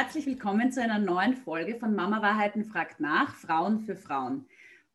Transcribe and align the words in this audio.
herzlich 0.00 0.24
willkommen 0.24 0.72
zu 0.72 0.80
einer 0.82 0.98
neuen 0.98 1.36
Folge 1.36 1.74
von 1.74 1.94
Mama 1.94 2.22
Wahrheiten 2.22 2.64
fragt 2.64 3.00
nach, 3.00 3.36
Frauen 3.36 3.80
für 3.80 3.96
Frauen. 3.96 4.46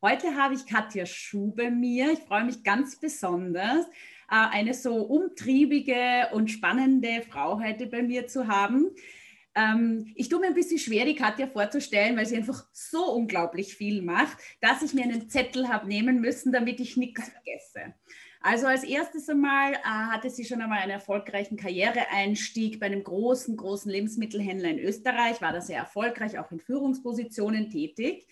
Heute 0.02 0.34
habe 0.34 0.54
ich 0.54 0.66
Katja 0.66 1.06
Schuh 1.06 1.52
bei 1.54 1.70
mir. 1.70 2.10
Ich 2.10 2.18
freue 2.18 2.42
mich 2.42 2.64
ganz 2.64 2.96
besonders, 2.96 3.86
äh, 3.86 3.90
eine 4.30 4.74
so 4.74 4.96
umtriebige 4.96 6.30
und 6.32 6.50
spannende 6.50 7.22
Frau 7.30 7.60
heute 7.62 7.86
bei 7.86 8.02
mir 8.02 8.26
zu 8.26 8.48
haben. 8.48 8.90
Ähm, 9.54 10.10
ich 10.16 10.28
tue 10.28 10.40
mir 10.40 10.48
ein 10.48 10.54
bisschen 10.54 10.80
schwer, 10.80 11.04
die 11.04 11.14
Katja 11.14 11.46
vorzustellen, 11.46 12.16
weil 12.16 12.26
sie 12.26 12.36
einfach 12.36 12.66
so 12.72 13.12
unglaublich 13.12 13.76
viel 13.76 14.02
macht, 14.02 14.36
dass 14.60 14.82
ich 14.82 14.92
mir 14.92 15.04
einen 15.04 15.30
Zettel 15.30 15.68
habe 15.68 15.86
nehmen 15.86 16.20
müssen, 16.20 16.50
damit 16.50 16.80
ich 16.80 16.96
nichts 16.96 17.28
vergesse. 17.28 17.94
Also 18.48 18.68
als 18.68 18.84
erstes 18.84 19.28
einmal 19.28 19.72
äh, 19.72 19.78
hatte 19.82 20.30
sie 20.30 20.44
schon 20.44 20.62
einmal 20.62 20.78
einen 20.78 20.92
erfolgreichen 20.92 21.56
Karriereeinstieg 21.56 22.78
bei 22.78 22.86
einem 22.86 23.02
großen, 23.02 23.56
großen 23.56 23.90
Lebensmittelhändler 23.90 24.70
in 24.70 24.78
Österreich, 24.78 25.40
war 25.40 25.52
da 25.52 25.60
sehr 25.60 25.78
erfolgreich, 25.78 26.38
auch 26.38 26.52
in 26.52 26.60
Führungspositionen 26.60 27.70
tätig, 27.70 28.28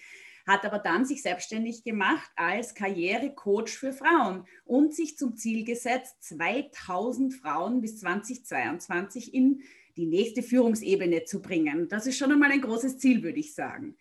hat 0.47 0.65
aber 0.65 0.79
dann 0.79 1.05
sich 1.05 1.21
selbstständig 1.21 1.83
gemacht 1.83 2.31
als 2.37 2.77
Karrierecoach 2.77 3.71
für 3.71 3.93
Frauen 3.93 4.47
und 4.65 4.95
sich 4.95 5.19
zum 5.19 5.37
Ziel 5.37 5.65
gesetzt, 5.65 6.23
2000 6.23 7.35
Frauen 7.35 7.81
bis 7.81 7.99
2022 7.99 9.35
in 9.35 9.63
die 9.97 10.07
nächste 10.07 10.45
Führungsebene 10.45 11.25
zu 11.25 11.43
bringen. 11.43 11.89
Das 11.89 12.07
ist 12.07 12.19
schon 12.19 12.31
einmal 12.31 12.53
ein 12.53 12.61
großes 12.61 12.99
Ziel, 12.99 13.25
würde 13.25 13.41
ich 13.41 13.53
sagen. 13.53 13.97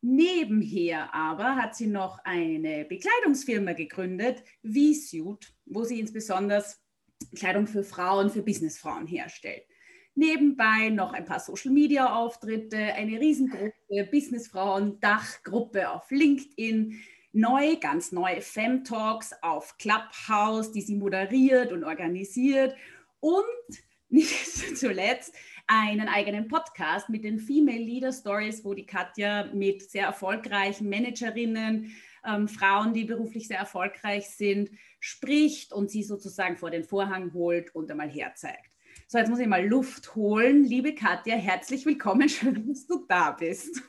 Nebenher 0.00 1.12
aber 1.12 1.56
hat 1.56 1.74
sie 1.74 1.88
noch 1.88 2.20
eine 2.24 2.84
Bekleidungsfirma 2.84 3.72
gegründet, 3.72 4.44
V-Suit, 4.62 5.52
wo 5.66 5.84
sie 5.84 5.98
insbesondere 5.98 6.64
Kleidung 7.34 7.66
für 7.66 7.82
Frauen, 7.82 8.30
für 8.30 8.42
Businessfrauen 8.42 9.06
herstellt. 9.06 9.64
Nebenbei 10.14 10.90
noch 10.90 11.12
ein 11.12 11.24
paar 11.24 11.40
Social-Media-Auftritte, 11.40 12.76
eine 12.76 13.20
riesengroße 13.20 14.08
Businessfrauen-Dachgruppe 14.10 15.90
auf 15.90 16.10
LinkedIn, 16.10 17.00
neu, 17.32 17.76
ganz 17.76 18.12
neue 18.12 18.40
Fem-Talks 18.40 19.34
auf 19.42 19.76
Clubhouse, 19.78 20.72
die 20.72 20.80
sie 20.80 20.96
moderiert 20.96 21.72
und 21.72 21.84
organisiert 21.84 22.74
und 23.20 23.44
nicht 24.08 24.76
zuletzt 24.76 25.34
einen 25.68 26.08
eigenen 26.08 26.48
Podcast 26.48 27.10
mit 27.10 27.24
den 27.24 27.38
Female 27.38 27.78
Leader 27.78 28.10
Stories, 28.10 28.64
wo 28.64 28.72
die 28.72 28.86
Katja 28.86 29.48
mit 29.52 29.82
sehr 29.82 30.06
erfolgreichen 30.06 30.88
Managerinnen, 30.88 31.94
ähm, 32.26 32.48
Frauen, 32.48 32.94
die 32.94 33.04
beruflich 33.04 33.46
sehr 33.48 33.58
erfolgreich 33.58 34.30
sind, 34.30 34.70
spricht 34.98 35.72
und 35.72 35.90
sie 35.90 36.02
sozusagen 36.02 36.56
vor 36.56 36.70
den 36.70 36.84
Vorhang 36.84 37.32
holt 37.34 37.74
und 37.74 37.90
einmal 37.90 38.08
herzeigt. 38.08 38.72
So, 39.06 39.18
jetzt 39.18 39.28
muss 39.28 39.38
ich 39.38 39.46
mal 39.46 39.64
Luft 39.64 40.16
holen. 40.16 40.64
Liebe 40.64 40.94
Katja, 40.94 41.36
herzlich 41.36 41.84
willkommen. 41.84 42.28
Schön, 42.28 42.66
dass 42.66 42.86
du 42.86 43.04
da 43.06 43.32
bist. 43.32 43.82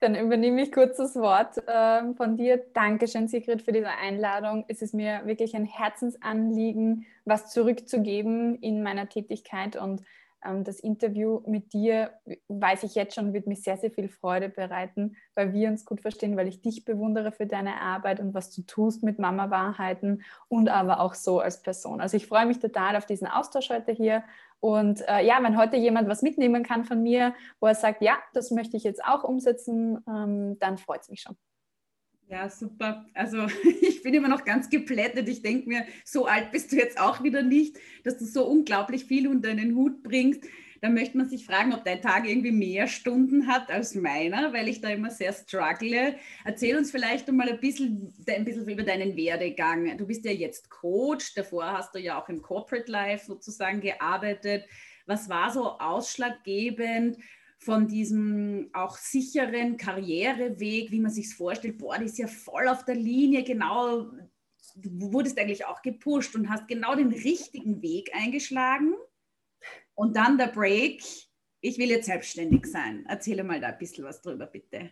Dann 0.00 0.16
übernehme 0.16 0.62
ich 0.62 0.72
kurz 0.72 0.96
das 0.96 1.14
Wort 1.14 1.58
äh, 1.68 2.14
von 2.14 2.36
dir. 2.36 2.64
Dankeschön, 2.72 3.28
Sigrid, 3.28 3.62
für 3.62 3.72
diese 3.72 3.90
Einladung. 3.90 4.64
Es 4.66 4.82
ist 4.82 4.94
mir 4.94 5.22
wirklich 5.24 5.54
ein 5.54 5.66
Herzensanliegen, 5.66 7.06
was 7.26 7.52
zurückzugeben 7.52 8.56
in 8.56 8.82
meiner 8.82 9.08
Tätigkeit 9.08 9.76
und 9.76 10.02
das 10.42 10.80
Interview 10.80 11.42
mit 11.46 11.72
dir, 11.72 12.12
weiß 12.48 12.82
ich 12.84 12.94
jetzt 12.94 13.14
schon, 13.14 13.32
wird 13.32 13.46
mir 13.46 13.56
sehr, 13.56 13.76
sehr 13.76 13.90
viel 13.90 14.08
Freude 14.08 14.48
bereiten, 14.48 15.16
weil 15.34 15.52
wir 15.52 15.68
uns 15.68 15.84
gut 15.84 16.00
verstehen, 16.00 16.36
weil 16.36 16.48
ich 16.48 16.62
dich 16.62 16.84
bewundere 16.84 17.32
für 17.32 17.46
deine 17.46 17.80
Arbeit 17.80 18.20
und 18.20 18.34
was 18.34 18.50
du 18.50 18.62
tust 18.62 19.02
mit 19.02 19.18
Mama 19.18 19.50
Wahrheiten 19.50 20.22
und 20.48 20.68
aber 20.68 21.00
auch 21.00 21.14
so 21.14 21.40
als 21.40 21.62
Person. 21.62 22.00
Also 22.00 22.16
ich 22.16 22.26
freue 22.26 22.46
mich 22.46 22.58
total 22.58 22.96
auf 22.96 23.06
diesen 23.06 23.26
Austausch 23.26 23.70
heute 23.70 23.92
hier. 23.92 24.24
Und 24.60 25.06
äh, 25.08 25.24
ja, 25.24 25.42
wenn 25.42 25.56
heute 25.56 25.76
jemand 25.76 26.08
was 26.08 26.22
mitnehmen 26.22 26.62
kann 26.62 26.84
von 26.84 27.02
mir, 27.02 27.34
wo 27.60 27.66
er 27.66 27.74
sagt, 27.74 28.02
ja, 28.02 28.18
das 28.34 28.50
möchte 28.50 28.76
ich 28.76 28.84
jetzt 28.84 29.04
auch 29.04 29.24
umsetzen, 29.24 30.04
ähm, 30.06 30.58
dann 30.58 30.78
freut 30.78 31.02
es 31.02 31.08
mich 31.08 31.22
schon. 31.22 31.36
Ja, 32.30 32.48
super. 32.48 33.06
Also 33.12 33.46
ich 33.80 34.02
bin 34.02 34.14
immer 34.14 34.28
noch 34.28 34.44
ganz 34.44 34.70
geplättet. 34.70 35.28
Ich 35.28 35.42
denke 35.42 35.68
mir, 35.68 35.84
so 36.04 36.26
alt 36.26 36.52
bist 36.52 36.70
du 36.70 36.76
jetzt 36.76 36.98
auch 37.00 37.24
wieder 37.24 37.42
nicht, 37.42 37.76
dass 38.04 38.18
du 38.18 38.24
so 38.24 38.46
unglaublich 38.46 39.04
viel 39.04 39.26
unter 39.26 39.48
deinen 39.48 39.74
Hut 39.74 40.02
bringst. 40.04 40.44
Da 40.80 40.88
möchte 40.88 41.18
man 41.18 41.28
sich 41.28 41.44
fragen, 41.44 41.74
ob 41.74 41.84
dein 41.84 42.00
Tag 42.00 42.26
irgendwie 42.26 42.52
mehr 42.52 42.86
Stunden 42.86 43.48
hat 43.48 43.70
als 43.70 43.94
meiner, 43.96 44.52
weil 44.52 44.68
ich 44.68 44.80
da 44.80 44.90
immer 44.90 45.10
sehr 45.10 45.32
struggle. 45.32 46.16
Erzähl 46.44 46.76
uns 46.76 46.90
vielleicht 46.92 47.28
einmal 47.28 47.50
ein 47.50 47.60
bisschen, 47.60 48.14
ein 48.26 48.44
bisschen 48.44 48.66
über 48.66 48.84
deinen 48.84 49.16
Werdegang. 49.16 49.98
Du 49.98 50.06
bist 50.06 50.24
ja 50.24 50.30
jetzt 50.30 50.70
Coach, 50.70 51.34
davor 51.34 51.66
hast 51.72 51.94
du 51.94 51.98
ja 51.98 52.18
auch 52.22 52.28
im 52.28 52.40
Corporate 52.40 52.90
Life 52.90 53.26
sozusagen 53.26 53.80
gearbeitet. 53.80 54.64
Was 55.04 55.28
war 55.28 55.50
so 55.52 55.78
ausschlaggebend? 55.80 57.18
Von 57.60 57.86
diesem 57.86 58.70
auch 58.72 58.96
sicheren 58.96 59.76
Karriereweg, 59.76 60.90
wie 60.90 61.00
man 61.00 61.10
sich 61.10 61.34
vorstellt, 61.34 61.78
boah, 61.78 61.98
die 61.98 62.06
ist 62.06 62.18
ja 62.18 62.26
voll 62.26 62.66
auf 62.68 62.86
der 62.86 62.94
Linie, 62.94 63.44
genau, 63.44 64.06
du 64.76 65.12
wurdest 65.12 65.38
eigentlich 65.38 65.66
auch 65.66 65.82
gepusht 65.82 66.34
und 66.34 66.48
hast 66.48 66.68
genau 66.68 66.94
den 66.94 67.12
richtigen 67.12 67.82
Weg 67.82 68.14
eingeschlagen. 68.14 68.94
Und 69.94 70.16
dann 70.16 70.38
der 70.38 70.46
Break, 70.46 71.02
ich 71.60 71.78
will 71.78 71.90
jetzt 71.90 72.06
selbstständig 72.06 72.64
sein. 72.64 73.04
Erzähle 73.06 73.44
mal 73.44 73.60
da 73.60 73.68
ein 73.68 73.78
bisschen 73.78 74.04
was 74.04 74.22
drüber, 74.22 74.46
bitte. 74.46 74.90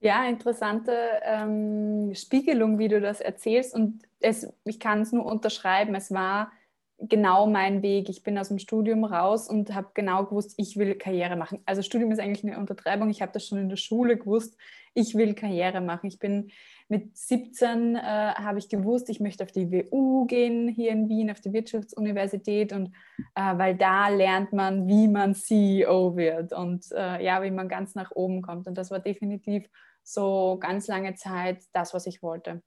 Ja, 0.00 0.28
interessante 0.28 0.92
ähm, 1.24 2.14
Spiegelung, 2.14 2.78
wie 2.78 2.86
du 2.86 3.00
das 3.00 3.20
erzählst. 3.20 3.74
Und 3.74 4.04
es, 4.20 4.46
ich 4.64 4.78
kann 4.78 5.00
es 5.00 5.10
nur 5.10 5.26
unterschreiben. 5.26 5.96
Es 5.96 6.12
war 6.12 6.52
genau 6.98 7.46
mein 7.46 7.82
Weg. 7.82 8.08
Ich 8.08 8.22
bin 8.22 8.38
aus 8.38 8.48
dem 8.48 8.58
Studium 8.58 9.04
raus 9.04 9.48
und 9.48 9.74
habe 9.74 9.88
genau 9.94 10.24
gewusst, 10.24 10.54
ich 10.56 10.76
will 10.76 10.96
Karriere 10.96 11.36
machen. 11.36 11.60
Also 11.64 11.82
Studium 11.82 12.10
ist 12.10 12.18
eigentlich 12.18 12.44
eine 12.44 12.58
Untertreibung. 12.58 13.08
Ich 13.10 13.22
habe 13.22 13.32
das 13.32 13.46
schon 13.46 13.58
in 13.58 13.68
der 13.68 13.76
Schule 13.76 14.16
gewusst. 14.16 14.56
Ich 14.94 15.14
will 15.14 15.34
Karriere 15.34 15.80
machen. 15.80 16.08
Ich 16.08 16.18
bin 16.18 16.50
mit 16.88 17.16
17 17.16 17.96
äh, 17.96 18.00
habe 18.00 18.58
ich 18.58 18.68
gewusst, 18.68 19.10
ich 19.10 19.20
möchte 19.20 19.44
auf 19.44 19.52
die 19.52 19.70
WU 19.70 20.24
gehen 20.26 20.68
hier 20.68 20.90
in 20.90 21.08
Wien, 21.08 21.30
auf 21.30 21.40
die 21.40 21.52
Wirtschaftsuniversität 21.52 22.72
und 22.72 22.94
äh, 23.34 23.58
weil 23.58 23.76
da 23.76 24.08
lernt 24.08 24.54
man, 24.54 24.88
wie 24.88 25.06
man 25.06 25.34
CEO 25.34 26.16
wird 26.16 26.54
und 26.54 26.86
äh, 26.92 27.22
ja, 27.22 27.42
wie 27.42 27.50
man 27.50 27.68
ganz 27.68 27.94
nach 27.94 28.10
oben 28.12 28.40
kommt. 28.40 28.66
Und 28.66 28.78
das 28.78 28.90
war 28.90 29.00
definitiv 29.00 29.68
so 30.02 30.56
ganz 30.58 30.88
lange 30.88 31.14
Zeit 31.14 31.62
das, 31.74 31.92
was 31.92 32.06
ich 32.06 32.22
wollte. 32.22 32.62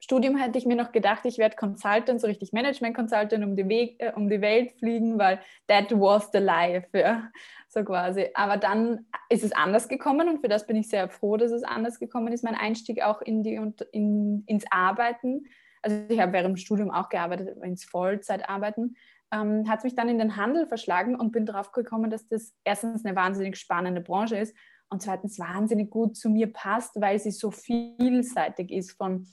Studium 0.00 0.36
hätte 0.36 0.58
ich 0.58 0.66
mir 0.66 0.76
noch 0.76 0.92
gedacht, 0.92 1.24
ich 1.24 1.38
werde 1.38 1.56
Consultant, 1.56 2.20
so 2.20 2.26
richtig 2.26 2.52
Management-Consultant, 2.52 3.44
um, 3.44 3.56
die 3.56 3.96
äh, 3.98 4.12
um 4.14 4.28
die 4.28 4.40
Welt 4.40 4.72
fliegen, 4.72 5.18
weil 5.18 5.40
that 5.68 5.90
was 5.92 6.30
the 6.32 6.38
life, 6.38 6.86
ja, 6.92 7.30
so 7.68 7.82
quasi. 7.82 8.28
Aber 8.34 8.56
dann 8.56 9.06
ist 9.30 9.42
es 9.42 9.52
anders 9.52 9.88
gekommen 9.88 10.28
und 10.28 10.40
für 10.40 10.48
das 10.48 10.66
bin 10.66 10.76
ich 10.76 10.88
sehr 10.88 11.08
froh, 11.08 11.36
dass 11.36 11.50
es 11.50 11.62
anders 11.62 11.98
gekommen 11.98 12.32
ist. 12.32 12.44
Mein 12.44 12.54
Einstieg 12.54 13.02
auch 13.02 13.22
in 13.22 13.42
die, 13.42 13.58
in, 13.92 14.44
ins 14.46 14.64
Arbeiten, 14.70 15.46
also 15.82 15.96
ich 16.08 16.20
habe 16.20 16.32
während 16.32 16.48
dem 16.48 16.56
Studium 16.56 16.90
auch 16.90 17.08
gearbeitet, 17.08 17.56
ins 17.62 17.84
Vollzeitarbeiten, 17.84 18.96
ähm, 19.32 19.68
hat 19.68 19.82
mich 19.84 19.94
dann 19.94 20.08
in 20.08 20.18
den 20.18 20.36
Handel 20.36 20.66
verschlagen 20.66 21.16
und 21.16 21.32
bin 21.32 21.46
darauf 21.46 21.72
gekommen, 21.72 22.10
dass 22.10 22.28
das 22.28 22.54
erstens 22.64 23.04
eine 23.04 23.16
wahnsinnig 23.16 23.56
spannende 23.56 24.00
Branche 24.00 24.36
ist 24.36 24.54
und 24.88 25.02
zweitens 25.02 25.38
wahnsinnig 25.38 25.90
gut 25.90 26.16
zu 26.16 26.28
mir 26.28 26.52
passt, 26.52 27.00
weil 27.00 27.18
sie 27.18 27.30
so 27.30 27.50
vielseitig 27.50 28.70
ist 28.70 28.92
von 28.92 29.26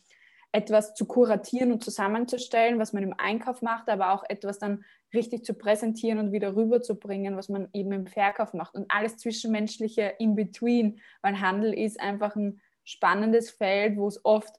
etwas 0.54 0.94
zu 0.94 1.06
kuratieren 1.06 1.72
und 1.72 1.84
zusammenzustellen, 1.84 2.80
was 2.80 2.94
man 2.94 3.04
im 3.04 3.16
Einkauf 3.18 3.64
macht, 3.64 3.90
aber 3.90 4.14
auch 4.14 4.24
etwas 4.30 4.60
dann 4.60 4.86
richtig 5.12 5.44
zu 5.44 5.56
präsentieren 5.56 6.20
und 6.20 6.32
wieder 6.32 6.56
rüberzubringen, 6.56 7.36
was 7.36 7.50
man 7.50 7.70
eben 7.74 7.92
im 7.92 8.08
Verkauf 8.08 8.54
macht. 8.54 8.76
Und 8.76 8.86
alles 8.90 9.18
Zwischenmenschliche 9.18 10.14
in 10.20 10.36
between, 10.36 11.02
weil 11.24 11.42
Handel 11.42 11.74
ist 11.74 12.00
einfach 12.00 12.36
ein 12.36 12.62
spannendes 12.84 13.50
Feld, 13.50 13.98
wo 13.98 14.08
es 14.08 14.24
oft 14.24 14.54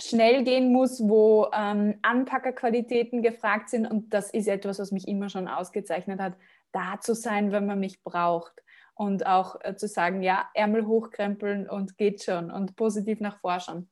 schnell 0.00 0.44
gehen 0.44 0.72
muss, 0.72 1.00
wo 1.00 1.48
ähm, 1.52 1.98
Anpackerqualitäten 2.02 3.20
gefragt 3.20 3.70
sind. 3.70 3.86
Und 3.86 4.14
das 4.14 4.30
ist 4.30 4.46
etwas, 4.46 4.78
was 4.78 4.92
mich 4.92 5.08
immer 5.08 5.30
schon 5.30 5.48
ausgezeichnet 5.48 6.20
hat, 6.20 6.34
da 6.70 7.00
zu 7.00 7.14
sein, 7.14 7.50
wenn 7.50 7.66
man 7.66 7.80
mich 7.80 8.04
braucht. 8.04 8.62
Und 8.94 9.26
auch 9.26 9.56
äh, 9.62 9.74
zu 9.74 9.88
sagen, 9.88 10.22
ja, 10.22 10.48
Ärmel 10.54 10.86
hochkrempeln 10.86 11.68
und 11.68 11.98
geht 11.98 12.22
schon 12.22 12.52
und 12.52 12.76
positiv 12.76 13.18
nach 13.18 13.40
vorne 13.40 13.88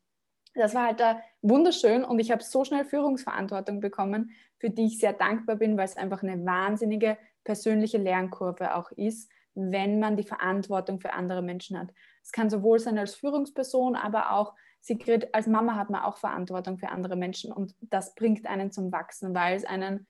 das 0.54 0.74
war 0.74 0.86
halt 0.86 1.00
da 1.00 1.20
wunderschön 1.40 2.04
und 2.04 2.18
ich 2.18 2.30
habe 2.30 2.42
so 2.42 2.64
schnell 2.64 2.84
Führungsverantwortung 2.84 3.80
bekommen, 3.80 4.32
für 4.58 4.70
die 4.70 4.86
ich 4.86 4.98
sehr 4.98 5.12
dankbar 5.12 5.56
bin, 5.56 5.76
weil 5.76 5.86
es 5.86 5.96
einfach 5.96 6.22
eine 6.22 6.44
wahnsinnige 6.44 7.16
persönliche 7.44 7.98
Lernkurve 7.98 8.74
auch 8.74 8.90
ist, 8.92 9.30
wenn 9.54 9.98
man 9.98 10.16
die 10.16 10.22
Verantwortung 10.22 11.00
für 11.00 11.12
andere 11.12 11.42
Menschen 11.42 11.78
hat. 11.78 11.88
Es 12.22 12.32
kann 12.32 12.50
sowohl 12.50 12.78
sein 12.78 12.98
als 12.98 13.14
Führungsperson, 13.14 13.96
aber 13.96 14.32
auch 14.32 14.54
Sigrid, 14.80 15.34
als 15.34 15.46
Mama 15.46 15.76
hat 15.76 15.90
man 15.90 16.02
auch 16.02 16.16
Verantwortung 16.16 16.78
für 16.78 16.88
andere 16.88 17.16
Menschen 17.16 17.52
und 17.52 17.74
das 17.80 18.14
bringt 18.14 18.46
einen 18.46 18.72
zum 18.72 18.92
Wachsen, 18.92 19.34
weil 19.34 19.56
es 19.56 19.64
einen 19.64 20.06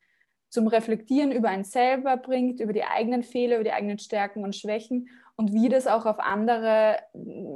zum 0.49 0.67
Reflektieren 0.67 1.33
über 1.33 1.49
einen 1.49 1.65
selber 1.65 2.17
bringt, 2.17 2.61
über 2.61 2.73
die 2.73 2.85
eigenen 2.85 3.23
Fehler, 3.23 3.57
über 3.57 3.65
die 3.65 3.73
eigenen 3.73 3.99
Stärken 3.99 4.45
und 4.45 4.55
Schwächen 4.55 5.09
und 5.43 5.53
wie 5.53 5.69
das 5.69 5.89
auch 5.89 6.07
auf 6.07 6.21
andere 6.21 6.99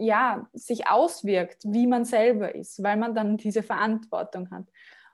ja, 0.00 0.48
sich 0.52 0.88
auswirkt, 0.88 1.62
wie 1.64 1.86
man 1.86 2.04
selber 2.04 2.52
ist, 2.52 2.82
weil 2.82 2.96
man 2.96 3.14
dann 3.14 3.36
diese 3.36 3.62
Verantwortung 3.62 4.50
hat. 4.50 4.64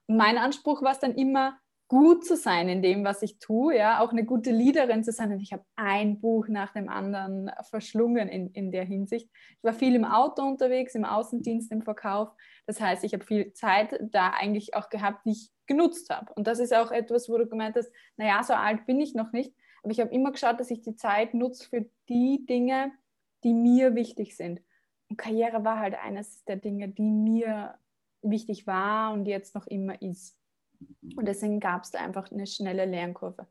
Und 0.07 0.17
mein 0.17 0.39
Anspruch 0.39 0.81
war 0.81 0.93
es 0.93 0.99
dann 0.99 1.15
immer, 1.15 1.59
gut 1.89 2.25
zu 2.25 2.37
sein 2.37 2.71
in 2.71 2.81
dem, 2.81 3.05
was 3.05 3.21
ich 3.21 3.39
tue, 3.39 3.77
ja, 3.77 4.01
auch 4.01 4.13
eine 4.13 4.25
gute 4.25 4.51
Leaderin 4.51 5.05
zu 5.05 5.13
sein. 5.13 5.31
Und 5.31 5.41
ich 5.41 5.53
habe 5.53 5.67
ein 5.77 6.23
Buch 6.23 6.49
nach 6.49 6.73
dem 6.73 6.89
anderen 6.89 7.51
verschlungen 7.69 8.31
in, 8.31 8.49
in 8.53 8.73
der 8.73 8.85
Hinsicht. 8.85 9.29
Ich 9.59 9.63
war 9.63 9.75
viel 9.75 9.95
im 9.95 10.07
Auto 10.07 10.41
unterwegs, 10.41 10.95
im 10.95 11.05
Außendienst, 11.05 11.71
im 11.71 11.83
Verkauf. 11.83 12.31
Das 12.67 12.81
heißt, 12.81 13.05
ich 13.05 13.13
habe 13.13 13.27
viel 13.27 13.53
Zeit 13.53 14.01
da 14.11 14.31
eigentlich 14.31 14.75
auch 14.75 14.89
gehabt, 14.89 15.27
die 15.27 15.33
ich 15.33 15.51
genutzt 15.67 16.09
habe. 16.09 16.33
Und 16.33 16.47
das 16.47 16.61
ist 16.61 16.75
auch 16.75 16.93
etwas, 16.93 17.29
wo 17.29 17.37
du 17.37 17.47
gemeint 17.47 17.77
hast, 17.77 17.93
naja, 18.17 18.43
so 18.43 18.55
alt 18.55 18.87
bin 18.87 18.99
ich 18.99 19.15
noch 19.15 19.33
nicht, 19.33 19.55
aber 19.83 19.93
ich 19.93 20.01
habe 20.01 20.15
immer 20.15 20.33
geschaut, 20.33 20.61
dass 20.61 20.71
ich 20.71 20.83
die 20.83 20.97
Zeit 20.97 21.35
nutze 21.35 21.69
für 21.69 21.87
die 22.09 22.45
Dinge, 22.49 22.93
die 23.45 23.55
mir 23.55 23.95
wichtig 23.95 24.37
sind. 24.37 24.61
Und 25.09 25.17
Karriere 25.17 25.65
war 25.65 25.79
halt 25.79 25.95
eines 25.95 26.45
der 26.45 26.57
Dinge, 26.57 26.89
die 26.89 27.11
mir 27.11 27.75
wichtig 28.23 28.67
war 28.67 29.13
und 29.13 29.27
jetzt 29.27 29.55
noch 29.55 29.67
immer 29.67 30.01
ist. 30.01 30.39
Und 31.17 31.27
deswegen 31.27 31.61
gab 31.61 31.83
es 31.85 31.91
da 31.91 31.99
einfach 32.01 32.31
eine 32.31 32.47
schnelle 32.47 32.85
Lernkurve. 32.85 33.47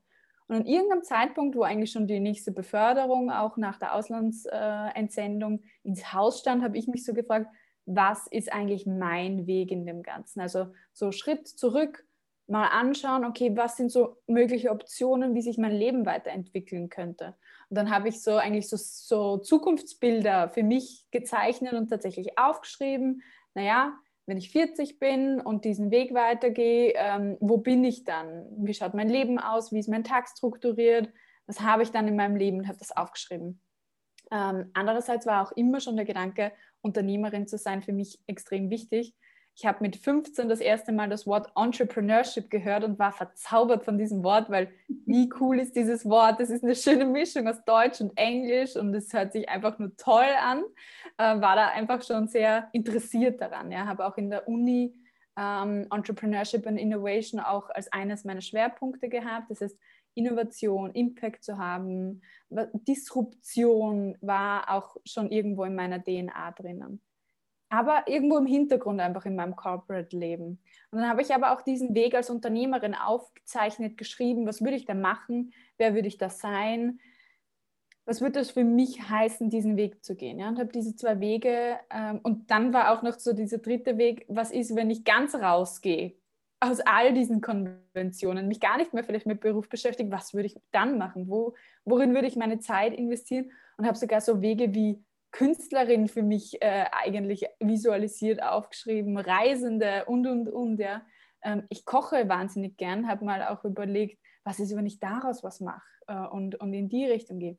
Und 0.47 0.55
an 0.55 0.65
irgendeinem 0.65 1.03
Zeitpunkt, 1.03 1.55
wo 1.55 1.63
eigentlich 1.63 1.91
schon 1.91 2.07
die 2.07 2.19
nächste 2.19 2.51
Beförderung 2.51 3.31
auch 3.31 3.57
nach 3.57 3.77
der 3.77 3.95
Auslandsentsendung 3.95 5.59
äh, 5.59 5.87
ins 5.87 6.13
Haus 6.13 6.39
stand, 6.39 6.63
habe 6.63 6.77
ich 6.77 6.87
mich 6.87 7.05
so 7.05 7.13
gefragt, 7.13 7.47
was 7.85 8.27
ist 8.27 8.51
eigentlich 8.51 8.85
mein 8.85 9.47
Weg 9.47 9.71
in 9.71 9.85
dem 9.85 10.03
Ganzen? 10.03 10.41
Also 10.41 10.67
so 10.93 11.11
Schritt 11.11 11.47
zurück, 11.47 12.05
mal 12.51 12.67
anschauen, 12.67 13.23
okay, 13.25 13.55
was 13.55 13.77
sind 13.77 13.91
so 13.91 14.17
mögliche 14.27 14.71
Optionen, 14.71 15.33
wie 15.33 15.41
sich 15.41 15.57
mein 15.57 15.71
Leben 15.71 16.05
weiterentwickeln 16.05 16.89
könnte. 16.89 17.37
Und 17.69 17.77
dann 17.77 17.89
habe 17.89 18.09
ich 18.09 18.21
so 18.21 18.35
eigentlich 18.35 18.69
so, 18.69 18.75
so 18.77 19.37
Zukunftsbilder 19.37 20.49
für 20.49 20.61
mich 20.61 21.05
gezeichnet 21.11 21.73
und 21.73 21.89
tatsächlich 21.89 22.37
aufgeschrieben. 22.37 23.23
Naja, 23.53 23.93
wenn 24.25 24.37
ich 24.37 24.51
40 24.51 24.99
bin 24.99 25.39
und 25.39 25.63
diesen 25.63 25.91
Weg 25.91 26.13
weitergehe, 26.13 26.93
ähm, 26.95 27.37
wo 27.39 27.57
bin 27.57 27.83
ich 27.85 28.03
dann? 28.03 28.45
Wie 28.57 28.73
schaut 28.73 28.93
mein 28.93 29.09
Leben 29.09 29.39
aus? 29.39 29.71
Wie 29.71 29.79
ist 29.79 29.89
mein 29.89 30.03
Tag 30.03 30.27
strukturiert? 30.27 31.09
Was 31.47 31.61
habe 31.61 31.83
ich 31.83 31.91
dann 31.91 32.07
in 32.07 32.17
meinem 32.17 32.35
Leben? 32.35 32.59
Und 32.59 32.67
habe 32.67 32.77
das 32.77 32.95
aufgeschrieben. 32.95 33.61
Ähm, 34.29 34.71
andererseits 34.73 35.25
war 35.25 35.47
auch 35.47 35.53
immer 35.53 35.79
schon 35.79 35.95
der 35.95 36.05
Gedanke, 36.05 36.51
Unternehmerin 36.81 37.47
zu 37.47 37.57
sein, 37.57 37.81
für 37.81 37.93
mich 37.93 38.19
extrem 38.27 38.69
wichtig. 38.69 39.15
Ich 39.55 39.65
habe 39.65 39.79
mit 39.81 39.97
15 39.97 40.47
das 40.47 40.59
erste 40.59 40.91
Mal 40.91 41.09
das 41.09 41.27
Wort 41.27 41.51
Entrepreneurship 41.55 42.49
gehört 42.49 42.83
und 42.83 42.97
war 42.99 43.11
verzaubert 43.11 43.83
von 43.83 43.97
diesem 43.97 44.23
Wort, 44.23 44.49
weil 44.49 44.71
wie 45.05 45.29
cool 45.39 45.59
ist 45.59 45.75
dieses 45.75 46.05
Wort? 46.05 46.39
Es 46.39 46.49
ist 46.49 46.63
eine 46.63 46.75
schöne 46.75 47.05
Mischung 47.05 47.47
aus 47.47 47.63
Deutsch 47.65 47.99
und 48.01 48.17
Englisch 48.17 48.75
und 48.75 48.93
es 48.95 49.11
hört 49.13 49.33
sich 49.33 49.49
einfach 49.49 49.77
nur 49.77 49.95
toll 49.97 50.29
an. 50.41 50.63
Äh, 51.17 51.41
war 51.41 51.55
da 51.55 51.67
einfach 51.67 52.01
schon 52.01 52.27
sehr 52.27 52.69
interessiert 52.71 53.41
daran. 53.41 53.71
Ja, 53.71 53.85
habe 53.85 54.05
auch 54.05 54.17
in 54.17 54.29
der 54.29 54.47
Uni 54.47 54.95
ähm, 55.37 55.87
Entrepreneurship 55.91 56.65
and 56.65 56.79
Innovation 56.79 57.39
auch 57.39 57.69
als 57.69 57.91
eines 57.91 58.23
meiner 58.23 58.41
Schwerpunkte 58.41 59.09
gehabt. 59.09 59.51
Das 59.51 59.61
heißt, 59.61 59.77
Innovation, 60.13 60.91
Impact 60.91 61.43
zu 61.43 61.57
haben, 61.57 62.21
Disruption 62.49 64.17
war 64.21 64.69
auch 64.69 64.97
schon 65.05 65.29
irgendwo 65.29 65.63
in 65.63 65.75
meiner 65.75 66.03
DNA 66.03 66.51
drinnen 66.51 67.01
aber 67.71 68.03
irgendwo 68.07 68.37
im 68.37 68.45
Hintergrund 68.45 68.99
einfach 68.99 69.25
in 69.25 69.35
meinem 69.35 69.55
Corporate-Leben. 69.55 70.59
Und 70.91 70.99
dann 70.99 71.07
habe 71.07 71.21
ich 71.21 71.33
aber 71.33 71.53
auch 71.53 71.61
diesen 71.61 71.95
Weg 71.95 72.13
als 72.13 72.29
Unternehmerin 72.29 72.93
aufgezeichnet, 72.93 73.97
geschrieben, 73.97 74.45
was 74.45 74.61
würde 74.61 74.75
ich 74.75 74.85
da 74.85 74.93
machen, 74.93 75.53
wer 75.77 75.95
würde 75.95 76.09
ich 76.09 76.17
da 76.17 76.29
sein, 76.29 76.99
was 78.05 78.19
würde 78.19 78.39
das 78.39 78.51
für 78.51 78.65
mich 78.65 79.09
heißen, 79.09 79.49
diesen 79.49 79.77
Weg 79.77 80.03
zu 80.03 80.17
gehen. 80.17 80.37
Ja? 80.37 80.49
Und 80.49 80.59
habe 80.59 80.71
diese 80.71 80.97
zwei 80.97 81.21
Wege 81.21 81.79
ähm, 81.89 82.19
und 82.23 82.51
dann 82.51 82.73
war 82.73 82.91
auch 82.91 83.03
noch 83.03 83.17
so 83.17 83.31
dieser 83.31 83.59
dritte 83.59 83.97
Weg, 83.97 84.25
was 84.27 84.51
ist, 84.51 84.75
wenn 84.75 84.89
ich 84.89 85.05
ganz 85.05 85.33
rausgehe 85.33 86.15
aus 86.59 86.81
all 86.81 87.13
diesen 87.13 87.39
Konventionen, 87.39 88.49
mich 88.49 88.59
gar 88.59 88.77
nicht 88.77 88.93
mehr 88.93 89.03
vielleicht 89.03 89.25
mit 89.25 89.39
Beruf 89.39 89.69
beschäftige, 89.69 90.11
was 90.11 90.33
würde 90.33 90.47
ich 90.47 90.59
dann 90.71 90.97
machen, 90.97 91.29
Wo, 91.29 91.55
worin 91.85 92.13
würde 92.13 92.27
ich 92.27 92.35
meine 92.35 92.59
Zeit 92.59 92.93
investieren 92.93 93.49
und 93.77 93.87
habe 93.87 93.97
sogar 93.97 94.19
so 94.19 94.41
Wege 94.41 94.75
wie 94.75 95.01
Künstlerin 95.31 96.07
für 96.07 96.23
mich 96.23 96.61
äh, 96.61 96.85
eigentlich 96.91 97.45
visualisiert, 97.59 98.43
aufgeschrieben, 98.43 99.17
Reisende 99.17 100.05
und, 100.05 100.27
und, 100.27 100.49
und. 100.49 100.79
Ja. 100.79 101.05
Ähm, 101.41 101.63
ich 101.69 101.85
koche 101.85 102.27
wahnsinnig 102.27 102.77
gern, 102.77 103.07
habe 103.07 103.25
mal 103.25 103.47
auch 103.47 103.63
überlegt, 103.63 104.19
was 104.43 104.59
ist, 104.59 104.75
wenn 104.75 104.85
ich 104.85 104.99
daraus 104.99 105.43
was 105.43 105.59
mache 105.59 105.87
äh, 106.07 106.27
und, 106.27 106.55
und 106.59 106.73
in 106.73 106.89
die 106.89 107.05
Richtung 107.05 107.39
gehe. 107.39 107.57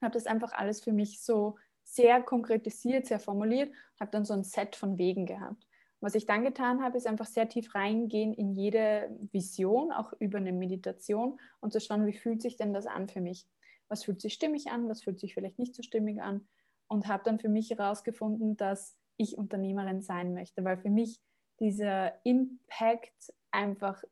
Habe 0.00 0.14
das 0.14 0.26
einfach 0.26 0.52
alles 0.52 0.82
für 0.82 0.92
mich 0.92 1.22
so 1.22 1.56
sehr 1.84 2.22
konkretisiert, 2.22 3.06
sehr 3.06 3.20
formuliert, 3.20 3.72
habe 4.00 4.10
dann 4.10 4.24
so 4.24 4.34
ein 4.34 4.44
Set 4.44 4.76
von 4.76 4.98
Wegen 4.98 5.26
gehabt. 5.26 5.66
Was 6.00 6.16
ich 6.16 6.26
dann 6.26 6.42
getan 6.42 6.82
habe, 6.82 6.96
ist 6.96 7.06
einfach 7.06 7.26
sehr 7.26 7.48
tief 7.48 7.74
reingehen 7.76 8.34
in 8.34 8.52
jede 8.52 9.16
Vision, 9.30 9.92
auch 9.92 10.12
über 10.18 10.38
eine 10.38 10.52
Meditation 10.52 11.38
und 11.60 11.72
zu 11.72 11.80
schauen, 11.80 12.06
wie 12.06 12.12
fühlt 12.12 12.42
sich 12.42 12.56
denn 12.56 12.72
das 12.74 12.86
an 12.86 13.08
für 13.08 13.20
mich? 13.20 13.46
Was 13.88 14.04
fühlt 14.04 14.20
sich 14.20 14.34
stimmig 14.34 14.70
an, 14.70 14.88
was 14.88 15.02
fühlt 15.02 15.20
sich 15.20 15.34
vielleicht 15.34 15.60
nicht 15.60 15.74
so 15.76 15.82
stimmig 15.82 16.20
an? 16.20 16.48
Und 16.92 17.08
habe 17.08 17.22
dann 17.24 17.38
für 17.38 17.48
mich 17.48 17.70
herausgefunden, 17.70 18.56
dass 18.58 18.98
ich 19.16 19.38
Unternehmerin 19.38 20.02
sein 20.02 20.34
möchte, 20.34 20.62
weil 20.62 20.76
für 20.76 20.90
mich 20.90 21.18
dieser 21.58 22.12
Impact 22.22 23.32
einfach 23.50 24.02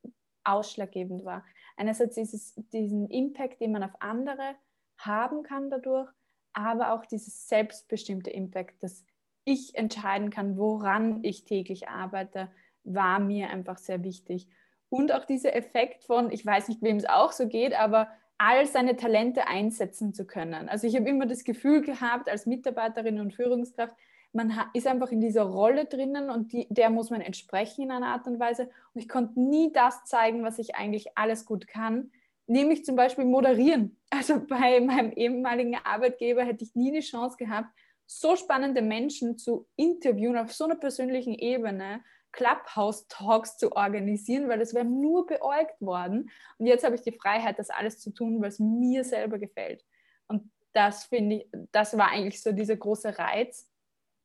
ausschlaggebend 0.44 1.26
war. 1.26 1.44
Einerseits 1.76 2.16
ist 2.16 2.32
es 2.32 2.54
diesen 2.72 3.06
Impact, 3.08 3.60
den 3.60 3.72
man 3.72 3.82
auf 3.82 3.94
andere 4.00 4.54
haben 4.96 5.42
kann 5.42 5.68
dadurch, 5.68 6.10
aber 6.54 6.94
auch 6.94 7.04
dieses 7.04 7.48
selbstbestimmte 7.48 8.30
Impact, 8.30 8.82
dass 8.82 9.04
ich 9.44 9.74
entscheiden 9.74 10.30
kann, 10.30 10.56
woran 10.56 11.22
ich 11.22 11.44
täglich 11.44 11.88
arbeite, 11.88 12.50
war 12.84 13.18
mir 13.18 13.50
einfach 13.50 13.76
sehr 13.76 14.02
wichtig. 14.04 14.48
Und 14.88 15.12
auch 15.12 15.26
dieser 15.26 15.54
Effekt 15.54 16.04
von, 16.04 16.30
ich 16.30 16.46
weiß 16.46 16.68
nicht, 16.68 16.80
wem 16.80 16.96
es 16.96 17.06
auch 17.06 17.32
so 17.32 17.46
geht, 17.46 17.78
aber 17.78 18.08
all 18.40 18.66
seine 18.66 18.96
Talente 18.96 19.46
einsetzen 19.48 20.14
zu 20.14 20.26
können. 20.26 20.70
Also 20.70 20.86
ich 20.86 20.96
habe 20.96 21.08
immer 21.10 21.26
das 21.26 21.44
Gefühl 21.44 21.82
gehabt, 21.82 22.26
als 22.30 22.46
Mitarbeiterin 22.46 23.20
und 23.20 23.34
Führungskraft, 23.34 23.94
man 24.32 24.58
ist 24.72 24.86
einfach 24.86 25.10
in 25.10 25.20
dieser 25.20 25.42
Rolle 25.42 25.84
drinnen 25.84 26.30
und 26.30 26.52
die, 26.52 26.66
der 26.70 26.88
muss 26.88 27.10
man 27.10 27.20
entsprechen 27.20 27.82
in 27.82 27.90
einer 27.90 28.06
Art 28.06 28.26
und 28.26 28.40
Weise. 28.40 28.70
Und 28.94 29.02
ich 29.02 29.08
konnte 29.08 29.38
nie 29.38 29.72
das 29.72 30.04
zeigen, 30.04 30.42
was 30.42 30.58
ich 30.58 30.74
eigentlich 30.74 31.18
alles 31.18 31.44
gut 31.44 31.66
kann, 31.66 32.12
nämlich 32.46 32.84
zum 32.84 32.96
Beispiel 32.96 33.24
moderieren. 33.24 33.96
Also 34.12 34.44
bei 34.44 34.80
meinem 34.80 35.12
ehemaligen 35.12 35.76
Arbeitgeber 35.76 36.42
hätte 36.42 36.64
ich 36.64 36.74
nie 36.74 36.90
die 36.90 36.98
Chance 36.98 37.36
gehabt, 37.36 37.68
so 38.06 38.34
spannende 38.34 38.82
Menschen 38.82 39.38
zu 39.38 39.68
interviewen 39.76 40.36
auf 40.36 40.52
so 40.52 40.64
einer 40.64 40.74
persönlichen 40.74 41.32
Ebene, 41.32 42.02
Clubhouse-Talks 42.32 43.56
zu 43.56 43.72
organisieren, 43.72 44.48
weil 44.48 44.58
das 44.58 44.74
wäre 44.74 44.84
nur 44.84 45.26
beäugt 45.26 45.80
worden. 45.80 46.30
Und 46.58 46.66
jetzt 46.66 46.84
habe 46.84 46.94
ich 46.94 47.02
die 47.02 47.12
Freiheit, 47.12 47.58
das 47.58 47.70
alles 47.70 47.98
zu 47.98 48.10
tun, 48.10 48.42
es 48.44 48.58
mir 48.58 49.04
selber 49.04 49.38
gefällt. 49.38 49.84
Und 50.28 50.50
das 50.72 51.04
finde 51.04 51.36
ich, 51.36 51.48
das 51.72 51.96
war 51.98 52.10
eigentlich 52.10 52.42
so 52.42 52.52
dieser 52.52 52.76
große 52.76 53.18
Reiz. 53.18 53.68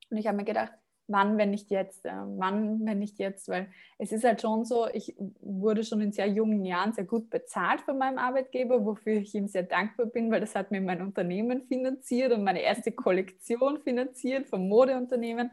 Und 0.09 0.17
ich 0.17 0.27
habe 0.27 0.37
mir 0.37 0.45
gedacht, 0.45 0.73
wann, 1.07 1.37
wenn 1.37 1.51
nicht 1.51 1.69
jetzt? 1.69 2.05
Äh, 2.05 2.11
wann, 2.13 2.85
wenn 2.85 2.99
nicht 2.99 3.19
jetzt? 3.19 3.47
Weil 3.47 3.69
es 3.97 4.11
ist 4.11 4.23
halt 4.23 4.41
schon 4.41 4.65
so, 4.65 4.87
ich 4.93 5.15
wurde 5.39 5.83
schon 5.83 6.01
in 6.01 6.11
sehr 6.11 6.27
jungen 6.27 6.65
Jahren 6.65 6.93
sehr 6.93 7.03
gut 7.03 7.29
bezahlt 7.29 7.81
von 7.81 7.97
meinem 7.97 8.17
Arbeitgeber, 8.17 8.85
wofür 8.85 9.13
ich 9.13 9.33
ihm 9.35 9.47
sehr 9.47 9.63
dankbar 9.63 10.07
bin, 10.07 10.31
weil 10.31 10.41
das 10.41 10.55
hat 10.55 10.71
mir 10.71 10.81
mein 10.81 11.01
Unternehmen 11.01 11.63
finanziert 11.63 12.31
und 12.31 12.43
meine 12.43 12.61
erste 12.61 12.91
Kollektion 12.91 13.81
finanziert 13.81 14.47
vom 14.47 14.67
Modeunternehmen. 14.67 15.51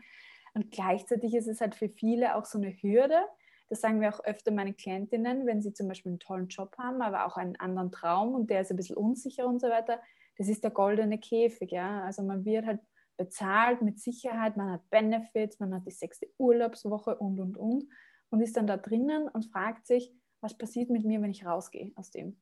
Und 0.55 0.71
gleichzeitig 0.71 1.35
ist 1.35 1.49
es 1.49 1.61
halt 1.61 1.75
für 1.75 1.89
viele 1.89 2.37
auch 2.37 2.45
so 2.45 2.59
eine 2.59 2.71
Hürde. 2.71 3.23
Das 3.69 3.81
sagen 3.81 4.01
wir 4.01 4.15
auch 4.15 4.23
öfter 4.25 4.51
meinen 4.51 4.77
Klientinnen, 4.77 5.47
wenn 5.47 5.63
sie 5.63 5.73
zum 5.73 5.89
Beispiel 5.89 6.11
einen 6.11 6.19
tollen 6.19 6.49
Job 6.49 6.77
haben, 6.79 7.01
aber 7.01 7.27
auch 7.27 7.37
einen 7.37 7.57
anderen 7.57 7.91
Traum 7.91 8.35
und 8.35 8.51
der 8.51 8.61
ist 8.61 8.71
ein 8.71 8.77
bisschen 8.77 8.97
unsicher 8.97 9.47
und 9.47 9.61
so 9.61 9.69
weiter. 9.69 10.01
Das 10.37 10.49
ist 10.49 10.63
der 10.63 10.71
goldene 10.71 11.19
Käfig. 11.19 11.71
Ja? 11.71 12.05
Also 12.05 12.23
man 12.23 12.45
wird 12.45 12.67
halt 12.67 12.81
bezahlt 13.17 13.83
mit 13.83 13.99
Sicherheit, 13.99 14.57
man 14.57 14.73
hat 14.73 14.91
Benefits, 14.91 15.59
man 15.59 15.75
hat 15.75 15.87
die 15.87 15.91
sechste 15.93 16.29
Urlaubswoche 16.39 17.17
und, 17.17 17.41
und, 17.41 17.57
und 17.57 17.85
und 18.33 18.41
ist 18.41 18.57
dann 18.57 18.67
da 18.67 18.79
drinnen 18.79 19.29
und 19.29 19.45
fragt 19.53 19.87
sich, 19.87 20.13
was 20.41 20.57
passiert 20.57 20.91
mit 20.91 21.05
mir, 21.05 21.21
wenn 21.23 21.31
ich 21.31 21.45
rausgehe 21.45 21.93
aus 21.97 22.11
dem. 22.11 22.41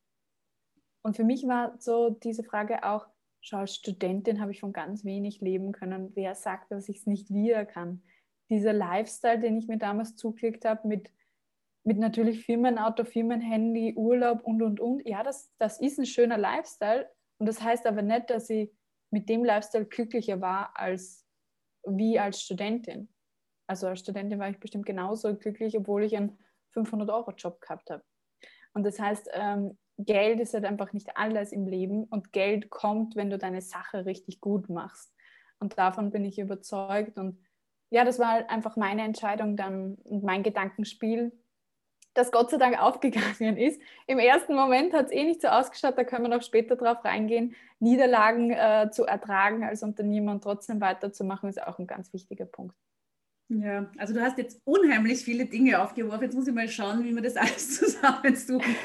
Und 1.03 1.17
für 1.17 1.25
mich 1.25 1.47
war 1.47 1.75
so 1.81 2.11
diese 2.11 2.45
Frage 2.45 2.85
auch, 2.85 3.09
Schau, 3.41 3.59
als 3.59 3.75
Studentin 3.75 4.41
habe 4.41 4.53
ich 4.53 4.61
von 4.61 4.73
ganz 4.73 5.05
wenig 5.05 5.41
leben 5.41 5.73
können. 5.73 6.15
Wer 6.15 6.35
sagt, 6.35 6.71
dass 6.71 6.89
ich 6.89 6.99
es 6.99 7.07
nicht 7.07 7.33
wieder 7.33 7.65
kann? 7.65 8.03
Dieser 8.51 8.73
Lifestyle, 8.73 9.39
den 9.39 9.57
ich 9.57 9.69
mir 9.69 9.79
damals 9.79 10.17
zugeklickt 10.17 10.65
habe, 10.65 10.87
mit, 10.87 11.11
mit 11.85 11.99
natürlich 11.99 12.45
Firmenauto, 12.45 13.05
Firmenhandy, 13.05 13.95
Urlaub 13.97 14.43
und, 14.43 14.63
und, 14.63 14.81
und. 14.81 15.07
Ja, 15.07 15.23
das, 15.23 15.53
das 15.59 15.81
ist 15.81 15.99
ein 15.99 16.07
schöner 16.07 16.37
Lifestyle. 16.37 17.09
Und 17.39 17.47
das 17.47 17.63
heißt 17.63 17.87
aber 17.87 18.03
nicht, 18.03 18.29
dass 18.29 18.51
ich 18.51 18.71
mit 19.11 19.29
dem 19.29 19.45
Lifestyle 19.45 19.87
glücklicher 19.87 20.41
war 20.41 20.77
als 20.77 21.27
wie 21.85 22.19
als 22.19 22.43
Studentin. 22.43 23.09
Also 23.67 23.87
als 23.87 24.01
Studentin 24.01 24.39
war 24.39 24.51
ich 24.51 24.61
bestimmt 24.61 24.85
genauso 24.85 25.35
glücklich, 25.37 25.77
obwohl 25.77 26.05
ich 26.05 26.17
einen 26.17 26.39
500-Euro-Job 26.75 27.61
gehabt 27.61 27.91
habe. 27.91 28.05
Und 28.75 28.85
das 28.85 28.99
heißt, 28.99 29.31
ähm, 29.33 29.79
Geld 30.05 30.41
ist 30.41 30.55
halt 30.55 30.65
einfach 30.65 30.93
nicht 30.93 31.17
alles 31.17 31.53
im 31.53 31.67
Leben 31.67 32.05
und 32.05 32.33
Geld 32.33 32.71
kommt, 32.71 33.17
wenn 33.17 33.31
du 33.31 33.39
deine 33.39 33.63
Sache 33.63 34.07
richtig 34.07 34.41
gut 34.41 34.69
machst. 34.69 35.13
Und 35.59 35.79
davon 35.79 36.11
bin 36.11 36.25
ich 36.25 36.39
überzeugt. 36.39 37.19
Und 37.19 37.39
ja, 37.91 38.05
das 38.05 38.19
war 38.19 38.33
halt 38.33 38.51
einfach 38.51 38.77
meine 38.77 39.03
Entscheidung 39.03 39.57
dann 39.57 39.97
und 40.05 40.25
mein 40.25 40.43
Gedankenspiel. 40.43 41.33
das 42.15 42.33
Gott 42.33 42.51
sei 42.51 42.57
Dank 42.57 42.81
aufgegangen 42.81 43.57
ist. 43.57 43.81
Im 44.07 44.19
ersten 44.19 44.55
Moment 44.55 44.93
hat 44.93 45.07
es 45.07 45.13
eh 45.13 45.25
nicht 45.25 45.43
so 45.43 45.49
ausgeschaut, 45.49 45.97
da 45.97 46.05
können 46.05 46.25
wir 46.25 46.37
noch 46.37 46.43
später 46.43 46.77
drauf 46.77 47.05
reingehen. 47.05 47.55
Niederlagen 47.79 48.51
äh, 48.51 48.91
zu 48.91 49.05
ertragen 49.05 49.65
als 49.65 49.83
Unternehmer 49.83 50.33
und 50.33 50.43
trotzdem 50.43 50.81
weiterzumachen, 50.81 51.49
ist 51.49 51.63
auch 51.63 51.79
ein 51.79 51.87
ganz 51.87 52.13
wichtiger 52.13 52.47
Punkt. 52.47 52.77
Ja, 53.49 53.91
also 53.99 54.15
du 54.15 54.21
hast 54.21 54.39
jetzt 54.39 54.61
unheimlich 54.65 55.25
viele 55.25 55.47
Dinge 55.47 55.83
aufgeworfen. 55.83 56.23
Jetzt 56.23 56.35
muss 56.35 56.47
ich 56.47 56.55
mal 56.55 56.69
schauen, 56.69 57.03
wie 57.05 57.13
wir 57.15 57.23
das 57.23 57.37
alles 57.37 57.77
zusammensuchen. 57.79 58.77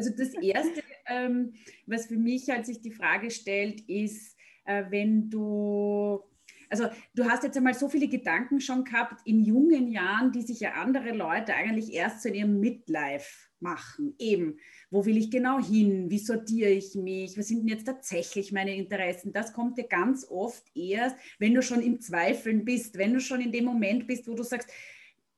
Also 0.00 0.16
das 0.16 0.32
Erste, 0.32 0.82
ähm, 1.08 1.52
was 1.84 2.06
für 2.06 2.16
mich 2.16 2.48
halt 2.48 2.64
sich 2.64 2.80
die 2.80 2.90
Frage 2.90 3.30
stellt, 3.30 3.82
ist, 3.82 4.34
äh, 4.64 4.84
wenn 4.88 5.28
du 5.28 6.22
also 6.70 6.86
du 7.14 7.24
hast 7.24 7.42
jetzt 7.42 7.56
einmal 7.56 7.74
so 7.74 7.88
viele 7.88 8.08
Gedanken 8.08 8.60
schon 8.60 8.84
gehabt 8.84 9.20
in 9.26 9.44
jungen 9.44 9.88
Jahren, 9.88 10.32
die 10.32 10.40
sich 10.40 10.60
ja 10.60 10.72
andere 10.74 11.10
Leute 11.10 11.52
eigentlich 11.52 11.92
erst 11.92 12.22
so 12.22 12.30
in 12.30 12.36
ihrem 12.36 12.60
Midlife 12.60 13.28
machen. 13.58 14.14
Eben, 14.18 14.56
wo 14.88 15.04
will 15.04 15.18
ich 15.18 15.30
genau 15.30 15.58
hin? 15.60 16.08
Wie 16.08 16.18
sortiere 16.18 16.70
ich 16.70 16.94
mich? 16.94 17.36
Was 17.36 17.48
sind 17.48 17.58
denn 17.58 17.76
jetzt 17.76 17.86
tatsächlich 17.86 18.52
meine 18.52 18.74
Interessen? 18.74 19.34
Das 19.34 19.52
kommt 19.52 19.76
dir 19.76 19.88
ganz 19.88 20.24
oft 20.30 20.64
erst, 20.74 21.16
wenn 21.38 21.54
du 21.54 21.60
schon 21.60 21.82
im 21.82 22.00
Zweifeln 22.00 22.64
bist, 22.64 22.96
wenn 22.96 23.12
du 23.12 23.20
schon 23.20 23.42
in 23.42 23.52
dem 23.52 23.66
Moment 23.66 24.06
bist, 24.06 24.26
wo 24.28 24.34
du 24.34 24.44
sagst, 24.44 24.70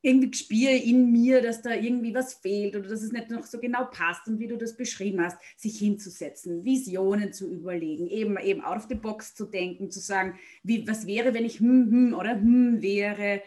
irgendwie 0.02 0.36
spüre 0.36 0.74
in 0.74 1.12
mir, 1.12 1.40
dass 1.40 1.62
da 1.62 1.74
irgendwie 1.74 2.14
was 2.14 2.34
fehlt 2.34 2.76
oder 2.76 2.88
dass 2.88 3.02
es 3.02 3.12
nicht 3.12 3.30
noch 3.30 3.46
so 3.46 3.58
genau 3.58 3.84
passt 3.84 4.26
und 4.26 4.40
wie 4.40 4.48
du 4.48 4.56
das 4.56 4.76
beschrieben 4.76 5.20
hast, 5.22 5.38
sich 5.56 5.78
hinzusetzen, 5.78 6.64
Visionen 6.64 7.32
zu 7.32 7.50
überlegen, 7.50 8.08
eben, 8.08 8.36
eben 8.38 8.62
out 8.62 8.76
of 8.76 8.86
the 8.88 8.96
box 8.96 9.34
zu 9.34 9.46
denken, 9.46 9.90
zu 9.90 10.00
sagen, 10.00 10.38
wie, 10.62 10.86
was 10.86 11.06
wäre, 11.06 11.34
wenn 11.34 11.44
ich 11.44 11.60
hm, 11.60 11.90
hm 11.90 12.14
oder 12.14 12.34
hm 12.34 12.82
wäre, 12.82 13.42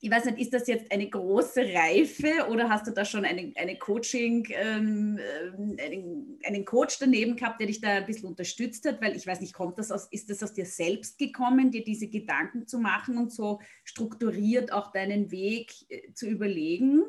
ich 0.00 0.10
weiß 0.10 0.26
nicht, 0.26 0.38
ist 0.38 0.54
das 0.54 0.66
jetzt 0.66 0.90
eine 0.92 1.08
große 1.08 1.60
Reife 1.60 2.48
oder 2.50 2.68
hast 2.68 2.86
du 2.86 2.92
da 2.92 3.04
schon 3.04 3.24
eine, 3.24 3.52
eine 3.56 3.76
Coaching, 3.78 4.46
ähm, 4.50 5.18
äh, 5.18 5.82
einen, 5.82 6.38
einen, 6.44 6.64
Coach 6.64 6.98
daneben 6.98 7.36
gehabt, 7.36 7.60
der 7.60 7.66
dich 7.66 7.80
da 7.80 7.88
ein 7.88 8.06
bisschen 8.06 8.28
unterstützt 8.28 8.86
hat? 8.86 9.00
Weil 9.00 9.16
ich 9.16 9.26
weiß 9.26 9.40
nicht, 9.40 9.54
kommt 9.54 9.78
das 9.78 9.90
aus, 9.90 10.06
ist 10.10 10.30
das 10.30 10.42
aus 10.42 10.52
dir 10.52 10.66
selbst 10.66 11.18
gekommen, 11.18 11.70
dir 11.70 11.84
diese 11.84 12.08
Gedanken 12.08 12.66
zu 12.66 12.78
machen 12.78 13.18
und 13.18 13.32
so 13.32 13.60
strukturiert 13.84 14.72
auch 14.72 14.92
deinen 14.92 15.30
Weg 15.30 15.72
äh, 15.88 16.12
zu 16.12 16.26
überlegen? 16.28 17.04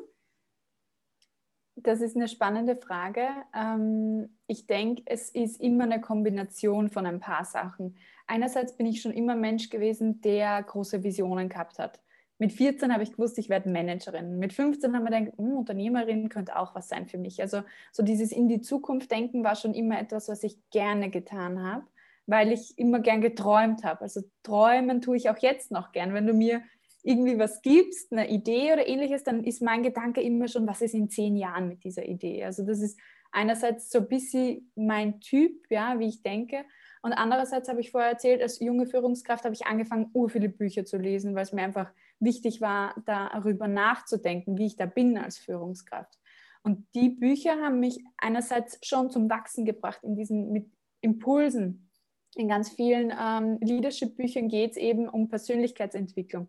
Das 1.76 2.00
ist 2.00 2.16
eine 2.16 2.28
spannende 2.28 2.76
Frage. 2.76 3.26
Ähm, 3.54 4.36
ich 4.46 4.66
denke, 4.66 5.02
es 5.06 5.30
ist 5.30 5.60
immer 5.60 5.84
eine 5.84 6.00
Kombination 6.00 6.90
von 6.90 7.06
ein 7.06 7.20
paar 7.20 7.44
Sachen. 7.44 7.96
Einerseits 8.26 8.76
bin 8.76 8.86
ich 8.86 9.00
schon 9.00 9.12
immer 9.12 9.34
Mensch 9.34 9.70
gewesen, 9.70 10.20
der 10.20 10.62
große 10.62 11.02
Visionen 11.02 11.48
gehabt 11.48 11.78
hat 11.78 12.00
mit 12.40 12.52
14 12.52 12.92
habe 12.92 13.02
ich 13.02 13.12
gewusst, 13.12 13.38
ich 13.38 13.50
werde 13.50 13.68
Managerin. 13.68 14.38
Mit 14.38 14.54
15 14.54 14.96
haben 14.96 15.04
wir 15.04 15.10
gedacht, 15.10 15.36
hm, 15.36 15.58
Unternehmerin 15.58 16.30
könnte 16.30 16.58
auch 16.58 16.74
was 16.74 16.88
sein 16.88 17.06
für 17.06 17.18
mich. 17.18 17.40
Also 17.42 17.62
so 17.92 18.02
dieses 18.02 18.32
in 18.32 18.48
die 18.48 18.62
Zukunft 18.62 19.10
denken 19.10 19.44
war 19.44 19.56
schon 19.56 19.74
immer 19.74 20.00
etwas, 20.00 20.28
was 20.28 20.42
ich 20.42 20.56
gerne 20.70 21.10
getan 21.10 21.62
habe, 21.62 21.84
weil 22.26 22.50
ich 22.50 22.78
immer 22.78 23.00
gern 23.00 23.20
geträumt 23.20 23.84
habe. 23.84 24.00
Also 24.00 24.22
träumen 24.42 25.02
tue 25.02 25.18
ich 25.18 25.28
auch 25.28 25.36
jetzt 25.38 25.70
noch 25.70 25.92
gern. 25.92 26.14
Wenn 26.14 26.26
du 26.26 26.32
mir 26.32 26.62
irgendwie 27.02 27.38
was 27.38 27.60
gibst, 27.60 28.10
eine 28.10 28.30
Idee 28.30 28.72
oder 28.72 28.88
ähnliches, 28.88 29.22
dann 29.22 29.44
ist 29.44 29.60
mein 29.60 29.82
Gedanke 29.82 30.22
immer 30.22 30.48
schon, 30.48 30.66
was 30.66 30.80
ist 30.80 30.94
in 30.94 31.10
zehn 31.10 31.36
Jahren 31.36 31.68
mit 31.68 31.84
dieser 31.84 32.06
Idee. 32.06 32.44
Also 32.44 32.64
das 32.64 32.80
ist 32.80 32.98
einerseits 33.32 33.90
so 33.90 33.98
ein 33.98 34.08
bisschen 34.08 34.72
mein 34.74 35.20
Typ, 35.20 35.70
ja, 35.70 35.98
wie 35.98 36.08
ich 36.08 36.22
denke. 36.22 36.64
Und 37.02 37.12
andererseits 37.12 37.68
habe 37.68 37.80
ich 37.80 37.90
vorher 37.90 38.10
erzählt, 38.10 38.42
als 38.42 38.60
junge 38.60 38.86
Führungskraft 38.86 39.44
habe 39.44 39.54
ich 39.54 39.66
angefangen, 39.66 40.10
ur 40.12 40.28
viele 40.28 40.48
Bücher 40.48 40.84
zu 40.84 40.96
lesen, 40.96 41.34
weil 41.34 41.42
es 41.42 41.52
mir 41.52 41.62
einfach 41.62 41.90
wichtig 42.20 42.60
war, 42.60 42.94
darüber 43.06 43.66
nachzudenken, 43.66 44.58
wie 44.58 44.66
ich 44.66 44.76
da 44.76 44.86
bin 44.86 45.18
als 45.18 45.38
Führungskraft. 45.38 46.18
Und 46.62 46.86
die 46.94 47.08
Bücher 47.08 47.56
haben 47.62 47.80
mich 47.80 48.04
einerseits 48.18 48.78
schon 48.86 49.10
zum 49.10 49.30
Wachsen 49.30 49.64
gebracht 49.64 50.00
in 50.02 50.14
diesen 50.14 50.52
mit 50.52 50.70
Impulsen. 51.00 51.90
In 52.36 52.48
ganz 52.48 52.68
vielen 52.70 53.12
ähm, 53.18 53.58
Leadership-Büchern 53.60 54.48
geht 54.48 54.72
es 54.72 54.76
eben 54.76 55.08
um 55.08 55.28
Persönlichkeitsentwicklung 55.28 56.48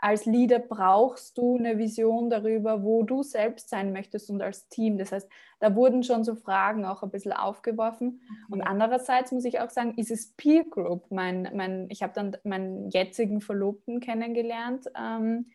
als 0.00 0.26
Leader 0.26 0.60
brauchst 0.60 1.36
du 1.36 1.56
eine 1.56 1.76
Vision 1.76 2.30
darüber, 2.30 2.84
wo 2.84 3.02
du 3.02 3.24
selbst 3.24 3.68
sein 3.68 3.92
möchtest 3.92 4.30
und 4.30 4.40
als 4.40 4.68
Team. 4.68 4.96
Das 4.96 5.10
heißt, 5.10 5.28
da 5.58 5.74
wurden 5.74 6.04
schon 6.04 6.22
so 6.22 6.36
Fragen 6.36 6.84
auch 6.84 7.02
ein 7.02 7.10
bisschen 7.10 7.32
aufgeworfen. 7.32 8.20
Okay. 8.22 8.52
Und 8.52 8.62
andererseits 8.62 9.32
muss 9.32 9.44
ich 9.44 9.60
auch 9.60 9.70
sagen, 9.70 9.94
ist 9.96 10.12
es 10.12 10.34
Peer 10.36 10.64
Group. 10.64 11.10
Mein, 11.10 11.50
mein, 11.52 11.88
ich 11.90 12.04
habe 12.04 12.12
dann 12.14 12.36
meinen 12.44 12.90
jetzigen 12.90 13.40
Verlobten 13.40 13.98
kennengelernt, 13.98 14.86
ähm, 14.96 15.46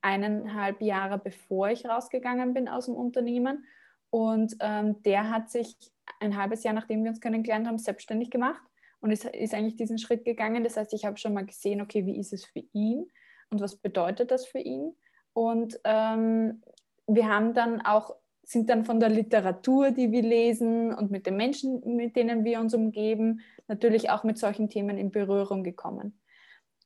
eineinhalb 0.00 0.80
Jahre 0.80 1.18
bevor 1.18 1.68
ich 1.68 1.86
rausgegangen 1.86 2.54
bin 2.54 2.68
aus 2.68 2.86
dem 2.86 2.94
Unternehmen. 2.94 3.66
Und 4.08 4.56
ähm, 4.60 5.02
der 5.02 5.28
hat 5.28 5.50
sich 5.50 5.76
ein 6.20 6.38
halbes 6.38 6.62
Jahr, 6.62 6.72
nachdem 6.72 7.02
wir 7.04 7.10
uns 7.10 7.20
kennengelernt 7.20 7.66
haben, 7.66 7.78
selbstständig 7.78 8.30
gemacht 8.30 8.62
und 9.00 9.10
ist, 9.10 9.26
ist 9.26 9.52
eigentlich 9.52 9.76
diesen 9.76 9.98
Schritt 9.98 10.24
gegangen. 10.24 10.64
Das 10.64 10.78
heißt, 10.78 10.94
ich 10.94 11.04
habe 11.04 11.18
schon 11.18 11.34
mal 11.34 11.44
gesehen, 11.44 11.82
okay, 11.82 12.06
wie 12.06 12.18
ist 12.18 12.32
es 12.32 12.46
für 12.46 12.62
ihn? 12.72 13.10
Und 13.50 13.60
was 13.60 13.76
bedeutet 13.76 14.30
das 14.30 14.46
für 14.46 14.58
ihn. 14.58 14.94
Und 15.32 15.78
ähm, 15.84 16.62
wir 17.06 17.28
haben 17.28 17.54
dann 17.54 17.80
auch, 17.80 18.14
sind 18.42 18.70
dann 18.70 18.84
von 18.84 19.00
der 19.00 19.08
Literatur, 19.08 19.90
die 19.90 20.12
wir 20.12 20.22
lesen 20.22 20.94
und 20.94 21.10
mit 21.10 21.26
den 21.26 21.36
Menschen, 21.36 21.96
mit 21.96 22.16
denen 22.16 22.44
wir 22.44 22.60
uns 22.60 22.74
umgeben, 22.74 23.40
natürlich 23.68 24.10
auch 24.10 24.24
mit 24.24 24.38
solchen 24.38 24.68
Themen 24.68 24.98
in 24.98 25.10
Berührung 25.10 25.64
gekommen. 25.64 26.20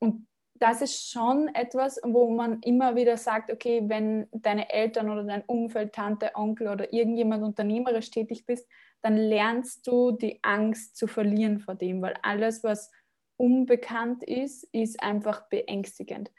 Und 0.01 0.27
das 0.55 0.83
ist 0.83 1.11
schon 1.11 1.49
etwas, 1.55 2.01
wo 2.05 2.31
man 2.31 2.61
immer 2.63 2.97
wieder 2.97 3.17
sagt, 3.17 3.53
okay, 3.53 3.83
wenn 3.87 4.27
deine 4.33 4.71
Eltern 4.71 5.11
oder 5.11 5.25
dein 5.25 5.43
Umfeld, 5.43 5.93
Tante, 5.93 6.33
Onkel 6.35 6.69
oder 6.69 6.93
irgendjemand 6.93 7.45
unternehmerisch 7.45 8.11
tätig 8.11 8.45
bist, 8.45 8.69
dann 9.03 9.17
lernst 9.17 9.87
du 9.87 10.13
die 10.13 10.41
Angst 10.43 10.97
zu 10.97 11.07
verlieren 11.07 11.61
vor 11.61 11.75
dem, 11.75 12.03
weil 12.03 12.15
alles, 12.23 12.65
was 12.65 12.91
unbekannt 13.39 14.23
ist, 14.23 14.65
ist 14.73 15.03
einfach 15.03 15.49
beängstigend 15.49 16.31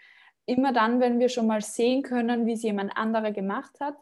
immer 0.50 0.74
dann, 0.74 1.00
wenn 1.00 1.20
wir 1.20 1.30
schon 1.30 1.46
mal 1.46 1.62
sehen 1.62 2.02
können, 2.02 2.48
wie 2.48 2.54
es 2.54 2.64
jemand 2.64 2.98
anderer 2.98 3.32
gemacht 3.32 3.80
hat, 3.80 3.96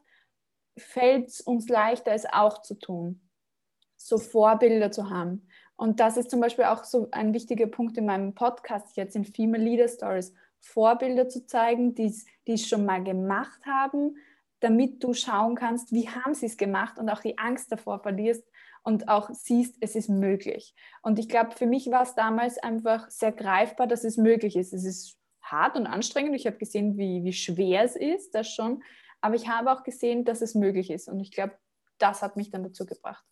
fällt 0.78 1.28
es 1.28 1.42
uns 1.42 1.68
leichter, 1.68 2.14
es 2.14 2.26
auch 2.26 2.62
zu 2.62 2.76
tun. 2.76 3.22
So 3.98 4.18
Vorbilder 4.18 4.92
zu 4.92 5.10
haben. 5.10 5.48
Und 5.76 6.00
das 6.00 6.16
ist 6.16 6.32
zum 6.32 6.40
Beispiel 6.40 6.66
auch 6.66 6.86
so 6.86 7.10
ein 7.12 7.34
wichtiger 7.34 7.68
Punkt 7.68 7.98
in 7.98 8.06
meinem 8.06 8.34
Podcast 8.34 8.96
jetzt 8.96 9.16
in 9.16 9.26
Female 9.26 9.64
Leader 9.64 9.90
Stories. 9.90 10.34
Vorbilder 10.60 11.28
zu 11.28 11.46
zeigen, 11.46 11.94
die 11.96 12.14
es 12.46 12.68
schon 12.68 12.86
mal 12.86 13.04
gemacht 13.04 13.66
haben, 13.66 14.16
damit 14.62 15.04
du 15.04 15.14
schauen 15.14 15.56
kannst, 15.56 15.92
wie 15.92 16.10
haben 16.10 16.34
sie 16.34 16.46
es 16.46 16.58
gemacht 16.58 16.98
und 16.98 17.10
auch 17.10 17.22
die 17.22 17.38
Angst 17.38 17.72
davor 17.72 18.00
verlierst 18.00 18.44
und 18.88 19.10
auch 19.10 19.30
siehst, 19.34 19.76
es 19.82 19.96
ist 19.96 20.08
möglich. 20.08 20.74
Und 21.02 21.20
ich 21.20 21.28
glaube, 21.28 21.52
für 21.52 21.66
mich 21.66 21.88
war 21.88 22.04
es 22.04 22.16
damals 22.16 22.58
einfach 22.58 23.10
sehr 23.10 23.34
greifbar, 23.34 23.86
dass 23.86 24.06
es 24.06 24.16
möglich 24.16 24.56
ist. 24.56 24.72
Es 24.72 24.86
ist 24.86 25.18
hart 25.42 25.76
und 25.76 25.88
anstrengend. 25.88 26.38
Ich 26.38 26.48
habe 26.48 26.56
gesehen, 26.56 26.98
wie, 26.98 27.22
wie 27.26 27.34
schwer 27.34 27.84
es 27.84 27.98
ist, 27.98 28.34
das 28.34 28.50
schon. 28.50 28.82
Aber 29.20 29.36
ich 29.36 29.50
habe 29.50 29.74
auch 29.74 29.84
gesehen, 29.84 30.24
dass 30.24 30.42
es 30.42 30.56
möglich 30.56 30.90
ist. 30.90 31.10
Und 31.10 31.20
ich 31.20 31.32
glaube, 31.32 31.58
das 31.98 32.22
hat 32.22 32.38
mich 32.38 32.50
dann 32.50 32.64
dazu 32.64 32.86
gebracht. 32.86 33.26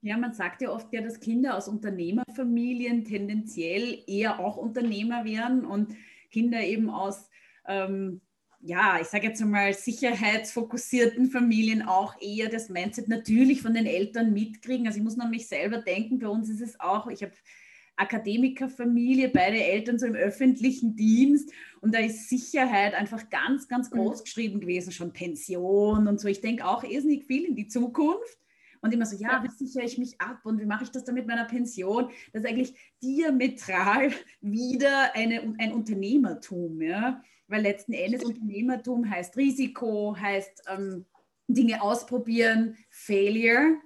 Ja, 0.00 0.16
man 0.16 0.32
sagt 0.32 0.62
ja 0.62 0.70
oft 0.70 0.92
ja, 0.92 1.00
dass 1.00 1.18
Kinder 1.18 1.56
aus 1.56 1.66
Unternehmerfamilien 1.66 3.04
tendenziell 3.04 4.04
eher 4.06 4.38
auch 4.38 4.58
Unternehmer 4.58 5.24
werden 5.24 5.64
und 5.64 5.96
Kinder 6.30 6.60
eben 6.60 6.88
aus, 6.88 7.28
ähm, 7.66 8.20
ja, 8.62 8.98
ich 9.00 9.06
sage 9.06 9.28
jetzt 9.28 9.40
einmal, 9.40 9.72
sicherheitsfokussierten 9.72 11.30
Familien 11.30 11.82
auch 11.82 12.14
eher 12.20 12.48
das 12.48 12.68
Mindset 12.68 13.08
natürlich 13.08 13.62
von 13.62 13.72
den 13.72 13.86
Eltern 13.86 14.32
mitkriegen. 14.32 14.86
Also 14.86 14.98
ich 14.98 15.04
muss 15.04 15.16
noch 15.16 15.24
an 15.24 15.30
mich 15.30 15.48
selber 15.48 15.78
denken, 15.78 16.18
bei 16.18 16.28
uns 16.28 16.50
ist 16.50 16.60
es 16.60 16.78
auch, 16.78 17.06
ich 17.08 17.22
habe 17.22 17.32
Akademikerfamilie, 17.96 19.28
beide 19.28 19.62
Eltern 19.62 19.98
so 19.98 20.06
im 20.06 20.14
öffentlichen 20.14 20.96
Dienst 20.96 21.52
und 21.80 21.94
da 21.94 21.98
ist 21.98 22.28
Sicherheit 22.28 22.94
einfach 22.94 23.28
ganz, 23.30 23.68
ganz 23.68 23.90
mhm. 23.90 23.96
groß 23.96 24.24
geschrieben 24.24 24.60
gewesen, 24.60 24.92
schon 24.92 25.12
Pension 25.12 26.06
und 26.06 26.20
so. 26.20 26.28
Ich 26.28 26.40
denke 26.40 26.66
auch 26.66 26.84
irrsinnig 26.84 27.26
viel 27.26 27.44
in 27.44 27.56
die 27.56 27.68
Zukunft 27.68 28.39
und 28.82 28.92
immer 28.92 29.06
so, 29.06 29.16
ja, 29.16 29.42
wie 29.42 29.50
sichere 29.50 29.84
ich 29.84 29.98
mich 29.98 30.20
ab 30.20 30.40
und 30.44 30.60
wie 30.60 30.66
mache 30.66 30.84
ich 30.84 30.90
das 30.90 31.04
dann 31.04 31.14
mit 31.14 31.26
meiner 31.26 31.44
Pension? 31.44 32.10
Das 32.32 32.42
ist 32.42 32.48
eigentlich 32.48 32.74
diametral 33.02 34.12
wieder 34.40 35.14
eine, 35.14 35.54
ein 35.58 35.72
Unternehmertum, 35.72 36.80
ja, 36.80 37.22
weil 37.48 37.62
letzten 37.62 37.92
Endes 37.92 38.24
Unternehmertum 38.24 39.08
heißt 39.08 39.36
Risiko, 39.36 40.16
heißt 40.18 40.64
ähm, 40.68 41.04
Dinge 41.48 41.82
ausprobieren, 41.82 42.76
Failure, 42.88 43.76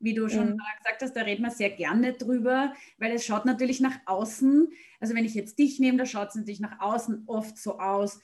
wie 0.00 0.14
du 0.14 0.28
schon 0.28 0.50
mhm. 0.50 0.58
gesagt 0.78 1.02
hast, 1.02 1.16
da 1.16 1.22
reden 1.22 1.42
wir 1.42 1.50
sehr 1.50 1.70
gerne 1.70 2.12
drüber, 2.12 2.72
weil 2.98 3.12
es 3.12 3.24
schaut 3.24 3.44
natürlich 3.44 3.80
nach 3.80 3.98
außen, 4.06 4.68
also 5.00 5.14
wenn 5.14 5.24
ich 5.24 5.34
jetzt 5.34 5.58
dich 5.58 5.80
nehme, 5.80 5.98
da 5.98 6.06
schaut 6.06 6.28
es 6.28 6.34
natürlich 6.34 6.60
nach 6.60 6.80
außen 6.80 7.24
oft 7.26 7.56
so 7.58 7.78
aus, 7.78 8.20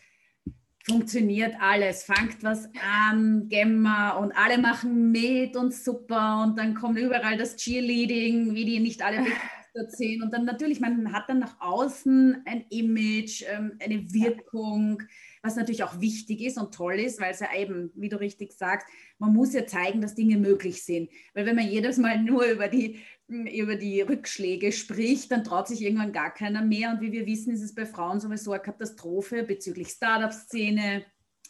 funktioniert 0.85 1.55
alles, 1.61 2.05
fangt 2.05 2.43
was 2.43 2.69
an, 3.09 3.49
Gemma 3.49 4.11
und 4.19 4.33
alle 4.33 4.59
machen 4.59 5.11
mit 5.11 5.57
und 5.57 5.75
super 5.75 6.43
und 6.43 6.59
dann 6.59 6.75
kommt 6.75 6.99
überall 6.99 7.38
das 7.38 7.57
Cheerleading, 7.57 8.55
wie 8.55 8.64
die 8.67 8.81
nicht 8.81 9.03
alle 9.03 9.25
erzählen. 9.75 10.23
Und 10.23 10.33
dann 10.33 10.45
natürlich, 10.45 10.81
man 10.81 11.12
hat 11.12 11.29
dann 11.29 11.38
nach 11.38 11.61
außen 11.61 12.43
ein 12.45 12.64
Image, 12.71 13.45
ähm, 13.49 13.79
eine 13.83 14.12
Wirkung, 14.12 15.03
was 15.43 15.57
natürlich 15.57 15.85
auch 15.85 16.00
wichtig 16.00 16.43
ist 16.43 16.59
und 16.59 16.75
toll 16.75 16.95
ist, 16.95 17.21
weil 17.21 17.33
es 17.33 17.41
ja 17.41 17.49
eben, 17.57 17.91
wie 17.95 18.09
du 18.09 18.21
richtig 18.21 18.53
sagst, 18.53 18.87
man 19.19 19.33
muss 19.33 19.53
ja 19.53 19.67
zeigen, 19.67 20.00
dass 20.00 20.14
Dinge 20.14 20.37
möglich 20.37 20.83
sind. 20.83 21.11
Weil 21.33 21.47
wenn 21.47 21.57
man 21.57 21.69
jedes 21.69 21.99
Mal 21.99 22.23
nur 22.23 22.45
über 22.45 22.69
die, 22.69 23.00
über 23.28 23.76
die 23.76 24.02
Rückschläge 24.02 24.73
spricht, 24.73 25.31
dann 25.31 25.45
traut 25.45 25.69
sich 25.69 25.83
irgendwann 25.83 26.12
gar 26.12 26.33
keiner 26.33 26.62
mehr. 26.62 26.90
Und 26.90 27.00
wie 27.00 27.12
wir 27.12 27.26
wissen, 27.26 27.54
ist 27.54 27.62
es 27.62 27.75
bei 27.75 27.87
Frauen 27.87 28.21
sowieso 28.21 28.52
eine 28.52 28.62
Katastrophe 28.62 29.45
bezüglich 29.45 29.88
Startup-Szene, 29.88 31.04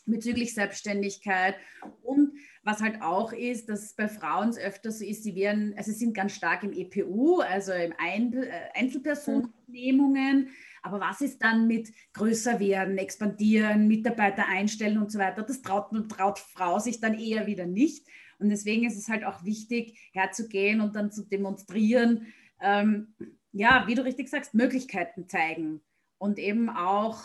bezüglich 0.06 0.54
Selbstständigkeit 0.54 1.56
und 2.02 2.32
was 2.62 2.80
halt 2.80 3.02
auch 3.02 3.32
ist, 3.32 3.68
dass 3.68 3.94
bei 3.94 4.08
Frauen 4.08 4.48
es 4.48 4.58
öfter 4.58 4.90
so 4.90 5.04
ist, 5.04 5.22
sie 5.22 5.34
werden, 5.34 5.74
also 5.76 5.92
sie 5.92 5.98
sind 5.98 6.14
ganz 6.14 6.32
stark 6.32 6.62
im 6.62 6.72
EPU, 6.72 7.40
also 7.40 7.72
im 7.72 7.92
äh, 7.92 8.48
Einzelpersonenunternehmungen. 8.74 10.48
Aber 10.82 11.00
was 11.00 11.20
ist 11.20 11.42
dann 11.42 11.66
mit 11.66 11.92
größer 12.12 12.60
werden, 12.60 12.98
expandieren, 12.98 13.86
Mitarbeiter 13.86 14.46
einstellen 14.48 14.98
und 14.98 15.10
so 15.12 15.18
weiter? 15.18 15.42
Das 15.42 15.62
traut, 15.62 15.90
traut 16.08 16.38
Frau 16.38 16.78
sich 16.78 17.00
dann 17.00 17.18
eher 17.18 17.46
wieder 17.46 17.66
nicht. 17.66 18.06
Und 18.44 18.50
deswegen 18.50 18.84
ist 18.84 18.98
es 18.98 19.08
halt 19.08 19.24
auch 19.24 19.44
wichtig, 19.44 20.10
herzugehen 20.12 20.80
und 20.80 20.94
dann 20.94 21.10
zu 21.10 21.24
demonstrieren, 21.24 22.26
ähm, 22.60 23.14
ja, 23.52 23.84
wie 23.86 23.94
du 23.94 24.04
richtig 24.04 24.28
sagst, 24.28 24.54
Möglichkeiten 24.54 25.28
zeigen 25.28 25.80
und 26.18 26.38
eben 26.38 26.68
auch, 26.68 27.22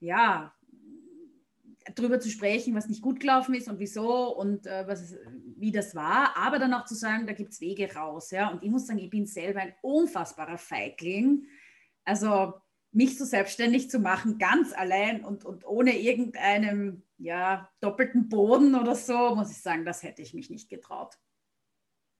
ja, 0.00 0.52
darüber 1.94 2.20
zu 2.20 2.28
sprechen, 2.28 2.74
was 2.74 2.88
nicht 2.88 3.02
gut 3.02 3.20
gelaufen 3.20 3.54
ist 3.54 3.68
und 3.68 3.78
wieso 3.78 4.36
und 4.36 4.66
äh, 4.66 4.86
was, 4.86 5.14
wie 5.56 5.72
das 5.72 5.94
war, 5.94 6.36
aber 6.36 6.58
dann 6.58 6.74
auch 6.74 6.84
zu 6.84 6.94
sagen, 6.94 7.26
da 7.26 7.32
gibt 7.32 7.52
es 7.52 7.60
Wege 7.60 7.94
raus. 7.94 8.30
Ja? 8.30 8.48
Und 8.48 8.62
ich 8.62 8.70
muss 8.70 8.86
sagen, 8.86 8.98
ich 8.98 9.10
bin 9.10 9.26
selber 9.26 9.60
ein 9.60 9.74
unfassbarer 9.82 10.58
Feigling. 10.58 11.46
Also 12.04 12.54
mich 12.92 13.16
so 13.16 13.24
selbstständig 13.24 13.90
zu 13.90 13.98
machen, 13.98 14.38
ganz 14.38 14.72
allein 14.72 15.24
und, 15.24 15.44
und 15.44 15.66
ohne 15.66 15.98
irgendeinem 15.98 17.02
ja, 17.22 17.68
doppelten 17.80 18.28
Boden 18.28 18.74
oder 18.74 18.94
so, 18.94 19.34
muss 19.34 19.50
ich 19.50 19.60
sagen, 19.60 19.84
das 19.84 20.02
hätte 20.02 20.22
ich 20.22 20.34
mich 20.34 20.50
nicht 20.50 20.68
getraut. 20.68 21.18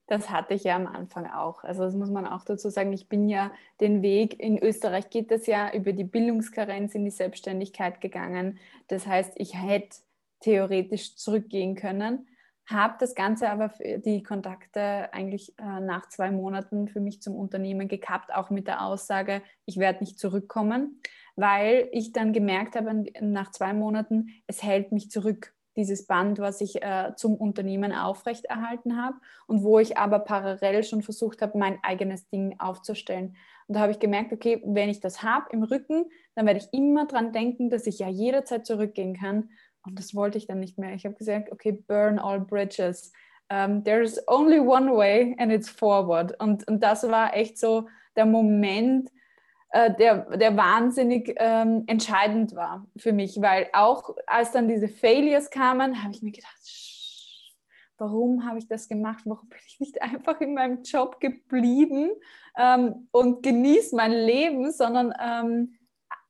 Das 0.06 0.30
hatte 0.30 0.54
ich 0.54 0.64
ja 0.64 0.76
am 0.76 0.86
Anfang 0.86 1.26
auch. 1.26 1.64
Also 1.64 1.84
das 1.84 1.94
muss 1.94 2.10
man 2.10 2.26
auch 2.26 2.44
dazu 2.44 2.68
sagen. 2.68 2.92
Ich 2.92 3.08
bin 3.08 3.28
ja 3.28 3.52
den 3.80 4.02
Weg, 4.02 4.38
in 4.38 4.58
Österreich 4.58 5.10
geht 5.10 5.30
das 5.30 5.46
ja 5.46 5.72
über 5.72 5.92
die 5.92 6.04
Bildungskarenz 6.04 6.94
in 6.94 7.04
die 7.04 7.10
Selbstständigkeit 7.10 8.00
gegangen. 8.00 8.58
Das 8.88 9.06
heißt, 9.06 9.32
ich 9.36 9.54
hätte 9.54 9.98
theoretisch 10.40 11.16
zurückgehen 11.16 11.76
können, 11.76 12.26
habe 12.66 12.96
das 12.98 13.14
Ganze 13.14 13.48
aber 13.50 13.70
für 13.70 13.98
die 13.98 14.22
Kontakte 14.22 15.12
eigentlich 15.12 15.58
äh, 15.58 15.80
nach 15.80 16.08
zwei 16.08 16.30
Monaten 16.30 16.88
für 16.88 17.00
mich 17.00 17.22
zum 17.22 17.34
Unternehmen 17.34 17.88
gekappt, 17.88 18.32
auch 18.34 18.50
mit 18.50 18.66
der 18.66 18.84
Aussage, 18.84 19.42
ich 19.66 19.78
werde 19.78 20.00
nicht 20.00 20.18
zurückkommen, 20.18 21.00
weil 21.36 21.88
ich 21.92 22.12
dann 22.12 22.32
gemerkt 22.32 22.76
habe 22.76 23.04
nach 23.20 23.50
zwei 23.50 23.72
Monaten, 23.72 24.28
es 24.46 24.62
hält 24.62 24.92
mich 24.92 25.10
zurück 25.10 25.54
dieses 25.76 26.06
Band, 26.06 26.38
was 26.38 26.60
ich 26.60 26.82
äh, 26.82 27.12
zum 27.16 27.34
Unternehmen 27.34 27.92
aufrechterhalten 27.92 29.02
habe 29.02 29.16
und 29.46 29.62
wo 29.62 29.78
ich 29.78 29.96
aber 29.96 30.18
parallel 30.18 30.84
schon 30.84 31.02
versucht 31.02 31.40
habe, 31.40 31.58
mein 31.58 31.78
eigenes 31.82 32.28
Ding 32.28 32.56
aufzustellen. 32.58 33.36
Und 33.66 33.76
da 33.76 33.80
habe 33.80 33.92
ich 33.92 33.98
gemerkt, 33.98 34.32
okay, 34.32 34.62
wenn 34.66 34.90
ich 34.90 35.00
das 35.00 35.22
habe 35.22 35.46
im 35.52 35.62
Rücken, 35.62 36.04
dann 36.34 36.46
werde 36.46 36.60
ich 36.60 36.68
immer 36.72 37.06
dran 37.06 37.32
denken, 37.32 37.70
dass 37.70 37.86
ich 37.86 37.98
ja 37.98 38.08
jederzeit 38.08 38.66
zurückgehen 38.66 39.16
kann. 39.16 39.50
Und 39.84 39.98
das 39.98 40.14
wollte 40.14 40.38
ich 40.38 40.46
dann 40.46 40.60
nicht 40.60 40.78
mehr. 40.78 40.94
Ich 40.94 41.04
habe 41.04 41.14
gesagt, 41.14 41.50
okay, 41.50 41.72
burn 41.72 42.18
all 42.18 42.40
bridges. 42.40 43.12
Um, 43.50 43.84
there's 43.84 44.20
only 44.28 44.60
one 44.60 44.94
way 44.94 45.34
and 45.38 45.52
it's 45.52 45.68
forward. 45.68 46.38
Und, 46.40 46.66
und 46.68 46.82
das 46.82 47.02
war 47.10 47.34
echt 47.34 47.58
so 47.58 47.88
der 48.16 48.26
Moment, 48.26 49.10
der, 49.72 50.36
der 50.36 50.56
wahnsinnig 50.56 51.34
ähm, 51.38 51.84
entscheidend 51.86 52.54
war 52.54 52.86
für 52.96 53.12
mich, 53.12 53.40
weil 53.40 53.68
auch 53.72 54.14
als 54.26 54.52
dann 54.52 54.68
diese 54.68 54.88
Failures 54.88 55.50
kamen, 55.50 56.02
habe 56.02 56.12
ich 56.12 56.22
mir 56.22 56.32
gedacht, 56.32 56.60
warum 57.96 58.46
habe 58.46 58.58
ich 58.58 58.68
das 58.68 58.88
gemacht? 58.88 59.22
Warum 59.24 59.48
bin 59.48 59.60
ich 59.66 59.80
nicht 59.80 60.02
einfach 60.02 60.40
in 60.40 60.54
meinem 60.54 60.82
Job 60.82 61.20
geblieben 61.20 62.10
ähm, 62.58 63.08
und 63.12 63.42
genieße 63.42 63.96
mein 63.96 64.12
Leben, 64.12 64.72
sondern 64.72 65.14
ähm, 65.20 65.78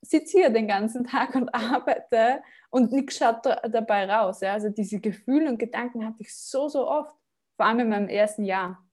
sitze 0.02 0.38
hier 0.38 0.50
den 0.50 0.68
ganzen 0.68 1.04
Tag 1.04 1.34
und 1.34 1.54
arbeite 1.54 2.42
und 2.70 2.92
nichts 2.92 3.16
schaut 3.16 3.46
da, 3.46 3.56
dabei 3.68 4.10
raus. 4.10 4.40
Ja? 4.40 4.52
Also 4.52 4.68
diese 4.68 5.00
Gefühle 5.00 5.48
und 5.48 5.58
Gedanken 5.58 6.04
hatte 6.04 6.18
ich 6.20 6.34
so, 6.34 6.68
so 6.68 6.88
oft, 6.88 7.14
vor 7.56 7.66
allem 7.66 7.80
in 7.80 7.88
meinem 7.88 8.08
ersten 8.08 8.44
Jahr 8.44 8.84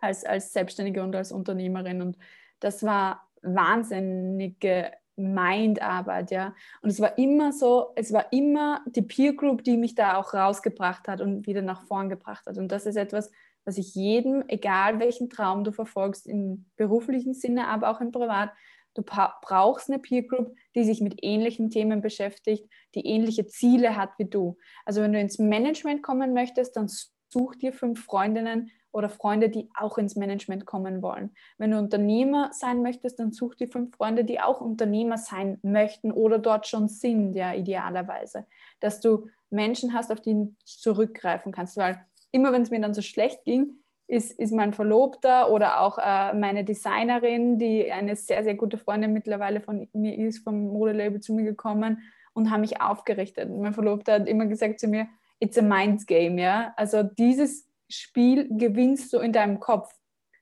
als, 0.00 0.24
als 0.24 0.52
Selbstständige 0.52 1.02
und 1.02 1.14
als 1.14 1.32
Unternehmerin. 1.32 2.02
Und 2.02 2.18
das 2.60 2.82
war 2.82 3.28
wahnsinnige 3.42 4.92
Mindarbeit, 5.16 6.30
ja. 6.30 6.54
Und 6.80 6.90
es 6.90 7.00
war 7.00 7.18
immer 7.18 7.52
so, 7.52 7.92
es 7.96 8.12
war 8.12 8.32
immer 8.32 8.82
die 8.86 9.02
Peer 9.02 9.34
Group, 9.34 9.62
die 9.64 9.76
mich 9.76 9.94
da 9.94 10.16
auch 10.16 10.34
rausgebracht 10.34 11.06
hat 11.08 11.20
und 11.20 11.46
wieder 11.46 11.62
nach 11.62 11.82
vorn 11.86 12.08
gebracht 12.08 12.46
hat. 12.46 12.58
Und 12.58 12.72
das 12.72 12.86
ist 12.86 12.96
etwas, 12.96 13.30
was 13.64 13.78
ich 13.78 13.94
jedem, 13.94 14.42
egal 14.48 14.98
welchen 14.98 15.30
Traum 15.30 15.64
du 15.64 15.72
verfolgst, 15.72 16.26
im 16.26 16.66
beruflichen 16.76 17.34
Sinne, 17.34 17.68
aber 17.68 17.90
auch 17.90 18.00
im 18.00 18.10
Privat, 18.10 18.50
du 18.94 19.02
brauchst 19.02 19.90
eine 19.90 19.98
Peer 19.98 20.22
Group, 20.22 20.54
die 20.74 20.84
sich 20.84 21.00
mit 21.00 21.22
ähnlichen 21.22 21.70
Themen 21.70 22.00
beschäftigt, 22.00 22.68
die 22.94 23.06
ähnliche 23.06 23.46
Ziele 23.46 23.96
hat 23.96 24.10
wie 24.18 24.28
du. 24.28 24.58
Also 24.84 25.02
wenn 25.02 25.12
du 25.12 25.20
ins 25.20 25.38
Management 25.38 26.02
kommen 26.02 26.34
möchtest, 26.34 26.76
dann 26.76 26.88
such 26.88 27.56
dir 27.56 27.72
fünf 27.72 28.04
Freundinnen, 28.04 28.70
oder 28.92 29.08
Freunde, 29.08 29.48
die 29.48 29.70
auch 29.74 29.98
ins 29.98 30.16
Management 30.16 30.66
kommen 30.66 31.02
wollen. 31.02 31.30
Wenn 31.58 31.70
du 31.70 31.78
Unternehmer 31.78 32.50
sein 32.52 32.82
möchtest, 32.82 33.18
dann 33.18 33.32
such 33.32 33.54
dir 33.54 33.68
fünf 33.68 33.96
Freunde, 33.96 34.24
die 34.24 34.40
auch 34.40 34.60
Unternehmer 34.60 35.18
sein 35.18 35.58
möchten 35.62 36.12
oder 36.12 36.38
dort 36.38 36.66
schon 36.66 36.88
sind, 36.88 37.34
ja, 37.34 37.54
idealerweise. 37.54 38.46
Dass 38.80 39.00
du 39.00 39.28
Menschen 39.50 39.94
hast, 39.94 40.12
auf 40.12 40.20
die 40.20 40.34
du 40.34 40.54
zurückgreifen 40.64 41.52
kannst, 41.52 41.76
weil 41.76 42.04
immer 42.30 42.52
wenn 42.52 42.62
es 42.62 42.70
mir 42.70 42.80
dann 42.80 42.94
so 42.94 43.02
schlecht 43.02 43.44
ging, 43.44 43.78
ist, 44.06 44.38
ist 44.38 44.52
mein 44.52 44.74
Verlobter 44.74 45.50
oder 45.50 45.80
auch 45.80 45.98
äh, 45.98 46.34
meine 46.34 46.64
Designerin, 46.64 47.58
die 47.58 47.90
eine 47.90 48.14
sehr, 48.14 48.44
sehr 48.44 48.54
gute 48.54 48.76
Freundin 48.76 49.12
mittlerweile 49.12 49.60
von 49.60 49.88
mir 49.92 50.18
ist, 50.18 50.40
vom 50.40 50.68
Modelabel 50.68 51.20
zu 51.20 51.32
mir 51.32 51.44
gekommen 51.44 52.02
und 52.34 52.50
haben 52.50 52.60
mich 52.60 52.80
aufgerichtet. 52.80 53.50
Mein 53.50 53.72
Verlobter 53.72 54.14
hat 54.14 54.28
immer 54.28 54.46
gesagt 54.46 54.80
zu 54.80 54.88
mir, 54.88 55.08
it's 55.40 55.56
a 55.56 55.62
mind 55.62 56.06
game, 56.06 56.38
ja. 56.38 56.74
Also 56.76 57.02
dieses 57.02 57.71
Spiel 57.92 58.48
gewinnst 58.50 59.12
du 59.12 59.18
in 59.18 59.32
deinem 59.32 59.60
Kopf. 59.60 59.92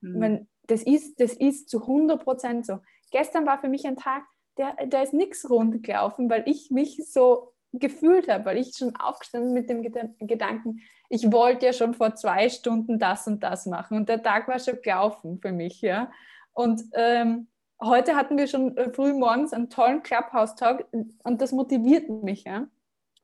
Mhm. 0.00 0.20
Wenn, 0.20 0.48
das, 0.66 0.82
ist, 0.82 1.20
das 1.20 1.32
ist 1.32 1.68
zu 1.68 1.82
100 1.82 2.22
Prozent 2.22 2.66
so. 2.66 2.78
Gestern 3.10 3.46
war 3.46 3.58
für 3.58 3.68
mich 3.68 3.86
ein 3.86 3.96
Tag, 3.96 4.24
der, 4.56 4.76
da 4.86 5.02
ist 5.02 5.14
nichts 5.14 5.48
rund 5.48 5.82
gelaufen, 5.82 6.30
weil 6.30 6.44
ich 6.46 6.70
mich 6.70 7.00
so 7.10 7.52
gefühlt 7.72 8.28
habe, 8.28 8.44
weil 8.44 8.58
ich 8.58 8.76
schon 8.76 8.96
aufgestanden 8.96 9.52
mit 9.52 9.68
dem 9.68 9.82
Gedanken, 9.82 10.80
ich 11.08 11.30
wollte 11.32 11.66
ja 11.66 11.72
schon 11.72 11.94
vor 11.94 12.14
zwei 12.14 12.48
Stunden 12.48 12.98
das 12.98 13.26
und 13.26 13.42
das 13.42 13.66
machen 13.66 13.96
und 13.96 14.08
der 14.08 14.22
Tag 14.22 14.48
war 14.48 14.58
schon 14.58 14.80
gelaufen 14.82 15.38
für 15.40 15.52
mich, 15.52 15.80
ja. 15.80 16.10
Und 16.52 16.82
ähm, 16.94 17.48
heute 17.80 18.16
hatten 18.16 18.36
wir 18.38 18.48
schon 18.48 18.76
äh, 18.76 18.92
früh 18.92 19.12
morgens 19.12 19.52
einen 19.52 19.70
tollen 19.70 20.02
Clubhouse-Talk 20.02 20.86
und 20.92 21.40
das 21.40 21.52
motiviert 21.52 22.08
mich, 22.08 22.44
ja, 22.44 22.66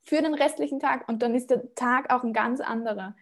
für 0.02 0.22
den 0.22 0.34
restlichen 0.34 0.78
Tag 0.78 1.08
und 1.08 1.22
dann 1.22 1.34
ist 1.34 1.50
der 1.50 1.74
Tag 1.74 2.12
auch 2.12 2.22
ein 2.22 2.32
ganz 2.32 2.60
anderer. 2.60 3.16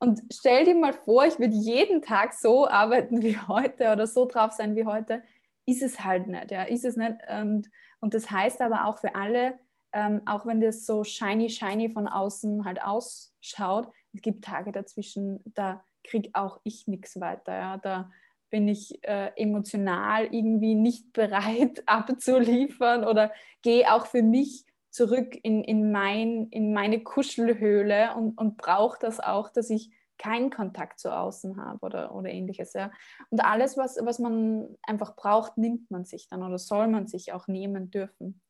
Und 0.00 0.22
stell 0.32 0.64
dir 0.64 0.74
mal 0.74 0.92
vor, 0.92 1.24
ich 1.26 1.38
würde 1.38 1.54
jeden 1.54 2.02
Tag 2.02 2.32
so 2.32 2.68
arbeiten 2.68 3.22
wie 3.22 3.36
heute 3.36 3.92
oder 3.92 4.06
so 4.06 4.26
drauf 4.26 4.52
sein 4.52 4.76
wie 4.76 4.84
heute. 4.84 5.22
Ist 5.66 5.82
es 5.82 6.04
halt 6.04 6.28
nicht, 6.28 6.50
ja, 6.50 6.62
ist 6.62 6.84
es 6.84 6.96
nicht. 6.96 7.16
Und, 7.28 7.68
und 8.00 8.14
das 8.14 8.30
heißt 8.30 8.60
aber 8.60 8.86
auch 8.86 8.98
für 8.98 9.14
alle, 9.14 9.58
ähm, 9.92 10.22
auch 10.26 10.46
wenn 10.46 10.60
das 10.60 10.86
so 10.86 11.04
shiny, 11.04 11.50
shiny 11.50 11.90
von 11.90 12.06
außen 12.08 12.64
halt 12.64 12.82
ausschaut, 12.82 13.88
es 14.12 14.22
gibt 14.22 14.44
Tage 14.44 14.72
dazwischen, 14.72 15.40
da 15.44 15.84
kriege 16.04 16.30
auch 16.32 16.60
ich 16.64 16.86
nichts 16.86 17.20
weiter. 17.20 17.54
Ja. 17.54 17.76
Da 17.76 18.10
bin 18.50 18.68
ich 18.68 19.02
äh, 19.04 19.30
emotional 19.36 20.26
irgendwie 20.26 20.74
nicht 20.74 21.12
bereit 21.12 21.82
abzuliefern 21.86 23.04
oder 23.04 23.32
gehe 23.62 23.92
auch 23.92 24.06
für 24.06 24.22
mich 24.22 24.64
zurück 24.98 25.38
in, 25.44 25.62
in, 25.62 25.92
mein, 25.92 26.48
in 26.50 26.72
meine 26.72 27.04
Kuschelhöhle 27.04 28.16
und, 28.16 28.36
und 28.36 28.56
brauche 28.56 28.98
das 29.00 29.20
auch, 29.20 29.48
dass 29.48 29.70
ich 29.70 29.92
keinen 30.18 30.50
Kontakt 30.50 30.98
zu 30.98 31.16
außen 31.16 31.56
habe 31.56 31.78
oder, 31.86 32.12
oder 32.16 32.30
ähnliches. 32.30 32.72
Ja. 32.72 32.90
Und 33.30 33.44
alles, 33.44 33.76
was, 33.76 33.96
was 34.02 34.18
man 34.18 34.76
einfach 34.82 35.14
braucht, 35.14 35.56
nimmt 35.56 35.88
man 35.92 36.04
sich 36.04 36.26
dann 36.28 36.42
oder 36.42 36.58
soll 36.58 36.88
man 36.88 37.06
sich 37.06 37.32
auch 37.32 37.46
nehmen 37.46 37.92
dürfen. 37.92 38.42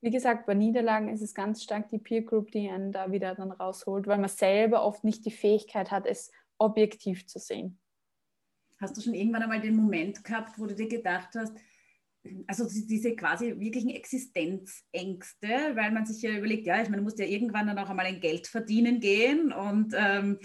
Wie 0.00 0.10
gesagt, 0.10 0.46
bei 0.46 0.54
Niederlagen 0.54 1.08
ist 1.08 1.22
es 1.22 1.34
ganz 1.34 1.64
stark 1.64 1.88
die 1.88 1.98
Peer 1.98 2.22
Group, 2.22 2.52
die 2.52 2.70
einen 2.70 2.92
da 2.92 3.10
wieder 3.10 3.34
dann 3.34 3.50
rausholt, 3.50 4.06
weil 4.06 4.18
man 4.18 4.28
selber 4.28 4.84
oft 4.84 5.02
nicht 5.02 5.24
die 5.24 5.32
Fähigkeit 5.32 5.90
hat, 5.90 6.06
es 6.06 6.30
objektiv 6.56 7.26
zu 7.26 7.40
sehen. 7.40 7.80
Hast 8.80 8.96
du 8.96 9.00
schon 9.00 9.14
irgendwann 9.14 9.42
einmal 9.42 9.60
den 9.60 9.74
Moment 9.74 10.22
gehabt, 10.22 10.56
wo 10.56 10.66
du 10.66 10.76
dir 10.76 10.86
gedacht 10.86 11.30
hast, 11.34 11.52
also 12.46 12.66
diese 12.68 13.14
quasi 13.14 13.58
wirklichen 13.58 13.90
Existenzängste, 13.90 15.48
weil 15.74 15.92
man 15.92 16.06
sich 16.06 16.22
ja 16.22 16.36
überlegt, 16.36 16.66
ja, 16.66 16.80
ich 16.82 16.88
meine, 16.88 16.98
du 16.98 17.02
musst 17.04 17.18
ja 17.18 17.26
irgendwann 17.26 17.66
dann 17.66 17.78
auch 17.78 17.88
einmal 17.88 18.06
ein 18.06 18.20
Geld 18.20 18.46
verdienen 18.46 19.00
gehen 19.00 19.52
und 19.52 19.94
ähm, 19.96 20.38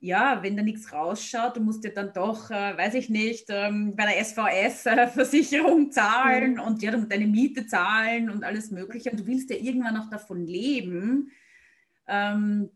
ja, 0.00 0.42
wenn 0.42 0.56
da 0.56 0.62
nichts 0.62 0.92
rausschaut, 0.92 1.56
du 1.56 1.60
musst 1.60 1.84
ja 1.84 1.90
dann 1.90 2.12
doch, 2.12 2.50
äh, 2.50 2.76
weiß 2.76 2.94
ich 2.94 3.08
nicht, 3.08 3.46
ähm, 3.48 3.96
bei 3.96 4.04
der 4.04 4.24
SVS-Versicherung 4.24 5.88
äh, 5.88 5.90
zahlen 5.90 6.54
mhm. 6.54 6.60
und 6.60 6.82
ja, 6.82 6.96
musst 6.96 7.10
deine 7.10 7.26
Miete 7.26 7.66
zahlen 7.66 8.30
und 8.30 8.44
alles 8.44 8.70
Mögliche 8.70 9.10
und 9.10 9.20
du 9.20 9.26
willst 9.26 9.50
ja 9.50 9.56
irgendwann 9.56 9.96
auch 9.96 10.08
davon 10.08 10.46
leben. 10.46 11.32
Ähm, 12.06 12.70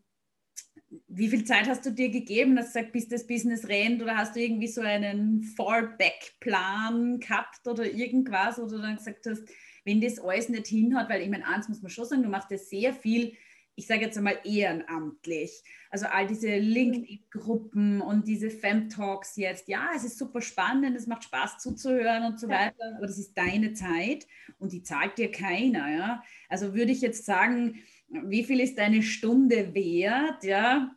wie 1.07 1.27
viel 1.27 1.43
Zeit 1.43 1.67
hast 1.67 1.85
du 1.85 1.91
dir 1.91 2.09
gegeben, 2.09 2.55
dass 2.55 2.67
du 2.67 2.79
sagst, 2.79 2.91
bis 2.91 3.07
das 3.07 3.27
Business 3.27 3.67
rennt 3.67 4.01
oder 4.01 4.17
hast 4.17 4.35
du 4.35 4.41
irgendwie 4.41 4.67
so 4.67 4.81
einen 4.81 5.43
Fallback-Plan 5.43 7.19
gehabt 7.19 7.67
oder 7.67 7.85
irgendwas 7.85 8.59
oder 8.59 8.79
dann 8.79 8.97
gesagt 8.97 9.25
hast, 9.25 9.43
wenn 9.85 10.01
das 10.01 10.19
alles 10.19 10.49
nicht 10.49 10.67
hinhaut, 10.67 11.09
weil 11.09 11.21
ich 11.21 11.29
meine, 11.29 11.47
eins 11.47 11.67
muss 11.67 11.81
man 11.81 11.89
schon 11.89 12.05
sagen, 12.05 12.23
du 12.23 12.29
machst 12.29 12.51
ja 12.51 12.57
sehr 12.57 12.93
viel 12.93 13.33
ich 13.75 13.87
sage 13.87 14.01
jetzt 14.01 14.17
einmal 14.17 14.39
ehrenamtlich. 14.43 15.63
Also 15.89 16.05
all 16.05 16.27
diese 16.27 16.57
LinkedIn-Gruppen 16.57 18.01
und 18.01 18.27
diese 18.27 18.49
Fem-Talks 18.49 19.35
jetzt. 19.35 19.67
Ja, 19.67 19.89
es 19.95 20.03
ist 20.03 20.17
super 20.17 20.41
spannend, 20.41 20.95
es 20.95 21.07
macht 21.07 21.23
Spaß 21.23 21.57
zuzuhören 21.57 22.23
und 22.25 22.39
so 22.39 22.47
ja. 22.47 22.53
weiter, 22.53 22.95
aber 22.97 23.07
das 23.07 23.17
ist 23.17 23.35
deine 23.35 23.73
Zeit 23.73 24.27
und 24.59 24.73
die 24.73 24.83
zahlt 24.83 25.17
dir 25.17 25.31
keiner. 25.31 25.91
Ja? 25.91 26.23
Also 26.49 26.75
würde 26.75 26.91
ich 26.91 27.01
jetzt 27.01 27.25
sagen, 27.25 27.79
wie 28.13 28.43
viel 28.43 28.59
ist 28.59 28.77
deine 28.77 29.01
Stunde 29.01 29.73
wert? 29.73 30.43
Ja, 30.43 30.95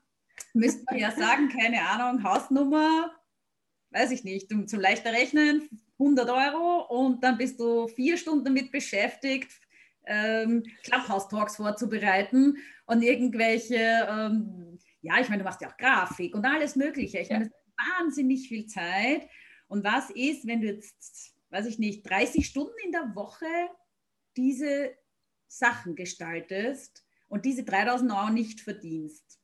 müsste 0.54 0.84
man 0.90 0.98
ja 0.98 1.10
sagen, 1.12 1.48
keine 1.60 1.82
Ahnung, 1.88 2.22
Hausnummer, 2.22 3.12
weiß 3.90 4.10
ich 4.10 4.24
nicht, 4.24 4.48
zum, 4.48 4.66
zum 4.66 4.80
leichter 4.80 5.12
Rechnen, 5.12 5.68
100 5.98 6.28
Euro 6.28 6.82
und 6.88 7.24
dann 7.24 7.38
bist 7.38 7.58
du 7.58 7.88
vier 7.88 8.16
Stunden 8.18 8.44
damit 8.44 8.70
beschäftigt, 8.70 9.50
ähm, 10.06 10.62
Clubhouse-Talks 10.84 11.56
vorzubereiten 11.56 12.58
und 12.86 13.02
irgendwelche, 13.02 14.06
ähm, 14.08 14.78
ja, 15.00 15.20
ich 15.20 15.28
meine, 15.28 15.42
du 15.42 15.44
machst 15.44 15.60
ja 15.60 15.70
auch 15.70 15.76
Grafik 15.76 16.34
und 16.34 16.44
alles 16.44 16.76
Mögliche. 16.76 17.18
Ich 17.18 17.28
ja. 17.28 17.38
meine, 17.38 17.50
das 17.50 17.58
ist 17.58 17.98
wahnsinnig 17.98 18.48
viel 18.48 18.66
Zeit. 18.66 19.28
Und 19.68 19.84
was 19.84 20.10
ist, 20.10 20.46
wenn 20.46 20.60
du 20.60 20.68
jetzt, 20.68 21.34
weiß 21.50 21.66
ich 21.66 21.78
nicht, 21.78 22.08
30 22.08 22.46
Stunden 22.46 22.74
in 22.84 22.92
der 22.92 23.14
Woche 23.14 23.46
diese 24.36 24.94
Sachen 25.48 25.96
gestaltest 25.96 27.05
und 27.28 27.44
diese 27.44 27.64
3000 27.64 28.12
Euro 28.12 28.30
nicht 28.30 28.60
verdienst? 28.60 29.40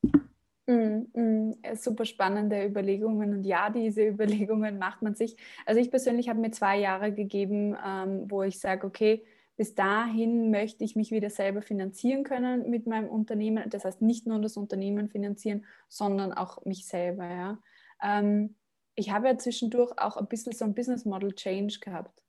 Mm, 0.66 1.06
mm, 1.12 1.54
super 1.74 2.04
spannende 2.04 2.64
Überlegungen 2.64 3.34
und 3.34 3.44
ja, 3.44 3.70
diese 3.70 4.02
Überlegungen 4.06 4.78
macht 4.78 5.02
man 5.02 5.14
sich. 5.14 5.36
Also 5.66 5.80
ich 5.80 5.90
persönlich 5.90 6.28
habe 6.28 6.40
mir 6.40 6.52
zwei 6.52 6.78
Jahre 6.78 7.12
gegeben, 7.12 7.76
ähm, 7.84 8.30
wo 8.30 8.42
ich 8.42 8.60
sage, 8.60 8.86
okay, 8.86 9.24
bis 9.56 9.74
dahin 9.74 10.50
möchte 10.50 10.82
ich 10.84 10.96
mich 10.96 11.10
wieder 11.10 11.30
selber 11.30 11.62
finanzieren 11.62 12.24
können 12.24 12.70
mit 12.70 12.86
meinem 12.86 13.08
Unternehmen. 13.08 13.68
Das 13.70 13.84
heißt, 13.84 14.00
nicht 14.02 14.26
nur 14.26 14.40
das 14.40 14.56
Unternehmen 14.56 15.08
finanzieren, 15.08 15.66
sondern 15.88 16.32
auch 16.32 16.64
mich 16.64 16.86
selber. 16.86 17.26
Ja. 17.26 17.58
Ähm, 18.02 18.56
ich 18.94 19.10
habe 19.10 19.28
ja 19.28 19.38
zwischendurch 19.38 19.92
auch 19.98 20.16
ein 20.16 20.28
bisschen 20.28 20.52
so 20.52 20.64
ein 20.64 20.74
Business 20.74 21.04
Model 21.04 21.34
Change 21.34 21.78
gehabt. 21.80 22.22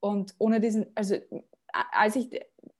Und 0.00 0.34
ohne 0.38 0.60
diesen, 0.60 0.86
also 0.94 1.16
als 1.72 2.16
ich, 2.16 2.30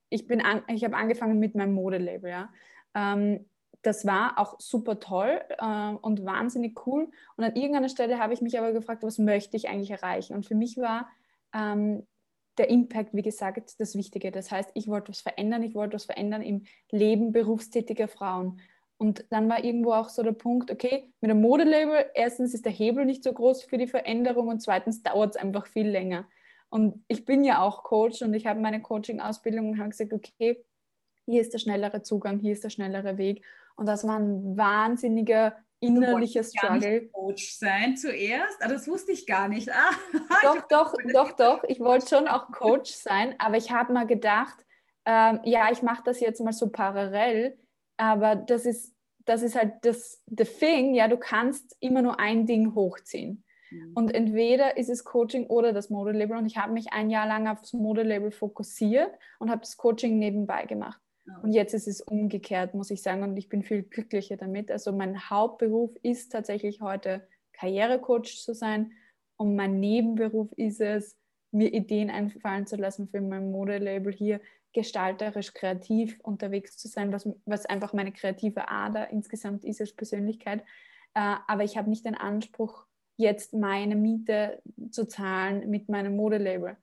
ich 0.08 0.26
bin, 0.26 0.40
an, 0.40 0.62
ich 0.68 0.84
habe 0.84 0.96
angefangen 0.96 1.38
mit 1.38 1.54
meinem 1.54 1.74
Modelabel, 1.74 2.30
ja. 2.30 2.52
Ähm, 2.94 3.46
das 3.82 4.04
war 4.04 4.38
auch 4.38 4.58
super 4.58 4.98
toll 4.98 5.40
äh, 5.58 5.90
und 6.00 6.24
wahnsinnig 6.24 6.86
cool. 6.86 7.08
Und 7.36 7.44
an 7.44 7.54
irgendeiner 7.54 7.88
Stelle 7.88 8.18
habe 8.18 8.34
ich 8.34 8.40
mich 8.40 8.58
aber 8.58 8.72
gefragt, 8.72 9.02
was 9.02 9.18
möchte 9.18 9.56
ich 9.56 9.68
eigentlich 9.68 9.90
erreichen? 9.90 10.34
Und 10.34 10.44
für 10.44 10.56
mich 10.56 10.76
war 10.76 11.08
ähm, 11.54 12.06
der 12.58 12.68
Impact, 12.68 13.14
wie 13.14 13.22
gesagt, 13.22 13.78
das 13.78 13.94
Wichtige. 13.94 14.32
Das 14.32 14.50
heißt, 14.50 14.70
ich 14.74 14.88
wollte 14.88 15.10
was 15.10 15.20
verändern, 15.20 15.62
ich 15.62 15.74
wollte 15.74 15.94
was 15.94 16.06
verändern 16.06 16.42
im 16.42 16.64
Leben 16.90 17.32
berufstätiger 17.32 18.08
Frauen. 18.08 18.60
Und 18.98 19.26
dann 19.30 19.48
war 19.48 19.62
irgendwo 19.62 19.92
auch 19.92 20.08
so 20.08 20.22
der 20.22 20.32
Punkt, 20.32 20.70
okay, 20.70 21.12
mit 21.20 21.30
einem 21.30 21.42
Modelabel, 21.42 22.06
erstens 22.14 22.54
ist 22.54 22.64
der 22.64 22.72
Hebel 22.72 23.04
nicht 23.04 23.22
so 23.22 23.32
groß 23.32 23.64
für 23.64 23.76
die 23.76 23.86
Veränderung 23.86 24.48
und 24.48 24.62
zweitens 24.62 25.02
dauert 25.02 25.36
es 25.36 25.40
einfach 25.40 25.66
viel 25.66 25.86
länger. 25.86 26.26
Und 26.68 27.04
ich 27.08 27.24
bin 27.24 27.44
ja 27.44 27.62
auch 27.62 27.84
Coach 27.84 28.22
und 28.22 28.34
ich 28.34 28.46
habe 28.46 28.60
meine 28.60 28.82
Coaching-Ausbildung 28.82 29.70
und 29.70 29.78
habe 29.78 29.90
gesagt, 29.90 30.12
okay, 30.12 30.64
hier 31.26 31.40
ist 31.40 31.52
der 31.52 31.58
schnellere 31.58 32.02
Zugang, 32.02 32.38
hier 32.38 32.52
ist 32.52 32.64
der 32.64 32.70
schnellere 32.70 33.18
Weg. 33.18 33.44
Und 33.76 33.86
das 33.86 34.06
war 34.06 34.18
ein 34.18 34.56
wahnsinniger 34.56 35.56
innerlicher 35.80 36.42
Struggle. 36.42 37.08
Coach 37.08 37.52
sein 37.52 37.96
zuerst? 37.96 38.56
Ah, 38.60 38.68
das 38.68 38.88
wusste 38.88 39.12
ich 39.12 39.26
gar 39.26 39.48
nicht. 39.48 39.68
Ah, 40.28 40.36
doch, 40.42 40.66
doch, 40.68 40.94
doch, 41.12 41.32
doch. 41.32 41.64
Ich 41.68 41.80
wollte 41.80 42.08
schon 42.08 42.28
auch 42.28 42.50
Coach 42.50 42.92
sein, 42.92 43.34
aber 43.38 43.56
ich 43.56 43.70
habe 43.70 43.92
mal 43.92 44.06
gedacht, 44.06 44.56
ähm, 45.04 45.40
ja, 45.44 45.70
ich 45.70 45.82
mache 45.82 46.02
das 46.04 46.20
jetzt 46.20 46.40
mal 46.40 46.52
so 46.52 46.68
parallel, 46.68 47.58
aber 47.96 48.36
das 48.36 48.66
ist, 48.66 48.94
das 49.24 49.42
ist 49.42 49.54
halt 49.54 49.74
das 49.82 50.22
the 50.26 50.44
thing, 50.44 50.94
ja, 50.94 51.08
du 51.08 51.16
kannst 51.16 51.76
immer 51.80 52.02
nur 52.02 52.18
ein 52.18 52.46
Ding 52.46 52.74
hochziehen. 52.74 53.44
Mhm. 53.76 53.92
Und 53.94 54.14
entweder 54.14 54.76
ist 54.76 54.90
es 54.90 55.04
Coaching 55.04 55.46
oder 55.46 55.72
das 55.72 55.90
Modelabel. 55.90 56.36
Und 56.36 56.46
ich 56.46 56.56
habe 56.56 56.72
mich 56.72 56.92
ein 56.92 57.10
Jahr 57.10 57.26
lang 57.26 57.46
aufs 57.46 57.72
Modelabel 57.72 58.30
fokussiert 58.30 59.10
und 59.38 59.50
habe 59.50 59.60
das 59.60 59.76
Coaching 59.76 60.18
nebenbei 60.18 60.64
gemacht. 60.66 61.00
Und 61.42 61.52
jetzt 61.52 61.74
ist 61.74 61.88
es 61.88 62.00
umgekehrt, 62.00 62.74
muss 62.74 62.90
ich 62.90 63.02
sagen, 63.02 63.24
und 63.24 63.36
ich 63.36 63.48
bin 63.48 63.62
viel 63.62 63.82
glücklicher 63.82 64.36
damit. 64.36 64.70
Also 64.70 64.92
mein 64.92 65.28
Hauptberuf 65.28 65.92
ist 66.02 66.30
tatsächlich 66.30 66.80
heute 66.80 67.26
Karrierecoach 67.52 68.42
zu 68.42 68.54
sein 68.54 68.92
und 69.36 69.56
mein 69.56 69.80
Nebenberuf 69.80 70.52
ist 70.52 70.80
es, 70.80 71.16
mir 71.50 71.72
Ideen 71.72 72.10
einfallen 72.10 72.66
zu 72.66 72.76
lassen 72.76 73.08
für 73.08 73.20
mein 73.20 73.50
Modelabel 73.50 74.12
hier 74.12 74.40
gestalterisch 74.72 75.54
kreativ 75.54 76.18
unterwegs 76.22 76.76
zu 76.76 76.86
sein, 76.86 77.12
was, 77.12 77.28
was 77.46 77.66
einfach 77.66 77.92
meine 77.92 78.12
kreative 78.12 78.68
Ader 78.68 79.10
insgesamt 79.10 79.64
ist 79.64 79.80
als 79.80 79.94
Persönlichkeit. 79.94 80.60
Äh, 81.14 81.36
aber 81.46 81.64
ich 81.64 81.78
habe 81.78 81.88
nicht 81.88 82.04
den 82.04 82.14
Anspruch, 82.14 82.85
jetzt 83.16 83.54
meine 83.54 83.96
Miete 83.96 84.62
zu 84.90 85.06
zahlen 85.06 85.70
mit 85.70 85.88
meinem 85.88 86.16
Modelabel 86.16 86.76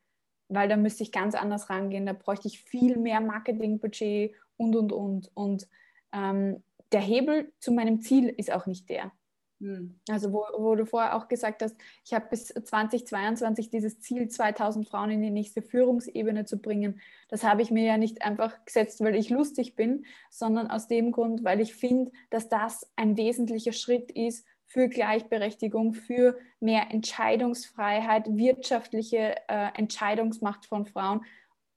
weil 0.53 0.69
da 0.69 0.77
müsste 0.77 1.03
ich 1.03 1.11
ganz 1.11 1.35
anders 1.35 1.69
rangehen. 1.69 2.05
Da 2.05 2.13
bräuchte 2.13 2.47
ich 2.47 2.61
viel 2.61 2.97
mehr 2.97 3.21
Marketingbudget 3.21 4.35
und, 4.57 4.75
und, 4.75 4.91
und. 4.91 5.31
Und 5.33 5.67
ähm, 6.13 6.63
der 6.91 7.01
Hebel 7.01 7.51
zu 7.59 7.71
meinem 7.71 8.01
Ziel 8.01 8.29
ist 8.29 8.51
auch 8.51 8.65
nicht 8.65 8.89
der. 8.89 9.11
Hm. 9.59 9.99
Also 10.09 10.31
wo, 10.31 10.45
wo, 10.57 10.75
du 10.75 10.85
vorher 10.85 11.15
auch 11.15 11.27
gesagt 11.27 11.63
hast, 11.63 11.75
ich 12.05 12.13
habe 12.13 12.27
bis 12.29 12.47
2022 12.47 13.69
dieses 13.69 13.99
Ziel, 13.99 14.27
2000 14.27 14.87
Frauen 14.87 15.11
in 15.11 15.21
die 15.21 15.31
nächste 15.31 15.61
Führungsebene 15.61 16.45
zu 16.45 16.57
bringen. 16.59 16.99
Das 17.29 17.43
habe 17.43 17.61
ich 17.61 17.71
mir 17.71 17.85
ja 17.85 17.97
nicht 17.97 18.21
einfach 18.23 18.65
gesetzt, 18.65 19.01
weil 19.01 19.15
ich 19.15 19.29
lustig 19.29 19.75
bin, 19.75 20.05
sondern 20.29 20.69
aus 20.69 20.87
dem 20.87 21.11
Grund, 21.11 21.43
weil 21.43 21.61
ich 21.61 21.73
finde, 21.73 22.11
dass 22.29 22.49
das 22.49 22.91
ein 22.95 23.17
wesentlicher 23.17 23.73
Schritt 23.73 24.11
ist, 24.11 24.45
für 24.65 24.89
Gleichberechtigung, 24.89 25.93
für 25.93 26.37
mehr 26.59 26.91
Entscheidungsfreiheit, 26.91 28.27
wirtschaftliche 28.35 29.35
äh, 29.47 29.69
Entscheidungsmacht 29.75 30.65
von 30.65 30.85
Frauen. 30.85 31.25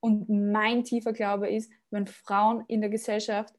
Und 0.01 0.29
mein 0.29 0.85
tiefer 0.85 1.12
Glaube 1.12 1.49
ist, 1.49 1.70
wenn 1.90 2.07
Frauen 2.07 2.64
in 2.68 2.81
der 2.81 2.90
Gesellschaft 2.90 3.55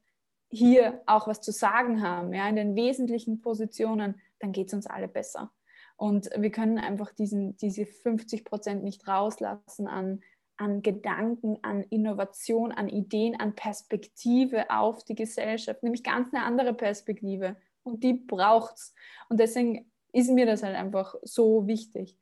hier 0.50 1.02
auch 1.06 1.26
was 1.26 1.40
zu 1.40 1.52
sagen 1.52 2.02
haben, 2.02 2.32
ja, 2.32 2.48
in 2.48 2.56
den 2.56 2.74
wesentlichen 2.74 3.40
Positionen, 3.40 4.20
dann 4.40 4.52
geht 4.52 4.68
es 4.68 4.74
uns 4.74 4.86
alle 4.86 5.08
besser. 5.08 5.52
Und 5.96 6.30
wir 6.36 6.50
können 6.50 6.78
einfach 6.78 7.12
diesen, 7.12 7.56
diese 7.56 7.84
50 7.84 8.44
Prozent 8.44 8.84
nicht 8.84 9.06
rauslassen 9.08 9.88
an, 9.88 10.20
an 10.56 10.82
Gedanken, 10.82 11.58
an 11.62 11.82
Innovation, 11.82 12.72
an 12.72 12.88
Ideen, 12.88 13.38
an 13.38 13.54
Perspektive 13.54 14.70
auf 14.70 15.04
die 15.04 15.16
Gesellschaft, 15.16 15.82
nämlich 15.82 16.04
ganz 16.04 16.32
eine 16.32 16.44
andere 16.44 16.72
Perspektive 16.72 17.56
und 17.88 18.04
die 18.04 18.14
braucht 18.14 18.74
es. 18.76 18.94
Und 19.28 19.40
deswegen 19.40 19.90
ist 20.12 20.30
mir 20.30 20.46
das 20.46 20.62
halt 20.62 20.76
einfach 20.76 21.14
so 21.22 21.66
wichtig. 21.66 22.16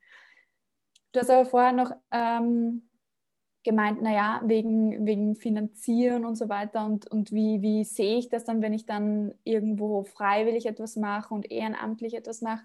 Du 1.11 1.19
hast 1.19 1.29
aber 1.29 1.45
vorher 1.45 1.71
noch 1.71 1.91
ähm, 2.11 2.89
gemeint, 3.63 4.01
naja, 4.01 4.41
wegen, 4.45 5.05
wegen 5.05 5.35
Finanzieren 5.35 6.25
und 6.25 6.35
so 6.35 6.47
weiter 6.47 6.85
und, 6.85 7.09
und 7.11 7.31
wie, 7.31 7.61
wie 7.61 7.83
sehe 7.83 8.17
ich 8.17 8.29
das 8.29 8.45
dann, 8.45 8.61
wenn 8.61 8.73
ich 8.73 8.85
dann 8.85 9.33
irgendwo 9.43 10.03
freiwillig 10.03 10.65
etwas 10.65 10.95
mache 10.95 11.33
und 11.33 11.51
ehrenamtlich 11.51 12.13
etwas 12.13 12.41
mache. 12.41 12.63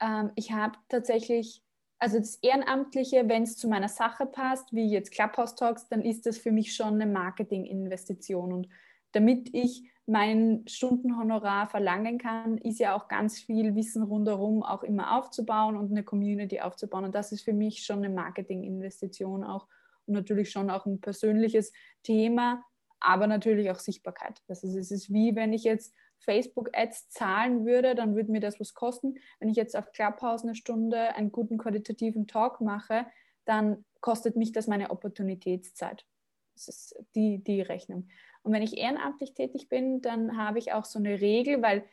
Ähm, 0.00 0.30
ich 0.34 0.52
habe 0.52 0.78
tatsächlich, 0.88 1.62
also 1.98 2.18
das 2.18 2.36
Ehrenamtliche, 2.36 3.28
wenn 3.28 3.42
es 3.42 3.56
zu 3.56 3.68
meiner 3.68 3.88
Sache 3.88 4.26
passt, 4.26 4.72
wie 4.72 4.86
jetzt 4.86 5.10
Clubhouse 5.10 5.56
Talks, 5.56 5.88
dann 5.88 6.02
ist 6.02 6.26
das 6.26 6.38
für 6.38 6.52
mich 6.52 6.74
schon 6.74 6.94
eine 6.94 7.06
Marketinginvestition. 7.06 8.52
Und 8.52 8.68
damit 9.12 9.50
ich 9.52 9.90
mein 10.06 10.64
Stundenhonorar 10.66 11.66
verlangen 11.66 12.18
kann, 12.18 12.58
ist 12.58 12.78
ja 12.78 12.94
auch 12.94 13.08
ganz 13.08 13.38
viel 13.38 13.74
Wissen 13.74 14.02
rundherum 14.02 14.62
auch 14.62 14.82
immer 14.82 15.16
aufzubauen 15.16 15.76
und 15.76 15.90
eine 15.90 16.04
Community 16.04 16.60
aufzubauen. 16.60 17.04
Und 17.04 17.14
das 17.14 17.32
ist 17.32 17.42
für 17.42 17.54
mich 17.54 17.84
schon 17.84 17.98
eine 17.98 18.10
Marketinginvestition 18.10 19.44
auch 19.44 19.66
und 20.06 20.14
natürlich 20.14 20.50
schon 20.50 20.70
auch 20.70 20.84
ein 20.84 21.00
persönliches 21.00 21.72
Thema, 22.02 22.62
aber 23.00 23.26
natürlich 23.26 23.70
auch 23.70 23.78
Sichtbarkeit. 23.78 24.42
Das 24.46 24.62
ist, 24.62 24.74
es 24.74 24.90
ist 24.90 25.12
wie 25.12 25.34
wenn 25.34 25.52
ich 25.52 25.64
jetzt 25.64 25.94
Facebook-Ads 26.18 27.10
zahlen 27.10 27.64
würde, 27.64 27.94
dann 27.94 28.14
würde 28.14 28.32
mir 28.32 28.40
das 28.40 28.60
was 28.60 28.74
kosten. 28.74 29.16
Wenn 29.40 29.48
ich 29.48 29.56
jetzt 29.56 29.76
auf 29.76 29.92
Clubhouse 29.92 30.42
eine 30.42 30.54
Stunde 30.54 31.14
einen 31.14 31.32
guten 31.32 31.58
qualitativen 31.58 32.26
Talk 32.26 32.60
mache, 32.60 33.06
dann 33.44 33.84
kostet 34.00 34.36
mich 34.36 34.52
das 34.52 34.66
meine 34.66 34.90
Opportunitätszeit. 34.90 36.06
Das 36.54 36.68
ist 36.68 36.96
die, 37.14 37.42
die 37.42 37.62
Rechnung. 37.62 38.08
Und 38.44 38.52
wenn 38.52 38.62
ich 38.62 38.76
ehrenamtlich 38.76 39.34
tätig 39.34 39.68
bin, 39.68 40.02
dann 40.02 40.36
habe 40.36 40.58
ich 40.58 40.72
auch 40.72 40.84
so 40.84 40.98
eine 40.98 41.20
Regel, 41.20 41.62
weil 41.62 41.84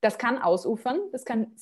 das 0.00 0.18
kann 0.18 0.38
ausufern, 0.38 0.98
das 1.12 1.24
kann 1.24 1.54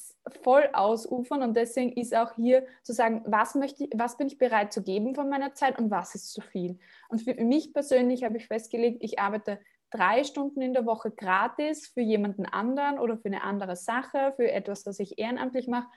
voll 0.43 0.69
ausufern 0.73 1.43
und 1.43 1.57
deswegen 1.57 1.93
ist 1.93 2.15
auch 2.15 2.35
hier 2.37 2.67
zu 2.83 2.93
sagen, 2.93 3.23
was, 3.27 3.55
möchte 3.57 3.85
ich, 3.85 3.91
was 3.95 4.17
bin 4.17 4.29
ich 4.29 4.39
bereit 4.39 4.73
zu 4.73 4.83
geben 4.83 5.15
von 5.15 5.29
meiner 5.29 5.55
Zeit 5.55 5.79
und 5.79 5.91
was 5.91 6.15
ist 6.15 6.33
zu 6.33 6.41
viel. 6.41 6.79
Und 7.09 7.21
für 7.21 7.35
mich 7.35 7.73
persönlich 7.73 8.25
habe 8.25 8.37
ich 8.37 8.47
festgelegt, 8.47 8.99
ich 9.03 9.19
arbeite 9.19 9.59
drei 9.91 10.23
Stunden 10.23 10.63
in 10.63 10.73
der 10.73 10.87
Woche 10.87 11.11
gratis 11.11 11.89
für 11.89 12.01
jemanden 12.01 12.47
anderen 12.47 12.99
oder 12.99 13.19
für 13.19 13.27
eine 13.27 13.43
andere 13.43 13.75
Sache, 13.75 14.33
für 14.37 14.51
etwas, 14.51 14.85
das 14.85 15.01
ich 15.01 15.19
ehrenamtlich 15.19 15.67
mache 15.67 15.89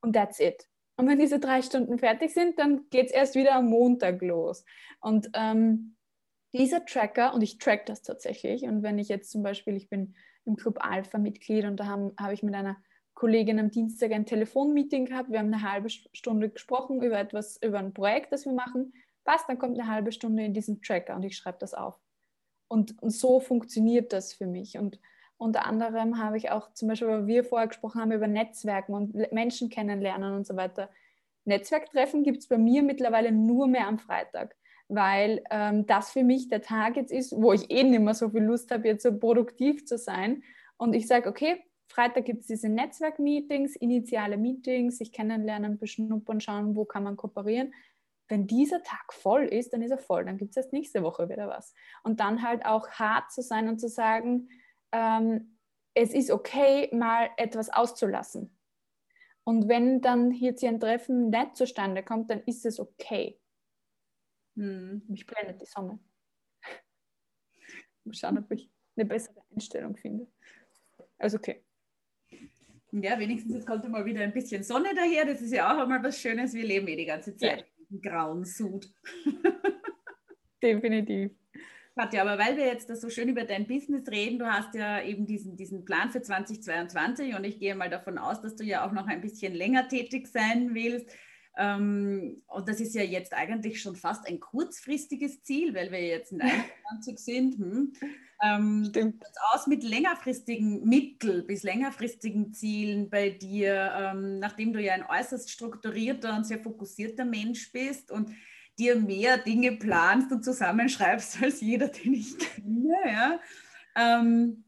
und 0.00 0.12
that's 0.12 0.38
it. 0.38 0.68
Und 0.98 1.08
wenn 1.08 1.18
diese 1.18 1.38
drei 1.38 1.62
Stunden 1.62 1.98
fertig 1.98 2.32
sind, 2.32 2.58
dann 2.58 2.88
geht 2.90 3.06
es 3.06 3.12
erst 3.12 3.34
wieder 3.34 3.54
am 3.54 3.66
Montag 3.66 4.22
los. 4.22 4.64
Und 5.00 5.30
ähm, 5.34 5.95
dieser 6.58 6.84
Tracker, 6.84 7.34
und 7.34 7.42
ich 7.42 7.58
track 7.58 7.86
das 7.86 8.02
tatsächlich, 8.02 8.64
und 8.64 8.82
wenn 8.82 8.98
ich 8.98 9.08
jetzt 9.08 9.30
zum 9.30 9.42
Beispiel, 9.42 9.76
ich 9.76 9.88
bin 9.88 10.14
im 10.44 10.56
Club 10.56 10.78
Alpha 10.80 11.18
Mitglied 11.18 11.64
und 11.64 11.78
da 11.78 11.86
habe 11.86 12.14
hab 12.18 12.32
ich 12.32 12.42
mit 12.42 12.54
einer 12.54 12.76
Kollegin 13.14 13.58
am 13.58 13.70
Dienstag 13.70 14.12
ein 14.12 14.26
Telefonmeeting 14.26 15.06
gehabt. 15.06 15.30
Wir 15.30 15.38
haben 15.38 15.52
eine 15.52 15.62
halbe 15.62 15.88
Stunde 15.88 16.50
gesprochen 16.50 17.02
über 17.02 17.18
etwas, 17.18 17.60
über 17.62 17.78
ein 17.78 17.94
Projekt, 17.94 18.32
das 18.32 18.44
wir 18.44 18.52
machen. 18.52 18.92
Was, 19.24 19.46
dann 19.46 19.58
kommt 19.58 19.78
eine 19.78 19.90
halbe 19.90 20.12
Stunde 20.12 20.44
in 20.44 20.52
diesen 20.52 20.82
Tracker 20.82 21.16
und 21.16 21.24
ich 21.24 21.36
schreibe 21.36 21.58
das 21.58 21.74
auf. 21.74 21.98
Und, 22.68 23.02
und 23.02 23.10
so 23.10 23.40
funktioniert 23.40 24.12
das 24.12 24.34
für 24.34 24.46
mich. 24.46 24.76
Und 24.76 25.00
unter 25.38 25.66
anderem 25.66 26.18
habe 26.18 26.36
ich 26.36 26.50
auch 26.50 26.72
zum 26.74 26.88
Beispiel, 26.88 27.08
weil 27.08 27.26
wir 27.26 27.44
vorher 27.44 27.68
gesprochen 27.68 28.00
haben 28.00 28.12
über 28.12 28.28
Netzwerken 28.28 28.94
und 28.94 29.14
Menschen 29.32 29.70
kennenlernen 29.70 30.34
und 30.34 30.46
so 30.46 30.56
weiter. 30.56 30.90
Netzwerktreffen 31.44 32.22
gibt 32.22 32.38
es 32.38 32.48
bei 32.48 32.58
mir 32.58 32.82
mittlerweile 32.82 33.32
nur 33.32 33.66
mehr 33.66 33.86
am 33.86 33.98
Freitag, 33.98 34.56
weil 34.88 35.42
ähm, 35.50 35.86
das 35.86 36.12
für 36.12 36.24
mich 36.24 36.48
der 36.48 36.62
Tag 36.62 36.96
jetzt 36.96 37.12
ist, 37.12 37.32
wo 37.32 37.52
ich 37.52 37.70
eh 37.70 37.82
nicht 37.82 38.00
mehr 38.00 38.14
so 38.14 38.30
viel 38.30 38.42
Lust 38.42 38.70
habe, 38.70 38.88
jetzt 38.88 39.02
so 39.02 39.16
produktiv 39.16 39.86
zu 39.86 39.98
sein. 39.98 40.42
Und 40.76 40.94
ich 40.94 41.06
sage, 41.06 41.28
okay, 41.28 41.62
Freitag 41.88 42.24
gibt 42.24 42.42
es 42.42 42.46
diese 42.46 42.68
Netzwerkmeetings, 42.68 43.76
initiale 43.76 44.36
Meetings, 44.36 44.98
sich 44.98 45.12
kennenlernen, 45.12 45.78
beschnuppern, 45.78 46.40
schauen, 46.40 46.76
wo 46.76 46.84
kann 46.84 47.04
man 47.04 47.16
kooperieren 47.16 47.72
wenn 48.28 48.46
dieser 48.46 48.82
Tag 48.82 49.12
voll 49.12 49.44
ist, 49.44 49.72
dann 49.72 49.82
ist 49.82 49.90
er 49.90 49.98
voll, 49.98 50.24
dann 50.24 50.38
gibt 50.38 50.50
es 50.50 50.56
erst 50.56 50.72
nächste 50.72 51.02
Woche 51.02 51.28
wieder 51.28 51.48
was. 51.48 51.74
Und 52.02 52.20
dann 52.20 52.42
halt 52.42 52.64
auch 52.64 52.88
hart 52.90 53.30
zu 53.30 53.42
sein 53.42 53.68
und 53.68 53.78
zu 53.78 53.88
sagen, 53.88 54.48
ähm, 54.92 55.58
es 55.94 56.12
ist 56.12 56.30
okay, 56.30 56.90
mal 56.92 57.30
etwas 57.36 57.70
auszulassen. 57.70 58.56
Und 59.44 59.68
wenn 59.68 60.00
dann 60.00 60.30
hier 60.30 60.54
ein 60.64 60.80
Treffen 60.80 61.30
nicht 61.30 61.56
zustande 61.56 62.02
kommt, 62.02 62.30
dann 62.30 62.42
ist 62.46 62.66
es 62.66 62.80
okay. 62.80 63.38
Hm. 64.56 65.02
Mich 65.08 65.26
blendet 65.26 65.60
die 65.60 65.66
Sonne. 65.66 65.98
Mal 68.04 68.14
schauen, 68.14 68.38
ob 68.38 68.50
ich 68.52 68.70
eine 68.96 69.06
bessere 69.06 69.42
Einstellung 69.52 69.96
finde. 69.96 70.26
Also 71.18 71.38
okay. 71.38 71.62
Ja, 72.92 73.18
wenigstens 73.18 73.54
jetzt 73.54 73.66
kommt 73.66 73.88
mal 73.88 74.04
wieder 74.04 74.20
ein 74.20 74.32
bisschen 74.32 74.62
Sonne 74.62 74.94
daher. 74.94 75.26
Das 75.26 75.40
ist 75.40 75.52
ja 75.52 75.74
auch 75.74 75.82
einmal 75.82 76.02
was 76.02 76.20
Schönes. 76.20 76.54
Wir 76.54 76.64
leben 76.64 76.88
eh 76.88 76.96
die 76.96 77.04
ganze 77.04 77.36
Zeit. 77.36 77.60
Ja 77.60 77.66
grauen 78.02 78.44
Sud. 78.44 78.92
Definitiv. 80.62 81.32
Katja, 81.94 82.22
aber 82.22 82.38
weil 82.38 82.56
wir 82.58 82.66
jetzt 82.66 82.94
so 82.94 83.08
schön 83.08 83.30
über 83.30 83.44
dein 83.44 83.66
Business 83.66 84.06
reden, 84.08 84.38
du 84.38 84.46
hast 84.46 84.74
ja 84.74 85.02
eben 85.02 85.26
diesen, 85.26 85.56
diesen 85.56 85.84
Plan 85.84 86.10
für 86.10 86.20
2022 86.20 87.34
und 87.34 87.44
ich 87.44 87.58
gehe 87.58 87.74
mal 87.74 87.88
davon 87.88 88.18
aus, 88.18 88.42
dass 88.42 88.54
du 88.54 88.64
ja 88.64 88.86
auch 88.86 88.92
noch 88.92 89.06
ein 89.06 89.22
bisschen 89.22 89.54
länger 89.54 89.88
tätig 89.88 90.26
sein 90.26 90.74
willst. 90.74 91.10
Ähm, 91.56 92.42
und 92.48 92.68
das 92.68 92.80
ist 92.80 92.94
ja 92.94 93.02
jetzt 93.02 93.32
eigentlich 93.32 93.80
schon 93.80 93.96
fast 93.96 94.26
ein 94.26 94.40
kurzfristiges 94.40 95.42
Ziel, 95.42 95.74
weil 95.74 95.90
wir 95.90 96.06
jetzt 96.06 96.32
in 96.32 96.40
21 96.92 97.18
sind. 97.18 97.58
Hm. 97.58 97.92
Ähm, 98.42 98.84
Stimmt. 98.90 99.24
aus 99.52 99.66
mit 99.66 99.82
längerfristigen 99.82 100.84
Mittel 100.84 101.42
bis 101.42 101.62
längerfristigen 101.62 102.52
Zielen 102.52 103.08
bei 103.08 103.30
dir, 103.30 103.92
ähm, 103.96 104.38
nachdem 104.38 104.74
du 104.74 104.80
ja 104.80 104.92
ein 104.92 105.06
äußerst 105.08 105.50
strukturierter 105.50 106.36
und 106.36 106.44
sehr 106.44 106.58
fokussierter 106.58 107.24
Mensch 107.24 107.72
bist 107.72 108.10
und 108.10 108.30
dir 108.78 108.96
mehr 108.96 109.38
Dinge 109.38 109.72
planst 109.72 110.30
und 110.32 110.44
zusammenschreibst 110.44 111.38
als 111.42 111.62
jeder, 111.62 111.88
den 111.88 112.12
ich 112.12 112.38
kenne. 112.38 112.94
Ja? 113.06 113.40
Ähm, 113.96 114.64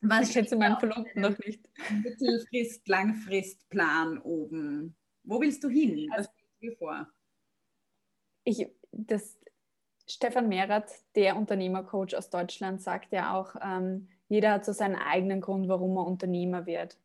was 0.00 0.28
ich 0.28 0.32
schätze 0.32 0.56
meinen 0.56 0.78
Verlobten 0.78 1.20
noch 1.20 1.38
nicht. 1.40 1.68
Mittelfrist, 2.02 2.88
Langfristplan 2.88 4.18
oben. 4.18 4.96
Wo 5.30 5.40
willst 5.40 5.62
du 5.62 5.68
hin? 5.68 6.08
Was 6.10 6.18
also, 6.18 6.30
dir 6.60 6.76
vor? 6.76 7.06
Ich, 8.42 8.66
das, 8.90 9.38
Stefan 10.08 10.48
Mehrath, 10.48 10.90
der 11.14 11.36
Unternehmercoach 11.36 12.16
aus 12.16 12.30
Deutschland, 12.30 12.82
sagt 12.82 13.12
ja 13.12 13.38
auch, 13.38 13.54
ähm, 13.62 14.08
jeder 14.28 14.54
hat 14.54 14.64
so 14.64 14.72
seinen 14.72 14.96
eigenen 14.96 15.40
Grund, 15.40 15.68
warum 15.68 15.96
er 15.96 16.06
Unternehmer 16.06 16.66
wird. 16.66 16.98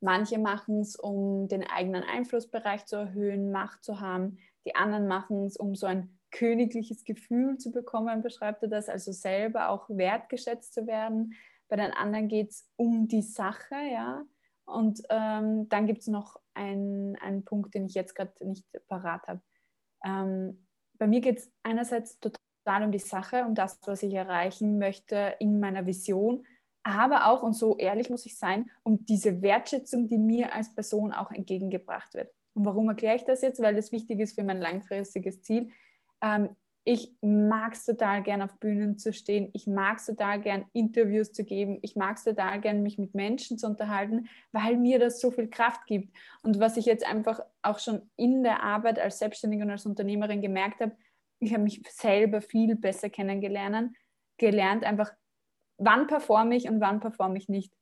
Manche 0.00 0.38
machen 0.38 0.80
es, 0.80 0.94
um 0.94 1.48
den 1.48 1.66
eigenen 1.66 2.02
Einflussbereich 2.02 2.84
zu 2.84 2.96
erhöhen, 2.96 3.50
Macht 3.50 3.82
zu 3.82 3.98
haben. 3.98 4.36
Die 4.66 4.74
anderen 4.74 5.08
machen 5.08 5.46
es, 5.46 5.56
um 5.56 5.74
so 5.74 5.86
ein 5.86 6.18
königliches 6.32 7.06
Gefühl 7.06 7.56
zu 7.56 7.72
bekommen, 7.72 8.20
beschreibt 8.20 8.62
er 8.62 8.68
das, 8.68 8.90
also 8.90 9.10
selber 9.10 9.70
auch 9.70 9.88
wertgeschätzt 9.88 10.74
zu 10.74 10.86
werden. 10.86 11.32
Bei 11.68 11.76
den 11.76 11.92
anderen 11.92 12.28
geht 12.28 12.50
es 12.50 12.68
um 12.76 13.08
die 13.08 13.22
Sache, 13.22 13.76
ja. 13.90 14.26
Und 14.70 15.02
ähm, 15.10 15.68
dann 15.68 15.86
gibt 15.86 16.00
es 16.00 16.06
noch 16.06 16.40
einen, 16.54 17.44
Punkt, 17.44 17.74
den 17.74 17.86
ich 17.86 17.94
jetzt 17.94 18.14
gerade 18.14 18.32
nicht 18.46 18.66
parat 18.88 19.26
habe. 19.28 19.40
Ähm, 20.04 20.66
bei 20.98 21.06
mir 21.06 21.20
geht 21.20 21.38
es 21.38 21.52
einerseits 21.62 22.18
total 22.20 22.40
total 22.64 22.84
um 22.84 22.92
die 22.92 22.98
Sache, 22.98 23.44
um 23.44 23.54
das, 23.54 23.78
was 23.86 24.02
ich 24.02 24.14
erreichen 24.14 24.78
möchte 24.78 25.34
in 25.38 25.60
meiner 25.60 25.86
Vision, 25.86 26.44
aber 26.82 27.26
auch, 27.26 27.42
und 27.42 27.52
so 27.52 27.76
ehrlich 27.76 28.08
muss 28.10 28.26
ich 28.26 28.38
sein, 28.38 28.70
um 28.82 29.04
diese 29.04 29.42
Wertschätzung, 29.42 30.08
die 30.08 30.18
mir 30.18 30.54
als 30.54 30.74
Person 30.74 31.12
auch 31.12 31.30
entgegengebracht 31.30 32.14
wird. 32.14 32.32
Und 32.54 32.64
warum 32.64 32.88
erkläre 32.88 33.16
ich 33.16 33.24
das 33.24 33.42
jetzt? 33.42 33.60
Weil 33.60 33.74
das 33.74 33.92
wichtig 33.92 34.18
ist 34.20 34.34
für 34.34 34.44
mein 34.44 34.60
langfristiges 34.60 35.42
Ziel. 35.42 35.70
Ähm, 36.22 36.56
ich 36.84 37.12
mag 37.20 37.74
es 37.74 37.84
total 37.84 38.22
gern 38.22 38.40
auf 38.40 38.58
Bühnen 38.58 38.96
zu 38.98 39.12
stehen. 39.12 39.50
Ich 39.52 39.66
mag 39.66 39.98
es 39.98 40.06
total 40.06 40.40
gern 40.40 40.64
Interviews 40.72 41.32
zu 41.32 41.44
geben. 41.44 41.78
Ich 41.82 41.94
mag 41.94 42.16
es 42.16 42.24
total 42.24 42.60
gern 42.60 42.82
mich 42.82 42.98
mit 42.98 43.14
Menschen 43.14 43.58
zu 43.58 43.66
unterhalten, 43.66 44.28
weil 44.52 44.76
mir 44.76 44.98
das 44.98 45.20
so 45.20 45.30
viel 45.30 45.48
Kraft 45.48 45.86
gibt. 45.86 46.16
Und 46.42 46.58
was 46.58 46.78
ich 46.78 46.86
jetzt 46.86 47.06
einfach 47.06 47.40
auch 47.62 47.78
schon 47.78 48.10
in 48.16 48.42
der 48.42 48.62
Arbeit 48.62 48.98
als 48.98 49.18
Selbstständige 49.18 49.62
und 49.64 49.70
als 49.70 49.84
Unternehmerin 49.84 50.40
gemerkt 50.40 50.80
habe, 50.80 50.96
ich 51.38 51.52
habe 51.52 51.64
mich 51.64 51.82
selber 51.88 52.40
viel 52.40 52.76
besser 52.76 53.10
kennengelernt, 53.10 53.94
gelernt 54.38 54.84
einfach, 54.84 55.12
wann 55.76 56.06
performe 56.06 56.56
ich 56.56 56.68
und 56.68 56.80
wann 56.80 57.00
performe 57.00 57.38
ich 57.38 57.48
nicht. 57.48 57.72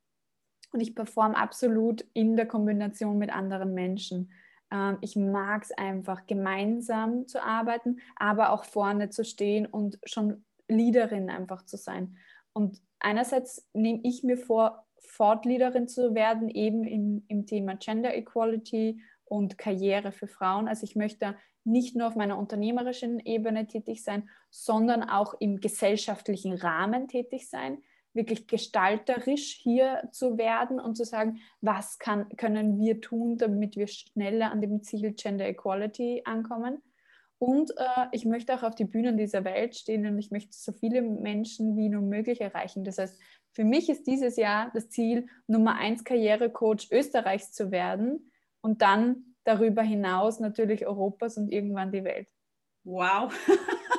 Und 0.72 0.80
ich 0.80 0.94
performe 0.94 1.37
absolut 1.37 2.04
in 2.14 2.37
der 2.37 2.46
Kombination 2.46 3.16
mit 3.18 3.30
anderen 3.30 3.74
Menschen. 3.74 4.32
Ähm, 4.70 4.98
ich 5.00 5.16
mag 5.16 5.62
es 5.62 5.72
einfach, 5.72 6.26
gemeinsam 6.26 7.26
zu 7.26 7.42
arbeiten, 7.42 8.00
aber 8.16 8.52
auch 8.52 8.64
vorne 8.64 9.11
zu 9.11 9.24
stehen 9.24 9.66
und 9.66 9.98
schon 10.04 10.44
Leaderin 10.68 11.31
einfach 11.31 11.64
zu 11.64 11.76
sein. 11.76 12.16
Und 12.52 12.81
einerseits 13.00 13.68
nehme 13.72 14.00
ich 14.02 14.22
mir 14.22 14.37
vor, 14.37 14.85
Fortleaderin 15.00 15.88
zu 15.88 16.14
werden, 16.14 16.48
eben 16.48 16.85
im, 16.85 17.24
im 17.28 17.46
Thema 17.46 17.76
Gender 17.76 18.14
Equality 18.14 19.00
und 19.24 19.59
Karriere 19.59 20.12
für 20.12 20.28
Frauen. 20.28 20.68
Also 20.68 20.85
ich 20.85 20.96
möchte 20.96 21.37
nicht 21.64 21.96
nur 21.96 22.07
auf 22.07 22.16
meiner 22.16 22.38
unternehmerischen 22.38 23.20
Ebene 23.20 23.66
tätig 23.66 24.02
sein, 24.02 24.28
sondern 24.50 25.02
auch 25.02 25.35
im 25.40 25.61
gesellschaftlichen 25.61 26.54
Rahmen 26.54 27.09
tätig 27.09 27.48
sein, 27.48 27.83
wirklich 28.18 28.46
gestalterisch 28.46 29.59
hier 29.62 30.02
zu 30.12 30.37
werden 30.37 30.78
und 30.81 30.96
zu 30.96 31.04
sagen, 31.04 31.40
was 31.61 31.98
kann, 31.98 32.28
können 32.37 32.78
wir 32.78 33.00
tun, 33.00 33.38
damit 33.38 33.76
wir 33.76 33.87
schneller 33.87 34.50
an 34.50 34.61
dem 34.61 34.83
Ziel 34.83 35.12
Gender 35.12 35.48
Equality 35.48 36.22
ankommen. 36.24 36.83
Und 37.38 37.70
äh, 37.76 38.07
ich 38.11 38.24
möchte 38.24 38.54
auch 38.54 38.64
auf 38.64 38.74
die 38.74 38.85
Bühnen 38.85 39.16
dieser 39.16 39.44
Welt 39.44 39.76
stehen 39.76 40.04
und 40.07 40.18
ich 40.18 40.33
möchte 40.33 40.52
so 40.52 40.72
viele 40.72 41.00
Menschen 41.00 41.76
wie 41.76 41.88
nur 41.88 42.02
möglich 42.02 42.40
erreichen. 42.40 42.83
Das 42.83 42.98
heißt, 42.98 43.18
für 43.52 43.64
mich 43.64 43.88
ist 43.88 44.07
dieses 44.09 44.37
Jahr 44.37 44.70
das 44.74 44.90
Ziel, 44.90 45.28
Nummer 45.46 45.76
eins 45.76 46.02
Karrierecoach 46.02 46.88
Österreichs 46.90 47.52
zu 47.52 47.70
werden 47.70 48.33
und 48.61 48.83
dann 48.83 49.37
darüber 49.44 49.83
hinaus 49.83 50.40
natürlich 50.40 50.87
Europas 50.87 51.38
und 51.38 51.52
irgendwann 51.52 51.92
die 51.92 52.04
Welt. 52.04 52.28
Wow. 52.83 53.33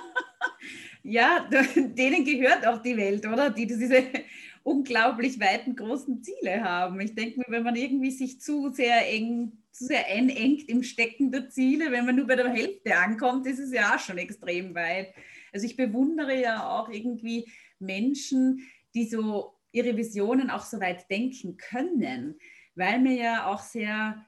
ja, 1.04 1.48
denen 1.76 2.26
gehört 2.26 2.66
auch 2.66 2.82
die 2.82 2.98
Welt, 2.98 3.26
oder? 3.26 3.50
Die 3.50 3.68
diese 3.68 4.04
unglaublich 4.64 5.40
weiten, 5.40 5.76
großen 5.76 6.22
Ziele 6.22 6.64
haben. 6.64 7.00
Ich 7.00 7.16
denke 7.16 7.40
mir, 7.40 7.46
wenn 7.50 7.64
man 7.64 7.76
irgendwie 7.76 8.12
sich 8.12 8.42
zu 8.42 8.70
sehr 8.70 9.08
eng, 9.08 9.54
zu 9.72 9.86
sehr 9.86 10.06
einengt 10.08 10.68
im 10.70 10.84
Stecken 10.84 11.32
der 11.32 11.50
Ziele, 11.50 11.92
wenn 11.92 12.06
man 12.06 12.16
nur 12.16 12.28
bei 12.28 12.36
der 12.36 12.50
Hälfte 12.50 12.98
ankommt, 12.98 13.48
ist 13.48 13.60
es 13.60 13.74
ja 13.74 13.96
auch 13.96 14.00
schon 14.00 14.18
extrem 14.18 14.76
weit. 14.76 15.14
Also 15.54 15.66
ich 15.66 15.78
bewundere 15.78 16.40
ja 16.40 16.70
auch 16.70 16.90
irgendwie 16.90 17.50
Menschen, 17.80 18.68
die 18.94 19.06
so 19.06 19.56
ihre 19.72 19.96
Visionen 19.96 20.50
auch 20.50 20.66
so 20.66 20.80
weit 20.80 21.10
denken 21.10 21.58
können, 21.58 22.40
weil 22.76 23.00
mir 23.00 23.16
ja 23.16 23.46
auch 23.48 23.62
sehr 23.62 24.26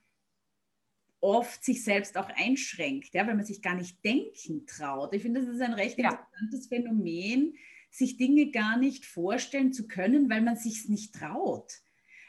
oft 1.22 1.64
sich 1.64 1.84
selbst 1.84 2.18
auch 2.18 2.30
einschränkt, 2.36 3.14
ja, 3.14 3.26
weil 3.26 3.36
man 3.36 3.46
sich 3.46 3.62
gar 3.62 3.76
nicht 3.76 4.04
denken 4.04 4.66
traut. 4.66 5.14
Ich 5.14 5.22
finde, 5.22 5.42
das 5.42 5.50
ist 5.50 5.62
ein 5.62 5.74
recht 5.74 5.98
ja. 5.98 6.10
interessantes 6.10 6.68
Phänomen, 6.68 7.56
sich 7.92 8.18
Dinge 8.18 8.52
gar 8.52 8.78
nicht 8.78 9.06
vorstellen 9.06 9.72
zu 9.72 9.88
können, 9.88 10.30
weil 10.30 10.42
man 10.42 10.58
sich 10.58 10.80
es 10.80 10.90
nicht 10.90 11.14
traut. 11.14 11.72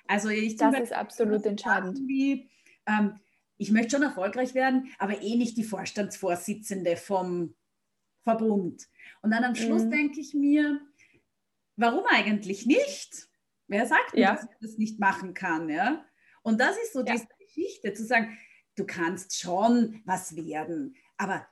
Also 0.07 0.29
ich 0.29 0.57
das 0.57 0.79
ist 0.79 0.93
absolut 0.93 1.47
entscheidend. 1.47 2.01
Wie, 2.07 2.51
ähm, 2.87 3.19
ich 3.57 3.71
möchte 3.71 3.93
schon 3.93 4.03
erfolgreich 4.03 4.55
werden, 4.55 4.93
aber 4.99 5.23
eh 5.23 5.37
nicht 5.37 5.57
die 5.57 5.65
Vorstandsvorsitzende 5.65 6.97
vom 6.97 7.55
Verbund. 8.23 8.89
Und 9.23 9.31
dann 9.31 9.45
am 9.45 9.55
Schluss 9.55 9.85
mhm. 9.85 9.91
denke 9.91 10.21
ich 10.21 10.35
mir, 10.35 10.81
warum 11.77 12.05
eigentlich 12.11 12.67
nicht? 12.67 13.29
Wer 13.69 13.87
sagt 13.87 14.17
ja. 14.17 14.35
dass 14.35 14.45
ich 14.45 14.59
das 14.61 14.79
nicht 14.79 14.99
machen 14.99 15.33
kann? 15.33 15.69
Ja? 15.69 16.05
Und 16.43 16.61
das 16.61 16.77
ist 16.77 16.93
so 16.93 17.05
ja. 17.05 17.13
diese 17.13 17.29
Geschichte, 17.39 17.95
zu 17.95 18.05
sagen, 18.05 18.37
du 18.77 18.85
kannst 18.85 19.39
schon 19.39 20.01
was 20.05 20.37
werden, 20.37 20.97
aber 21.17 21.47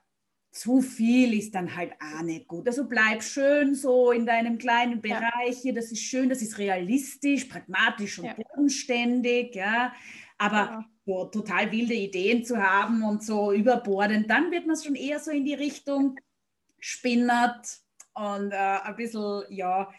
zu 0.53 0.81
viel 0.81 1.35
ist 1.39 1.55
dann 1.55 1.77
halt 1.77 1.93
auch 2.01 2.23
nicht 2.23 2.49
gut. 2.49 2.67
Also 2.67 2.89
bleib 2.89 3.23
schön 3.23 3.75
so 3.75 4.11
in 4.11 4.27
deinem 4.27 4.59
kleinen 4.59 5.01
Bereich 5.01 5.59
hier, 5.63 5.75
das 5.75 5.93
ist 5.93 6.03
schön, 6.03 6.29
das 6.29 6.43
ist 6.43 6.59
realistisch, 6.59 7.45
pragmatisch 7.45 8.19
und 8.19 8.25
ja. 8.27 8.35
bodenständig, 8.35 9.55
ja. 9.55 9.93
Aber 10.39 10.57
ja. 10.57 10.85
So 11.07 11.25
total 11.25 11.73
wilde 11.73 11.95
Ideen 11.95 12.45
zu 12.45 12.57
haben 12.57 13.03
und 13.03 13.25
so 13.25 13.53
überbordend, 13.53 14.31
dann 14.31 14.51
wird 14.51 14.67
man 14.67 14.77
schon 14.77 14.95
eher 14.95 15.19
so 15.19 15.31
in 15.31 15.45
die 15.45 15.55
Richtung 15.55 16.17
spinnert 16.79 17.67
und 18.15 18.53
äh, 18.53 18.57
ein 18.57 18.97
bisschen, 18.97 19.43
ja, 19.49 19.91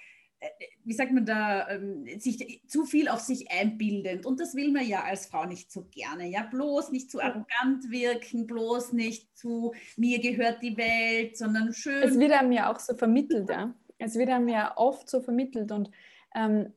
wie 0.83 0.93
sagt 0.93 1.11
man 1.11 1.25
da, 1.25 1.69
ähm, 1.69 2.05
sich 2.19 2.61
zu 2.67 2.85
viel 2.85 3.07
auf 3.07 3.19
sich 3.19 3.51
einbildend. 3.51 4.25
Und 4.25 4.39
das 4.39 4.55
will 4.55 4.71
man 4.71 4.85
ja 4.85 5.03
als 5.03 5.27
Frau 5.27 5.45
nicht 5.45 5.71
so 5.71 5.85
gerne. 5.91 6.27
Ja, 6.27 6.43
bloß 6.43 6.91
nicht 6.91 7.11
zu 7.11 7.21
arrogant 7.21 7.89
wirken, 7.89 8.47
bloß 8.47 8.93
nicht 8.93 9.37
zu 9.37 9.73
mir 9.97 10.19
gehört 10.19 10.63
die 10.63 10.77
Welt, 10.77 11.37
sondern 11.37 11.73
schön. 11.73 12.03
Es 12.03 12.17
wird 12.17 12.31
einem 12.31 12.51
ja 12.51 12.71
auch 12.71 12.79
so 12.79 12.95
vermittelt, 12.95 13.49
ja. 13.49 13.73
Es 13.99 14.15
wird 14.15 14.29
einem 14.29 14.47
ja 14.47 14.75
oft 14.77 15.07
so 15.07 15.21
vermittelt 15.21 15.71
und 15.71 15.91
ähm, 16.33 16.73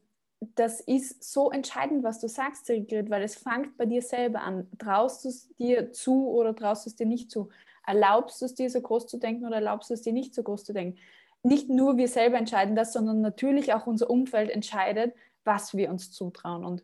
das 0.56 0.80
ist 0.80 1.24
so 1.24 1.50
entscheidend, 1.50 2.04
was 2.04 2.20
du 2.20 2.28
sagst, 2.28 2.66
Sigrid, 2.66 3.08
weil 3.08 3.22
es 3.22 3.36
fängt 3.36 3.78
bei 3.78 3.86
dir 3.86 4.02
selber 4.02 4.42
an. 4.42 4.68
Traust 4.78 5.24
du 5.24 5.30
es 5.30 5.48
dir 5.56 5.90
zu 5.92 6.28
oder 6.28 6.54
traust 6.54 6.84
du 6.84 6.90
es 6.90 6.96
dir 6.96 7.06
nicht 7.06 7.30
zu? 7.30 7.48
Erlaubst 7.86 8.42
du 8.42 8.46
es 8.46 8.54
dir 8.54 8.68
so 8.68 8.80
groß 8.80 9.06
zu 9.06 9.18
denken 9.18 9.46
oder 9.46 9.56
erlaubst 9.56 9.88
du 9.88 9.94
es 9.94 10.02
dir 10.02 10.12
nicht 10.12 10.34
so 10.34 10.42
groß 10.42 10.64
zu 10.64 10.74
denken? 10.74 10.98
Nicht 11.44 11.68
nur 11.68 11.96
wir 11.96 12.08
selber 12.08 12.38
entscheiden 12.38 12.74
das, 12.74 12.92
sondern 12.92 13.20
natürlich 13.20 13.74
auch 13.74 13.86
unser 13.86 14.10
Umfeld 14.10 14.50
entscheidet, 14.50 15.14
was 15.44 15.74
wir 15.76 15.90
uns 15.90 16.10
zutrauen. 16.10 16.64
Und 16.64 16.82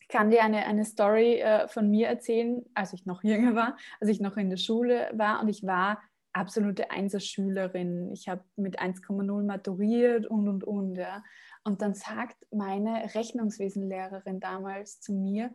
ich 0.00 0.08
kann 0.08 0.30
dir 0.30 0.42
eine, 0.42 0.66
eine 0.66 0.84
Story 0.84 1.40
äh, 1.40 1.68
von 1.68 1.90
mir 1.90 2.08
erzählen, 2.08 2.64
als 2.74 2.92
ich 2.92 3.06
noch 3.06 3.22
jünger 3.24 3.54
war, 3.54 3.76
als 4.00 4.10
ich 4.10 4.20
noch 4.20 4.36
in 4.36 4.50
der 4.50 4.56
Schule 4.56 5.10
war 5.14 5.40
und 5.40 5.48
ich 5.48 5.64
war 5.64 6.02
absolute 6.32 6.90
Einserschülerin. 6.90 8.12
Ich 8.12 8.28
habe 8.28 8.44
mit 8.56 8.80
1,0 8.80 9.42
maturiert 9.44 10.26
und, 10.26 10.48
und, 10.48 10.64
und. 10.64 10.96
Ja. 10.96 11.24
Und 11.64 11.80
dann 11.80 11.94
sagt 11.94 12.36
meine 12.50 13.14
Rechnungswesenlehrerin 13.14 14.40
damals 14.40 15.00
zu 15.00 15.12
mir, 15.14 15.54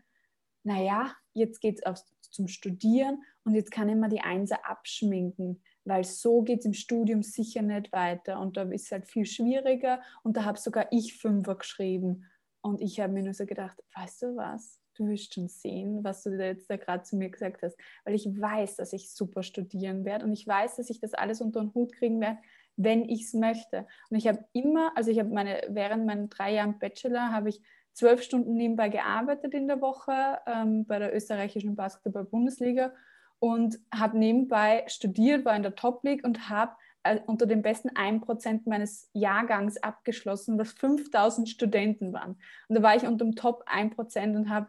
naja, 0.63 1.13
jetzt 1.33 1.59
geht 1.59 1.81
es 1.85 2.05
zum 2.31 2.47
Studieren 2.47 3.21
und 3.43 3.55
jetzt 3.55 3.71
kann 3.71 3.89
ich 3.89 3.95
mal 3.95 4.09
die 4.09 4.21
Einser 4.21 4.65
abschminken 4.65 5.61
weil 5.85 6.03
so 6.03 6.41
geht 6.41 6.59
es 6.59 6.65
im 6.65 6.73
Studium 6.73 7.23
sicher 7.23 7.61
nicht 7.61 7.91
weiter 7.91 8.39
und 8.39 8.57
da 8.57 8.63
ist 8.63 8.85
es 8.85 8.91
halt 8.91 9.07
viel 9.07 9.25
schwieriger. 9.25 10.01
Und 10.23 10.37
da 10.37 10.45
habe 10.45 10.57
sogar 10.57 10.87
ich 10.91 11.17
Fünfer 11.17 11.55
geschrieben. 11.55 12.25
Und 12.61 12.81
ich 12.81 12.99
habe 12.99 13.13
mir 13.13 13.23
nur 13.23 13.33
so 13.33 13.45
gedacht, 13.45 13.81
weißt 13.95 14.21
du 14.23 14.35
was, 14.35 14.79
du 14.95 15.07
wirst 15.07 15.33
schon 15.33 15.47
sehen, 15.47 16.03
was 16.03 16.23
du 16.23 16.37
da 16.37 16.45
jetzt 16.45 16.69
da 16.69 16.77
gerade 16.77 17.03
zu 17.03 17.15
mir 17.15 17.29
gesagt 17.29 17.63
hast, 17.63 17.75
weil 18.05 18.13
ich 18.13 18.27
weiß, 18.27 18.75
dass 18.75 18.93
ich 18.93 19.11
super 19.11 19.41
studieren 19.41 20.05
werde 20.05 20.25
und 20.25 20.33
ich 20.33 20.45
weiß, 20.45 20.75
dass 20.75 20.89
ich 20.89 20.99
das 20.99 21.13
alles 21.13 21.41
unter 21.41 21.61
den 21.61 21.73
Hut 21.73 21.93
kriegen 21.93 22.21
werde, 22.21 22.37
wenn 22.75 23.09
ich 23.09 23.23
es 23.23 23.33
möchte. 23.33 23.87
Und 24.09 24.17
ich 24.17 24.27
habe 24.27 24.45
immer, 24.53 24.91
also 24.95 25.09
ich 25.09 25.19
habe 25.19 25.29
meine, 25.29 25.61
während 25.69 26.05
meinen 26.05 26.29
drei 26.29 26.53
Jahren 26.53 26.77
Bachelor 26.77 27.31
habe 27.31 27.49
ich 27.49 27.61
zwölf 27.93 28.21
Stunden 28.21 28.53
nebenbei 28.53 28.89
gearbeitet 28.89 29.53
in 29.53 29.67
der 29.67 29.81
Woche 29.81 30.39
ähm, 30.45 30.85
bei 30.85 30.99
der 30.99 31.15
österreichischen 31.15 31.75
Basketball-Bundesliga 31.75 32.93
und 33.41 33.79
habe 33.91 34.19
nebenbei 34.19 34.85
studiert, 34.87 35.45
war 35.45 35.55
in 35.55 35.63
der 35.63 35.75
Top 35.75 36.03
League 36.03 36.23
und 36.23 36.47
habe 36.47 36.73
äh, 37.01 37.19
unter 37.25 37.47
den 37.47 37.63
besten 37.63 37.89
1% 37.89 38.61
meines 38.65 39.09
Jahrgangs 39.13 39.81
abgeschlossen, 39.81 40.59
was 40.59 40.73
5000 40.73 41.49
Studenten 41.49 42.13
waren. 42.13 42.39
Und 42.67 42.75
da 42.75 42.83
war 42.83 42.95
ich 42.95 43.01
unter 43.03 43.25
dem 43.25 43.35
Top 43.35 43.65
1% 43.67 44.35
und 44.35 44.49
habe 44.51 44.67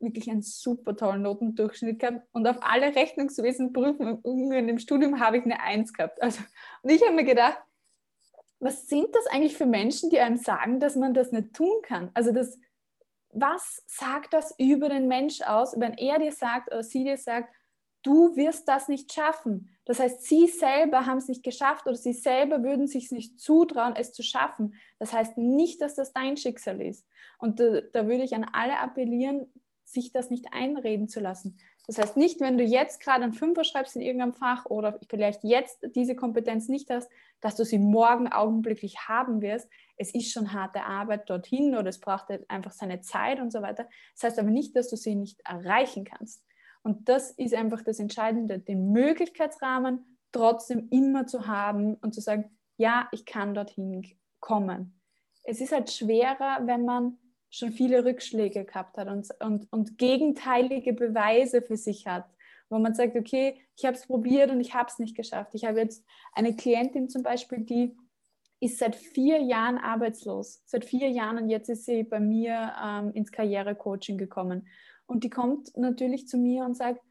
wirklich 0.00 0.28
einen 0.28 0.42
super 0.42 0.96
tollen 0.96 1.22
Notendurchschnitt 1.22 2.00
gehabt. 2.00 2.26
Und 2.32 2.48
auf 2.48 2.56
alle 2.60 2.96
Rechnungswesenprüfungen 2.96 4.68
im 4.68 4.78
Studium 4.80 5.20
habe 5.20 5.38
ich 5.38 5.44
eine 5.44 5.60
1 5.60 5.92
gehabt. 5.92 6.20
Also, 6.20 6.42
und 6.82 6.90
ich 6.90 7.00
habe 7.02 7.14
mir 7.14 7.24
gedacht, 7.24 7.58
was 8.58 8.88
sind 8.88 9.14
das 9.14 9.28
eigentlich 9.28 9.56
für 9.56 9.66
Menschen, 9.66 10.10
die 10.10 10.18
einem 10.18 10.38
sagen, 10.38 10.80
dass 10.80 10.96
man 10.96 11.14
das 11.14 11.30
nicht 11.30 11.54
tun 11.54 11.82
kann? 11.84 12.10
Also 12.14 12.32
das, 12.32 12.58
was 13.30 13.84
sagt 13.86 14.34
das 14.34 14.52
über 14.58 14.88
den 14.88 15.06
Mensch 15.06 15.40
aus, 15.42 15.78
wenn 15.78 15.94
er 15.94 16.18
dir 16.18 16.32
sagt 16.32 16.72
oder 16.72 16.82
sie 16.82 17.04
dir 17.04 17.16
sagt, 17.16 17.54
du 18.02 18.36
wirst 18.36 18.68
das 18.68 18.88
nicht 18.88 19.12
schaffen. 19.12 19.76
Das 19.84 20.00
heißt, 20.00 20.22
sie 20.22 20.46
selber 20.46 21.06
haben 21.06 21.18
es 21.18 21.28
nicht 21.28 21.42
geschafft 21.42 21.86
oder 21.86 21.96
sie 21.96 22.12
selber 22.12 22.62
würden 22.62 22.86
sich 22.86 23.10
nicht 23.10 23.40
zutrauen, 23.40 23.96
es 23.96 24.12
zu 24.12 24.22
schaffen. 24.22 24.74
Das 24.98 25.12
heißt 25.12 25.38
nicht, 25.38 25.80
dass 25.80 25.94
das 25.94 26.12
dein 26.12 26.36
Schicksal 26.36 26.80
ist. 26.80 27.06
Und 27.38 27.60
da, 27.60 27.80
da 27.92 28.06
würde 28.06 28.24
ich 28.24 28.34
an 28.34 28.46
alle 28.52 28.78
appellieren, 28.78 29.46
sich 29.84 30.12
das 30.12 30.30
nicht 30.30 30.52
einreden 30.52 31.08
zu 31.08 31.20
lassen. 31.20 31.58
Das 31.86 31.96
heißt 31.96 32.18
nicht, 32.18 32.40
wenn 32.40 32.58
du 32.58 32.64
jetzt 32.64 33.00
gerade 33.00 33.24
einen 33.24 33.32
Fünfer 33.32 33.64
schreibst 33.64 33.96
in 33.96 34.02
irgendeinem 34.02 34.34
Fach 34.34 34.66
oder 34.66 35.00
vielleicht 35.08 35.42
jetzt 35.42 35.78
diese 35.94 36.14
Kompetenz 36.14 36.68
nicht 36.68 36.90
hast, 36.90 37.10
dass 37.40 37.56
du 37.56 37.64
sie 37.64 37.78
morgen 37.78 38.28
augenblicklich 38.28 39.08
haben 39.08 39.40
wirst. 39.40 39.70
Es 39.96 40.14
ist 40.14 40.30
schon 40.30 40.52
harte 40.52 40.82
Arbeit 40.82 41.30
dorthin 41.30 41.74
oder 41.74 41.88
es 41.88 41.98
braucht 41.98 42.28
halt 42.28 42.48
einfach 42.50 42.72
seine 42.72 43.00
Zeit 43.00 43.40
und 43.40 43.50
so 43.50 43.62
weiter. 43.62 43.88
Das 44.12 44.24
heißt 44.24 44.38
aber 44.38 44.50
nicht, 44.50 44.76
dass 44.76 44.90
du 44.90 44.96
sie 44.96 45.14
nicht 45.14 45.40
erreichen 45.46 46.04
kannst. 46.04 46.44
Und 46.82 47.08
das 47.08 47.32
ist 47.32 47.54
einfach 47.54 47.82
das 47.82 47.98
Entscheidende, 47.98 48.58
den 48.58 48.92
Möglichkeitsrahmen 48.92 50.18
trotzdem 50.32 50.88
immer 50.90 51.26
zu 51.26 51.46
haben 51.46 51.94
und 51.96 52.14
zu 52.14 52.20
sagen, 52.20 52.56
ja, 52.76 53.08
ich 53.12 53.24
kann 53.24 53.54
dorthin 53.54 54.06
kommen. 54.40 55.00
Es 55.42 55.60
ist 55.60 55.72
halt 55.72 55.90
schwerer, 55.90 56.60
wenn 56.66 56.84
man 56.84 57.18
schon 57.50 57.72
viele 57.72 58.04
Rückschläge 58.04 58.64
gehabt 58.64 58.96
hat 58.98 59.08
und, 59.08 59.28
und, 59.40 59.72
und 59.72 59.98
gegenteilige 59.98 60.92
Beweise 60.92 61.62
für 61.62 61.76
sich 61.76 62.06
hat, 62.06 62.26
wo 62.68 62.78
man 62.78 62.94
sagt, 62.94 63.16
okay, 63.16 63.58
ich 63.76 63.84
habe 63.86 63.96
es 63.96 64.06
probiert 64.06 64.50
und 64.50 64.60
ich 64.60 64.74
habe 64.74 64.88
es 64.90 64.98
nicht 64.98 65.16
geschafft. 65.16 65.54
Ich 65.54 65.64
habe 65.64 65.80
jetzt 65.80 66.04
eine 66.34 66.54
Klientin 66.54 67.08
zum 67.08 67.22
Beispiel, 67.22 67.60
die 67.60 67.96
ist 68.60 68.78
seit 68.78 68.96
vier 68.96 69.40
Jahren 69.40 69.78
arbeitslos, 69.78 70.62
seit 70.66 70.84
vier 70.84 71.08
Jahren 71.08 71.38
und 71.38 71.48
jetzt 71.48 71.68
ist 71.68 71.84
sie 71.84 72.02
bei 72.02 72.20
mir 72.20 72.74
ähm, 72.84 73.12
ins 73.12 73.32
Karrierecoaching 73.32 74.18
gekommen. 74.18 74.68
Und 75.08 75.24
die 75.24 75.30
kommt 75.30 75.76
natürlich 75.76 76.28
zu 76.28 76.36
mir 76.36 76.64
und 76.64 76.76
sagt, 76.76 77.02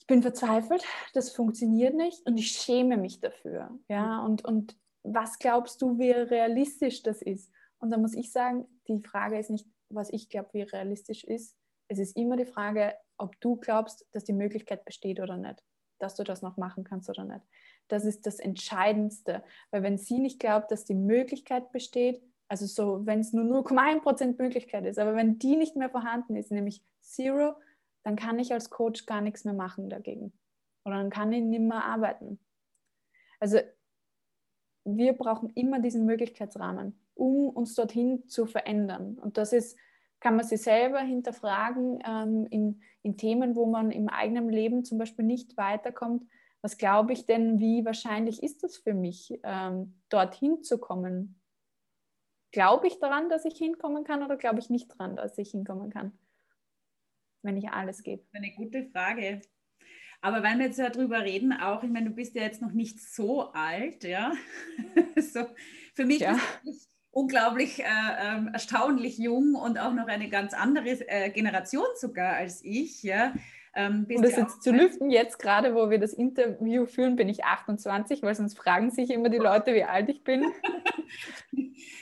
ich 0.00 0.06
bin 0.06 0.22
verzweifelt, 0.22 0.82
das 1.14 1.30
funktioniert 1.30 1.94
nicht 1.94 2.26
und 2.26 2.36
ich 2.36 2.50
schäme 2.50 2.96
mich 2.96 3.20
dafür. 3.20 3.78
Ja, 3.88 4.20
mhm. 4.20 4.24
und, 4.24 4.44
und 4.44 4.76
was 5.04 5.38
glaubst 5.38 5.80
du, 5.82 5.98
wie 5.98 6.10
realistisch 6.10 7.02
das 7.02 7.22
ist? 7.22 7.52
Und 7.78 7.90
da 7.90 7.98
muss 7.98 8.14
ich 8.14 8.32
sagen, 8.32 8.66
die 8.88 9.00
Frage 9.00 9.38
ist 9.38 9.50
nicht, 9.50 9.66
was 9.90 10.10
ich 10.10 10.28
glaube, 10.28 10.48
wie 10.52 10.62
realistisch 10.62 11.22
ist. 11.24 11.56
Es 11.88 11.98
ist 11.98 12.16
immer 12.16 12.36
die 12.36 12.46
Frage, 12.46 12.94
ob 13.18 13.38
du 13.40 13.56
glaubst, 13.56 14.06
dass 14.12 14.24
die 14.24 14.32
Möglichkeit 14.32 14.84
besteht 14.84 15.20
oder 15.20 15.36
nicht, 15.36 15.62
dass 15.98 16.14
du 16.14 16.24
das 16.24 16.40
noch 16.40 16.56
machen 16.56 16.82
kannst 16.82 17.10
oder 17.10 17.24
nicht. 17.24 17.44
Das 17.88 18.04
ist 18.04 18.26
das 18.26 18.38
Entscheidendste, 18.38 19.44
weil 19.70 19.82
wenn 19.82 19.98
sie 19.98 20.18
nicht 20.18 20.40
glaubt, 20.40 20.70
dass 20.70 20.84
die 20.84 20.94
Möglichkeit 20.94 21.72
besteht, 21.72 22.22
also 22.52 22.66
so, 22.66 23.06
wenn 23.06 23.20
es 23.20 23.32
nur 23.32 23.44
0,1% 23.46 24.36
Möglichkeit 24.36 24.84
ist, 24.84 24.98
aber 24.98 25.16
wenn 25.16 25.38
die 25.38 25.56
nicht 25.56 25.74
mehr 25.74 25.88
vorhanden 25.88 26.36
ist, 26.36 26.50
nämlich 26.50 26.84
Zero, 27.00 27.54
dann 28.02 28.14
kann 28.14 28.38
ich 28.38 28.52
als 28.52 28.68
Coach 28.68 29.06
gar 29.06 29.22
nichts 29.22 29.46
mehr 29.46 29.54
machen 29.54 29.88
dagegen. 29.88 30.34
Oder 30.84 30.96
dann 30.96 31.08
kann 31.08 31.32
ich 31.32 31.42
nicht 31.42 31.62
mehr 31.62 31.82
arbeiten. 31.82 32.38
Also 33.40 33.56
wir 34.84 35.14
brauchen 35.14 35.48
immer 35.54 35.80
diesen 35.80 36.04
Möglichkeitsrahmen, 36.04 37.00
um 37.14 37.48
uns 37.48 37.74
dorthin 37.74 38.28
zu 38.28 38.44
verändern. 38.44 39.18
Und 39.18 39.38
das 39.38 39.54
ist, 39.54 39.78
kann 40.20 40.36
man 40.36 40.44
sich 40.44 40.60
selber 40.60 41.00
hinterfragen 41.00 42.02
ähm, 42.06 42.46
in, 42.50 42.82
in 43.00 43.16
Themen, 43.16 43.56
wo 43.56 43.64
man 43.64 43.90
im 43.90 44.10
eigenen 44.10 44.50
Leben 44.50 44.84
zum 44.84 44.98
Beispiel 44.98 45.24
nicht 45.24 45.56
weiterkommt. 45.56 46.28
Was 46.60 46.76
glaube 46.76 47.14
ich 47.14 47.24
denn, 47.24 47.60
wie 47.60 47.86
wahrscheinlich 47.86 48.42
ist 48.42 48.62
es 48.62 48.76
für 48.76 48.92
mich, 48.92 49.40
ähm, 49.42 49.94
dorthin 50.10 50.62
zu 50.62 50.76
kommen? 50.76 51.38
Glaube 52.52 52.86
ich 52.86 52.98
daran, 52.98 53.28
dass 53.28 53.44
ich 53.44 53.56
hinkommen 53.56 54.04
kann 54.04 54.22
oder 54.22 54.36
glaube 54.36 54.60
ich 54.60 54.70
nicht 54.70 54.90
daran, 54.92 55.16
dass 55.16 55.36
ich 55.38 55.50
hinkommen 55.50 55.90
kann, 55.90 56.12
wenn 57.42 57.56
ich 57.56 57.70
alles 57.70 58.02
gebe? 58.02 58.22
Eine 58.32 58.52
gute 58.52 58.84
Frage. 58.84 59.40
Aber 60.20 60.42
wenn 60.44 60.58
wir 60.58 60.66
jetzt 60.66 60.78
darüber 60.78 61.22
reden, 61.22 61.52
auch, 61.52 61.82
ich 61.82 61.90
meine, 61.90 62.10
du 62.10 62.14
bist 62.14 62.36
ja 62.36 62.42
jetzt 62.42 62.62
noch 62.62 62.72
nicht 62.72 63.00
so 63.00 63.52
alt, 63.52 64.04
ja. 64.04 64.32
so, 65.16 65.46
für 65.94 66.04
mich 66.04 66.20
ja. 66.20 66.38
ist 66.64 66.86
es 66.86 66.88
unglaublich 67.10 67.80
äh, 67.80 67.84
äh, 67.84 68.52
erstaunlich 68.52 69.18
jung 69.18 69.54
und 69.54 69.78
auch 69.78 69.92
noch 69.92 70.06
eine 70.06 70.28
ganz 70.28 70.54
andere 70.54 71.08
äh, 71.08 71.30
Generation 71.30 71.86
sogar 71.96 72.34
als 72.34 72.62
ich, 72.64 73.02
ja. 73.02 73.34
Ähm, 73.74 74.06
um 74.14 74.22
das 74.22 74.36
jetzt 74.36 74.62
zu 74.62 74.70
lüften, 74.70 75.10
jetzt 75.10 75.38
gerade, 75.38 75.74
wo 75.74 75.88
wir 75.88 75.98
das 75.98 76.12
Interview 76.12 76.84
führen, 76.86 77.16
bin 77.16 77.28
ich 77.28 77.44
28, 77.44 78.22
weil 78.22 78.34
sonst 78.34 78.58
fragen 78.58 78.90
sich 78.90 79.10
immer 79.10 79.30
die 79.30 79.38
Leute, 79.38 79.74
wie 79.74 79.84
alt 79.84 80.08
ich 80.08 80.24
bin. 80.24 80.44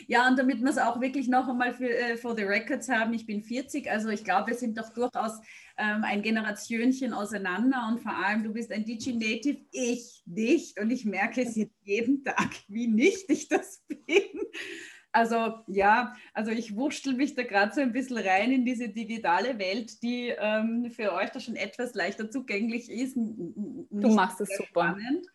Ja, 0.06 0.26
und 0.26 0.38
damit 0.38 0.60
wir 0.60 0.68
es 0.68 0.78
auch 0.78 1.00
wirklich 1.00 1.28
noch 1.28 1.48
einmal 1.48 1.72
für 1.72 1.88
äh, 1.88 2.16
for 2.16 2.36
the 2.36 2.42
records 2.42 2.88
haben, 2.88 3.12
ich 3.12 3.26
bin 3.26 3.42
40, 3.42 3.88
also 3.90 4.08
ich 4.08 4.24
glaube, 4.24 4.48
wir 4.48 4.54
sind 4.56 4.76
doch 4.76 4.92
durchaus 4.92 5.38
ähm, 5.78 6.02
ein 6.02 6.22
Generationchen 6.22 7.12
auseinander 7.12 7.86
und 7.88 8.00
vor 8.00 8.12
allem 8.12 8.42
du 8.42 8.52
bist 8.52 8.72
ein 8.72 8.84
Digi-Native, 8.84 9.60
ich 9.70 10.22
nicht 10.26 10.80
und 10.80 10.90
ich 10.90 11.04
merke 11.04 11.42
es 11.42 11.54
jetzt 11.54 11.76
jeden 11.84 12.24
Tag, 12.24 12.50
wie 12.66 12.88
nicht 12.88 13.30
ich 13.30 13.48
das 13.48 13.84
bin. 13.88 14.40
Also 15.12 15.54
ja, 15.66 16.14
also 16.34 16.52
ich 16.52 16.76
wurschtel 16.76 17.14
mich 17.14 17.34
da 17.34 17.42
gerade 17.42 17.74
so 17.74 17.80
ein 17.80 17.92
bisschen 17.92 18.18
rein 18.18 18.52
in 18.52 18.64
diese 18.64 18.88
digitale 18.88 19.58
Welt, 19.58 20.02
die 20.02 20.28
ähm, 20.28 20.90
für 20.90 21.12
euch 21.12 21.30
da 21.30 21.40
schon 21.40 21.56
etwas 21.56 21.94
leichter 21.94 22.30
zugänglich 22.30 22.90
ist. 22.90 23.16
Du 23.16 24.08
machst 24.14 24.40
es 24.40 24.48
super. 24.56 24.94
Spannend. 24.94 25.26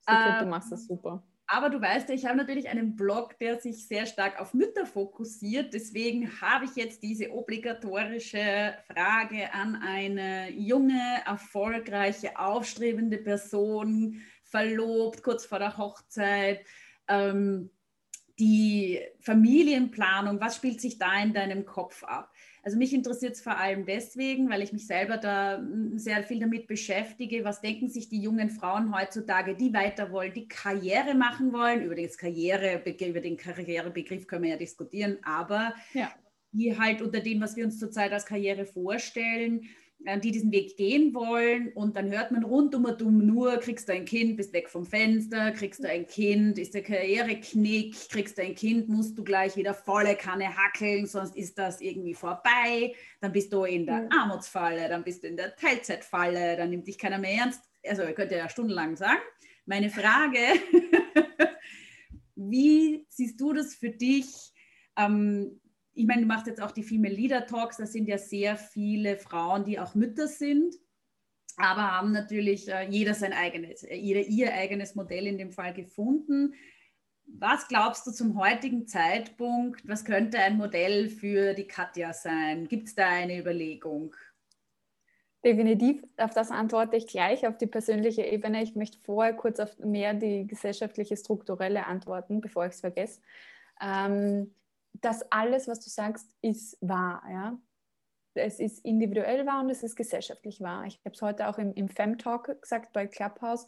Sicher, 0.00 0.36
du 0.38 0.44
ähm, 0.44 0.50
machst 0.50 0.72
es 0.72 0.86
super. 0.86 1.22
Aber 1.48 1.70
du 1.70 1.80
weißt 1.80 2.08
ja, 2.08 2.14
ich 2.16 2.26
habe 2.26 2.36
natürlich 2.36 2.68
einen 2.68 2.96
Blog, 2.96 3.38
der 3.38 3.60
sich 3.60 3.86
sehr 3.86 4.06
stark 4.06 4.40
auf 4.40 4.52
Mütter 4.52 4.84
fokussiert. 4.84 5.72
Deswegen 5.72 6.40
habe 6.40 6.64
ich 6.64 6.74
jetzt 6.74 7.04
diese 7.04 7.30
obligatorische 7.30 8.74
Frage 8.88 9.54
an 9.54 9.76
eine 9.76 10.50
junge, 10.50 11.22
erfolgreiche, 11.24 12.36
aufstrebende 12.36 13.18
Person, 13.18 14.20
verlobt, 14.42 15.22
kurz 15.22 15.46
vor 15.46 15.60
der 15.60 15.76
Hochzeit. 15.76 16.64
Ähm, 17.06 17.70
die 18.38 19.00
Familienplanung, 19.20 20.40
was 20.40 20.56
spielt 20.56 20.80
sich 20.80 20.98
da 20.98 21.22
in 21.22 21.32
deinem 21.32 21.64
Kopf 21.64 22.04
ab? 22.04 22.32
Also 22.62 22.78
mich 22.78 22.92
interessiert 22.92 23.34
es 23.34 23.40
vor 23.40 23.56
allem 23.56 23.86
deswegen, 23.86 24.50
weil 24.50 24.60
ich 24.60 24.72
mich 24.72 24.86
selber 24.86 25.16
da 25.18 25.58
hm, 25.58 25.98
sehr 25.98 26.22
viel 26.24 26.40
damit 26.40 26.66
beschäftige. 26.66 27.44
Was 27.44 27.60
denken 27.60 27.88
sich 27.88 28.08
die 28.08 28.20
jungen 28.20 28.50
Frauen 28.50 28.94
heutzutage, 28.94 29.54
die 29.54 29.72
weiter 29.72 30.10
wollen, 30.10 30.34
die 30.34 30.48
Karriere 30.48 31.14
machen 31.14 31.52
wollen? 31.52 31.82
Über, 31.82 31.94
das 31.94 32.18
Karriere, 32.18 32.82
über 32.84 33.20
den 33.20 33.36
Karrierebegriff 33.36 34.26
können 34.26 34.42
wir 34.42 34.50
ja 34.50 34.56
diskutieren, 34.56 35.18
aber 35.22 35.74
ja. 35.94 36.12
die 36.50 36.76
halt 36.76 37.02
unter 37.02 37.20
dem, 37.20 37.40
was 37.40 37.56
wir 37.56 37.64
uns 37.64 37.78
zurzeit 37.78 38.12
als 38.12 38.26
Karriere 38.26 38.66
vorstellen, 38.66 39.68
die 39.98 40.30
diesen 40.30 40.52
Weg 40.52 40.76
gehen 40.76 41.14
wollen 41.14 41.72
und 41.74 41.96
dann 41.96 42.10
hört 42.10 42.30
man 42.30 42.44
rundum 42.44 42.84
und 42.84 43.02
um 43.02 43.26
nur, 43.26 43.56
kriegst 43.56 43.88
du 43.88 43.92
ein 43.92 44.04
Kind, 44.04 44.36
bist 44.36 44.52
weg 44.52 44.68
vom 44.68 44.86
Fenster, 44.86 45.50
kriegst 45.50 45.82
du 45.82 45.88
ein 45.88 46.06
Kind, 46.06 46.58
ist 46.58 46.74
der 46.74 46.82
Karriereknick, 46.82 48.08
kriegst 48.10 48.38
du 48.38 48.42
ein 48.42 48.54
Kind, 48.54 48.88
musst 48.88 49.18
du 49.18 49.24
gleich 49.24 49.56
wieder 49.56 49.74
volle 49.74 50.14
Kanne 50.14 50.56
hackeln, 50.56 51.06
sonst 51.06 51.36
ist 51.36 51.58
das 51.58 51.80
irgendwie 51.80 52.14
vorbei, 52.14 52.94
dann 53.20 53.32
bist 53.32 53.52
du 53.52 53.64
in 53.64 53.86
der 53.86 54.08
Armutsfalle, 54.12 54.88
dann 54.88 55.02
bist 55.02 55.24
du 55.24 55.28
in 55.28 55.36
der 55.36 55.56
Teilzeitfalle, 55.56 56.56
dann 56.56 56.70
nimmt 56.70 56.86
dich 56.86 56.98
keiner 56.98 57.18
mehr 57.18 57.40
ernst. 57.40 57.62
Also 57.84 58.04
ich 58.04 58.14
könnte 58.14 58.36
ja 58.36 58.48
stundenlang 58.48 58.96
sagen. 58.96 59.20
Meine 59.64 59.90
Frage, 59.90 60.38
wie 62.36 63.04
siehst 63.08 63.40
du 63.40 63.52
das 63.52 63.74
für 63.74 63.90
dich? 63.90 64.52
Ähm, 64.96 65.60
ich 65.96 66.06
meine, 66.06 66.22
du 66.22 66.28
machst 66.28 66.46
jetzt 66.46 66.60
auch 66.60 66.72
die 66.72 66.82
Female 66.82 67.14
Leader 67.14 67.46
Talks, 67.46 67.78
da 67.78 67.86
sind 67.86 68.06
ja 68.06 68.18
sehr 68.18 68.56
viele 68.56 69.16
Frauen, 69.16 69.64
die 69.64 69.80
auch 69.80 69.94
Mütter 69.94 70.28
sind, 70.28 70.74
aber 71.56 71.90
haben 71.90 72.12
natürlich 72.12 72.68
äh, 72.68 72.86
jeder 72.88 73.14
sein 73.14 73.32
eigenes, 73.32 73.82
äh, 73.82 73.96
jeder 73.96 74.20
ihr 74.20 74.52
eigenes 74.52 74.94
Modell 74.94 75.26
in 75.26 75.38
dem 75.38 75.52
Fall 75.52 75.72
gefunden. 75.72 76.52
Was 77.26 77.66
glaubst 77.66 78.06
du 78.06 78.10
zum 78.12 78.38
heutigen 78.38 78.86
Zeitpunkt, 78.86 79.88
was 79.88 80.04
könnte 80.04 80.38
ein 80.38 80.58
Modell 80.58 81.08
für 81.08 81.54
die 81.54 81.66
Katja 81.66 82.12
sein? 82.12 82.68
Gibt 82.68 82.88
es 82.88 82.94
da 82.94 83.08
eine 83.08 83.38
Überlegung? 83.38 84.14
Definitiv, 85.44 86.02
auf 86.18 86.34
das 86.34 86.50
antworte 86.50 86.96
ich 86.96 87.06
gleich 87.06 87.46
auf 87.46 87.56
die 87.56 87.66
persönliche 87.66 88.22
Ebene. 88.22 88.62
Ich 88.62 88.76
möchte 88.76 88.98
vorher 89.02 89.32
kurz 89.32 89.60
auf 89.60 89.78
mehr 89.78 90.12
die 90.12 90.46
gesellschaftliche, 90.46 91.16
strukturelle 91.16 91.86
antworten, 91.86 92.42
bevor 92.42 92.66
ich 92.66 92.72
es 92.72 92.80
vergesse. 92.80 93.20
Ähm, 93.80 94.52
das 95.00 95.30
alles, 95.30 95.68
was 95.68 95.80
du 95.80 95.90
sagst, 95.90 96.26
ist 96.42 96.76
wahr. 96.80 97.22
Ja? 97.30 97.58
Es 98.34 98.60
ist 98.60 98.84
individuell 98.84 99.46
wahr 99.46 99.62
und 99.62 99.70
es 99.70 99.82
ist 99.82 99.96
gesellschaftlich 99.96 100.60
wahr. 100.60 100.84
Ich 100.86 100.98
habe 101.04 101.14
es 101.14 101.22
heute 101.22 101.48
auch 101.48 101.58
im, 101.58 101.72
im 101.74 101.88
Fem-Talk 101.88 102.60
gesagt 102.60 102.92
bei 102.92 103.06
Clubhouse. 103.06 103.66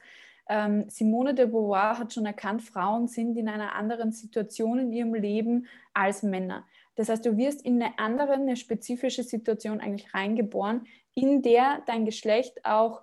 Ähm, 0.49 0.89
Simone 0.89 1.35
de 1.35 1.47
Beauvoir 1.47 1.99
hat 1.99 2.15
schon 2.15 2.25
erkannt, 2.25 2.63
Frauen 2.63 3.07
sind 3.07 3.37
in 3.37 3.49
einer 3.49 3.75
anderen 3.75 4.13
Situation 4.13 4.79
in 4.79 4.93
ihrem 4.93 5.15
Leben 5.15 5.67
als 5.93 6.23
Männer. 6.23 6.67
Das 6.95 7.09
heißt, 7.09 7.25
du 7.25 7.37
wirst 7.37 7.63
in 7.63 7.83
eine 7.83 7.99
andere, 7.99 8.33
eine 8.33 8.57
spezifische 8.57 9.23
Situation 9.23 9.81
eigentlich 9.81 10.15
reingeboren, 10.15 10.87
in 11.15 11.43
der 11.43 11.83
dein 11.87 12.05
Geschlecht 12.05 12.65
auch 12.65 13.03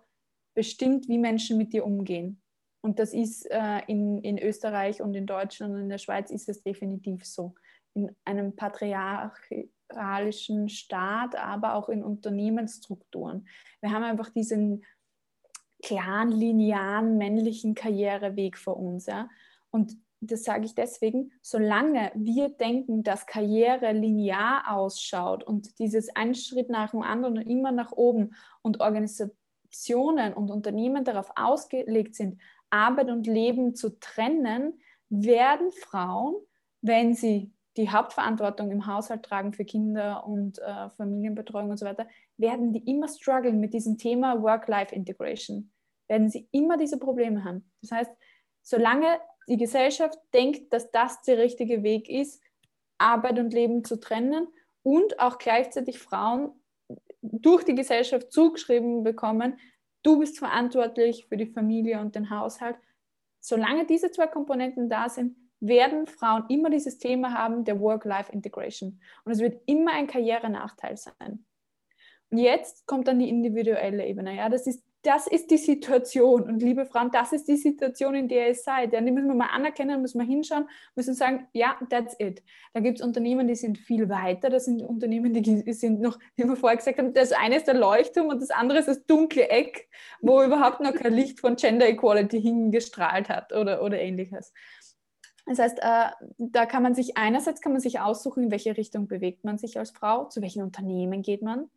bestimmt, 0.56 1.08
wie 1.08 1.18
Menschen 1.18 1.58
mit 1.58 1.72
dir 1.72 1.86
umgehen. 1.86 2.42
Und 2.82 3.00
das 3.00 3.14
ist 3.14 3.50
äh, 3.50 3.82
in, 3.88 4.20
in 4.22 4.38
Österreich 4.38 5.02
und 5.02 5.16
in 5.16 5.26
Deutschland 5.26 5.74
und 5.74 5.82
in 5.82 5.90
der 5.90 5.98
Schweiz 5.98 6.32
ist 6.32 6.50
es 6.50 6.62
definitiv 6.62 7.26
so 7.26 7.56
in 7.96 8.16
einem 8.26 8.56
patriarchalischen 8.56 10.70
Staat, 10.70 11.36
aber 11.36 11.76
auch 11.76 11.90
in 11.90 12.04
Unternehmensstrukturen. 12.04 13.48
Wir 13.82 13.92
haben 13.92 14.04
einfach 14.04 14.30
diesen 14.30 14.86
klaren, 15.82 16.32
linearen, 16.32 17.18
männlichen 17.18 17.74
Karriereweg 17.74 18.58
vor 18.58 18.78
uns. 18.78 19.08
Ja? 19.08 19.30
Und 19.72 19.98
das 20.22 20.44
sage 20.44 20.66
ich 20.66 20.76
deswegen, 20.76 21.32
solange 21.42 22.12
wir 22.16 22.50
denken, 22.50 23.04
dass 23.04 23.26
Karriere 23.26 23.92
linear 23.92 24.66
ausschaut 24.70 25.44
und 25.44 25.80
dieses 25.80 26.16
ein 26.16 26.36
Schritt 26.36 26.70
nach 26.70 26.92
dem 26.92 27.02
anderen 27.02 27.38
und 27.38 27.48
immer 27.48 27.72
nach 27.72 27.92
oben 27.92 28.36
und 28.62 28.82
Organisationen 28.82 30.34
und 30.34 30.52
Unternehmen 30.52 31.04
darauf 31.04 31.32
ausgelegt 31.36 32.16
sind, 32.16 32.40
Arbeit 32.70 33.10
und 33.10 33.28
Leben 33.28 33.76
zu 33.76 34.00
trennen, 34.00 34.80
werden 35.10 35.72
Frauen, 35.72 36.36
wenn 36.82 37.14
sie 37.14 37.52
die 37.78 37.90
Hauptverantwortung 37.90 38.72
im 38.72 38.88
Haushalt 38.88 39.24
tragen 39.24 39.54
für 39.54 39.66
Kinder 39.66 40.26
und 40.26 40.60
äh, 40.60 40.90
Familienbetreuung 40.92 41.72
und 41.72 41.78
so 41.78 41.86
weiter, 41.86 42.08
werden 42.38 42.72
die 42.72 42.90
immer 42.90 43.08
strugglen 43.08 43.60
mit 43.60 43.74
diesem 43.74 43.98
Thema 43.98 44.42
Work-Life-Integration. 44.42 45.72
Werden 46.08 46.30
sie 46.30 46.48
immer 46.52 46.78
diese 46.78 46.98
Probleme 46.98 47.44
haben. 47.44 47.70
Das 47.82 47.92
heißt, 47.92 48.12
solange 48.62 49.20
die 49.48 49.58
Gesellschaft 49.58 50.18
denkt, 50.34 50.72
dass 50.74 50.92
das 50.92 51.22
der 51.24 51.38
richtige 51.38 51.84
Weg 51.84 52.10
ist, 52.10 52.42
Arbeit 52.98 53.40
und 53.40 53.54
Leben 53.54 53.84
zu 53.84 54.00
trennen 54.00 54.48
und 54.84 55.20
auch 55.20 55.38
gleichzeitig 55.38 56.00
Frauen 56.00 56.52
durch 57.22 57.64
die 57.64 57.76
Gesellschaft 57.76 58.32
zugeschrieben 58.32 59.04
bekommen, 59.04 59.60
du 60.04 60.20
bist 60.20 60.40
verantwortlich 60.40 61.26
für 61.28 61.38
die 61.38 61.48
Familie 61.48 62.00
und 62.00 62.16
den 62.16 62.30
Haushalt. 62.30 62.78
Solange 63.40 63.86
diese 63.86 64.12
zwei 64.12 64.28
Komponenten 64.28 64.90
da 64.90 65.10
sind, 65.10 65.36
werden 65.68 66.08
Frauen 66.08 66.46
immer 66.50 66.70
dieses 66.70 66.98
Thema 66.98 67.34
haben 67.34 67.64
der 67.64 67.80
Work-Life-Integration. 67.80 69.00
Und 69.24 69.32
es 69.32 69.40
wird 69.40 69.62
immer 69.66 69.94
ein 69.94 70.08
Karrierenachteil 70.08 70.98
sein. 70.98 71.46
Und 72.32 72.38
jetzt 72.40 72.86
kommt 72.88 73.08
dann 73.08 73.20
die 73.20 73.30
individuelle 73.30 74.06
Ebene. 74.06 74.36
Ja, 74.36 74.50
das 74.50 74.68
ist, 74.68 74.84
das 75.04 75.28
ist 75.28 75.52
die 75.52 75.58
Situation. 75.58 76.44
Und 76.44 76.62
liebe 76.64 76.86
Frauen, 76.86 77.12
das 77.12 77.32
ist 77.32 77.48
die 77.48 77.58
Situation, 77.58 78.16
in 78.16 78.28
der 78.28 78.48
ihr 78.48 78.56
seid. 78.56 78.92
Ja, 78.92 79.02
die 79.02 79.12
müssen 79.12 79.28
wir 79.28 79.36
mal 79.36 79.52
anerkennen, 79.54 80.02
müssen 80.02 80.20
wir 80.20 80.26
hinschauen, 80.26 80.68
müssen 80.96 81.14
sagen, 81.14 81.48
ja, 81.54 81.78
that's 81.90 82.16
it. 82.20 82.42
Da 82.74 82.80
gibt 82.80 83.00
es 83.00 83.06
Unternehmen, 83.06 83.48
die 83.48 83.56
sind 83.56 83.78
viel 83.78 84.10
weiter. 84.10 84.50
Das 84.50 84.66
sind 84.66 84.82
Unternehmen, 84.82 85.32
die 85.34 85.74
sind 85.74 86.02
noch, 86.02 86.18
wie 86.36 86.44
wir 86.44 86.56
vorher 86.56 86.78
gesagt 86.78 86.98
haben, 86.98 87.14
das 87.14 87.32
eine 87.32 87.58
ist 87.58 87.68
der 87.68 87.76
Leuchtturm 87.76 88.28
und 88.28 88.42
das 88.42 88.50
andere 88.50 88.80
ist 88.80 88.88
das 88.88 89.06
dunkle 89.06 89.48
Eck, 89.50 89.88
wo 90.22 90.42
überhaupt 90.42 90.80
noch 90.80 90.94
kein 90.96 91.14
Licht 91.14 91.40
von 91.40 91.56
Gender 91.56 91.88
Equality 91.88 92.42
hingestrahlt 92.42 93.30
hat 93.30 93.54
oder, 93.54 93.84
oder 93.84 94.00
ähnliches. 94.00 94.52
Das 95.46 95.60
heißt, 95.60 95.80
äh, 95.80 96.10
da 96.38 96.66
kann 96.66 96.82
man 96.82 96.96
sich 96.96 97.18
einerseits 97.18 97.62
kann 97.62 97.72
man 97.72 97.82
sich 97.82 98.00
aussuchen, 98.00 98.44
in 98.44 98.52
welche 98.52 98.76
Richtung 98.78 99.08
bewegt 99.08 99.44
man 99.44 99.58
sich 99.58 99.78
als 99.78 99.92
Frau, 99.92 100.26
zu 100.26 100.42
welchen 100.42 100.64
Unternehmen 100.64 101.22
geht 101.22 101.44
man, 101.44 101.70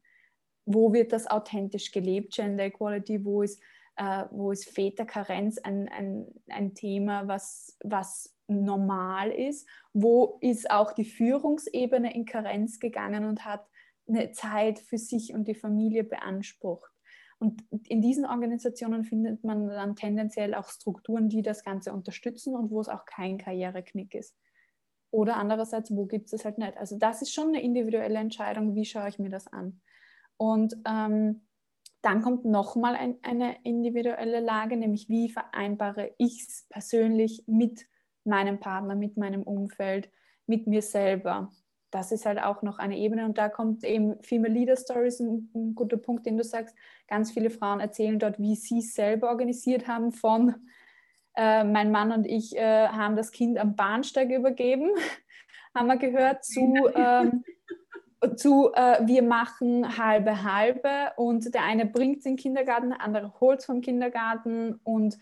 wo 0.64 0.92
wird 0.92 1.12
das 1.12 1.26
authentisch 1.26 1.92
gelebt, 1.92 2.34
Gender 2.34 2.64
Equality, 2.64 3.24
wo 3.24 3.42
ist, 3.42 3.60
äh, 3.96 4.24
wo 4.30 4.52
ist 4.52 4.68
Väterkarenz 4.68 5.58
ein, 5.58 5.88
ein, 5.88 6.26
ein 6.48 6.74
Thema, 6.74 7.28
was, 7.28 7.76
was 7.84 8.34
normal 8.46 9.30
ist, 9.30 9.68
wo 9.92 10.38
ist 10.40 10.70
auch 10.70 10.92
die 10.92 11.04
Führungsebene 11.04 12.14
in 12.14 12.24
Karenz 12.24 12.80
gegangen 12.80 13.26
und 13.26 13.44
hat 13.44 13.66
eine 14.08 14.32
Zeit 14.32 14.78
für 14.78 14.96
sich 14.96 15.34
und 15.34 15.46
die 15.46 15.54
Familie 15.54 16.04
beansprucht. 16.04 16.90
Und 17.38 17.62
in 17.86 18.02
diesen 18.02 18.26
Organisationen 18.26 19.04
findet 19.04 19.44
man 19.44 19.68
dann 19.68 19.94
tendenziell 19.94 20.54
auch 20.54 20.68
Strukturen, 20.68 21.28
die 21.28 21.42
das 21.42 21.62
Ganze 21.62 21.92
unterstützen 21.92 22.56
und 22.56 22.70
wo 22.70 22.80
es 22.80 22.88
auch 22.88 23.04
kein 23.04 23.38
Karriereknick 23.38 24.14
ist. 24.14 24.34
Oder 25.10 25.36
andererseits, 25.36 25.90
wo 25.94 26.06
gibt 26.06 26.26
es 26.26 26.32
es 26.32 26.44
halt 26.44 26.58
nicht? 26.58 26.76
Also 26.76 26.98
das 26.98 27.22
ist 27.22 27.32
schon 27.32 27.48
eine 27.48 27.62
individuelle 27.62 28.18
Entscheidung, 28.18 28.74
wie 28.74 28.84
schaue 28.84 29.08
ich 29.08 29.18
mir 29.18 29.30
das 29.30 29.46
an. 29.46 29.80
Und 30.36 30.76
ähm, 30.86 31.46
dann 32.02 32.22
kommt 32.22 32.44
nochmal 32.44 32.94
ein, 32.94 33.16
eine 33.22 33.56
individuelle 33.64 34.40
Lage, 34.40 34.76
nämlich 34.76 35.08
wie 35.08 35.30
vereinbare 35.30 36.14
ich 36.18 36.46
es 36.46 36.66
persönlich 36.68 37.44
mit 37.46 37.86
meinem 38.24 38.60
Partner, 38.60 38.94
mit 38.94 39.16
meinem 39.16 39.42
Umfeld, 39.42 40.10
mit 40.46 40.66
mir 40.66 40.82
selber 40.82 41.50
das 41.90 42.12
ist 42.12 42.26
halt 42.26 42.42
auch 42.42 42.62
noch 42.62 42.78
eine 42.78 42.98
Ebene 42.98 43.24
und 43.24 43.38
da 43.38 43.48
kommt 43.48 43.84
eben 43.84 44.22
Female 44.22 44.52
Leader 44.52 44.76
Stories 44.76 45.20
ein, 45.20 45.50
ein 45.54 45.74
guter 45.74 45.96
Punkt, 45.96 46.26
den 46.26 46.36
du 46.36 46.44
sagst. 46.44 46.76
Ganz 47.06 47.30
viele 47.30 47.50
Frauen 47.50 47.80
erzählen 47.80 48.18
dort, 48.18 48.38
wie 48.38 48.56
sie 48.56 48.82
selber 48.82 49.30
organisiert 49.30 49.88
haben 49.88 50.12
von 50.12 50.54
Äh, 51.38 51.62
mein 51.62 51.92
Mann 51.92 52.10
und 52.10 52.26
ich 52.26 52.56
äh, 52.56 52.88
haben 52.88 53.14
das 53.14 53.30
Kind 53.30 53.58
am 53.58 53.76
Bahnsteig 53.76 54.28
übergeben, 54.28 54.90
haben 55.74 55.86
wir 55.86 55.96
gehört, 55.96 56.44
zu, 56.44 56.74
ähm, 56.96 57.44
zu 58.34 58.72
äh, 58.74 59.06
wir 59.06 59.22
machen 59.22 59.96
halbe 59.96 60.42
halbe 60.42 61.12
und 61.16 61.54
der 61.54 61.62
eine 61.62 61.86
bringt 61.86 62.18
es 62.18 62.26
in 62.26 62.32
den 62.32 62.38
Kindergarten, 62.38 62.88
der 62.88 63.00
andere 63.00 63.38
holt 63.38 63.60
es 63.60 63.66
vom 63.66 63.82
Kindergarten 63.82 64.80
und 64.82 65.16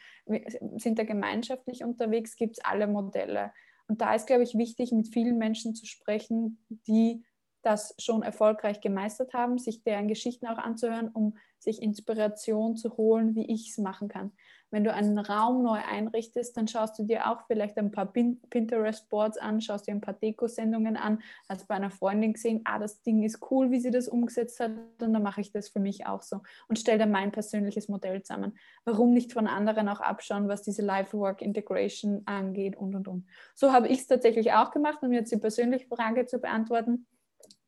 sind 0.76 0.98
da 0.98 1.04
gemeinschaftlich 1.04 1.84
unterwegs, 1.84 2.36
gibt 2.36 2.56
es 2.56 2.64
alle 2.64 2.86
Modelle. 2.86 3.52
Und 3.88 4.00
da 4.00 4.14
ist, 4.14 4.26
glaube 4.26 4.42
ich, 4.42 4.56
wichtig, 4.56 4.92
mit 4.92 5.08
vielen 5.08 5.38
Menschen 5.38 5.74
zu 5.74 5.86
sprechen, 5.86 6.64
die 6.68 7.24
das 7.62 7.94
schon 7.98 8.22
erfolgreich 8.22 8.80
gemeistert 8.80 9.34
haben, 9.34 9.58
sich 9.58 9.82
deren 9.82 10.06
Geschichten 10.06 10.46
auch 10.46 10.58
anzuhören, 10.58 11.08
um 11.08 11.36
sich 11.58 11.82
Inspiration 11.82 12.76
zu 12.76 12.96
holen, 12.96 13.34
wie 13.34 13.52
ich 13.52 13.70
es 13.70 13.78
machen 13.78 14.08
kann. 14.08 14.32
Wenn 14.76 14.84
du 14.84 14.92
einen 14.92 15.18
Raum 15.18 15.62
neu 15.62 15.78
einrichtest, 15.90 16.54
dann 16.54 16.68
schaust 16.68 16.98
du 16.98 17.04
dir 17.04 17.30
auch 17.30 17.46
vielleicht 17.46 17.78
ein 17.78 17.92
paar 17.92 18.12
Pinterest-Boards 18.12 19.38
an, 19.38 19.62
schaust 19.62 19.86
dir 19.86 19.92
ein 19.92 20.02
paar 20.02 20.12
Deko-Sendungen 20.12 20.98
an, 20.98 21.22
hast 21.48 21.66
bei 21.66 21.76
einer 21.76 21.90
Freundin 21.90 22.34
gesehen, 22.34 22.60
ah, 22.64 22.78
das 22.78 23.00
Ding 23.00 23.22
ist 23.22 23.38
cool, 23.50 23.70
wie 23.70 23.80
sie 23.80 23.90
das 23.90 24.06
umgesetzt 24.06 24.60
hat, 24.60 24.72
und 25.00 25.14
dann 25.14 25.22
mache 25.22 25.40
ich 25.40 25.50
das 25.50 25.70
für 25.70 25.80
mich 25.80 26.04
auch 26.04 26.20
so 26.20 26.42
und 26.68 26.78
stelle 26.78 26.98
dann 26.98 27.10
mein 27.10 27.32
persönliches 27.32 27.88
Modell 27.88 28.22
zusammen. 28.22 28.58
Warum 28.84 29.14
nicht 29.14 29.32
von 29.32 29.46
anderen 29.46 29.88
auch 29.88 30.00
abschauen, 30.00 30.46
was 30.46 30.60
diese 30.60 30.82
Life-Work-Integration 30.82 32.24
angeht 32.26 32.76
und 32.76 32.94
und 32.94 33.08
und. 33.08 33.26
So 33.54 33.72
habe 33.72 33.88
ich 33.88 34.00
es 34.00 34.06
tatsächlich 34.08 34.52
auch 34.52 34.72
gemacht, 34.72 34.98
um 35.00 35.10
jetzt 35.10 35.32
die 35.32 35.38
persönliche 35.38 35.86
Frage 35.86 36.26
zu 36.26 36.38
beantworten 36.38 37.06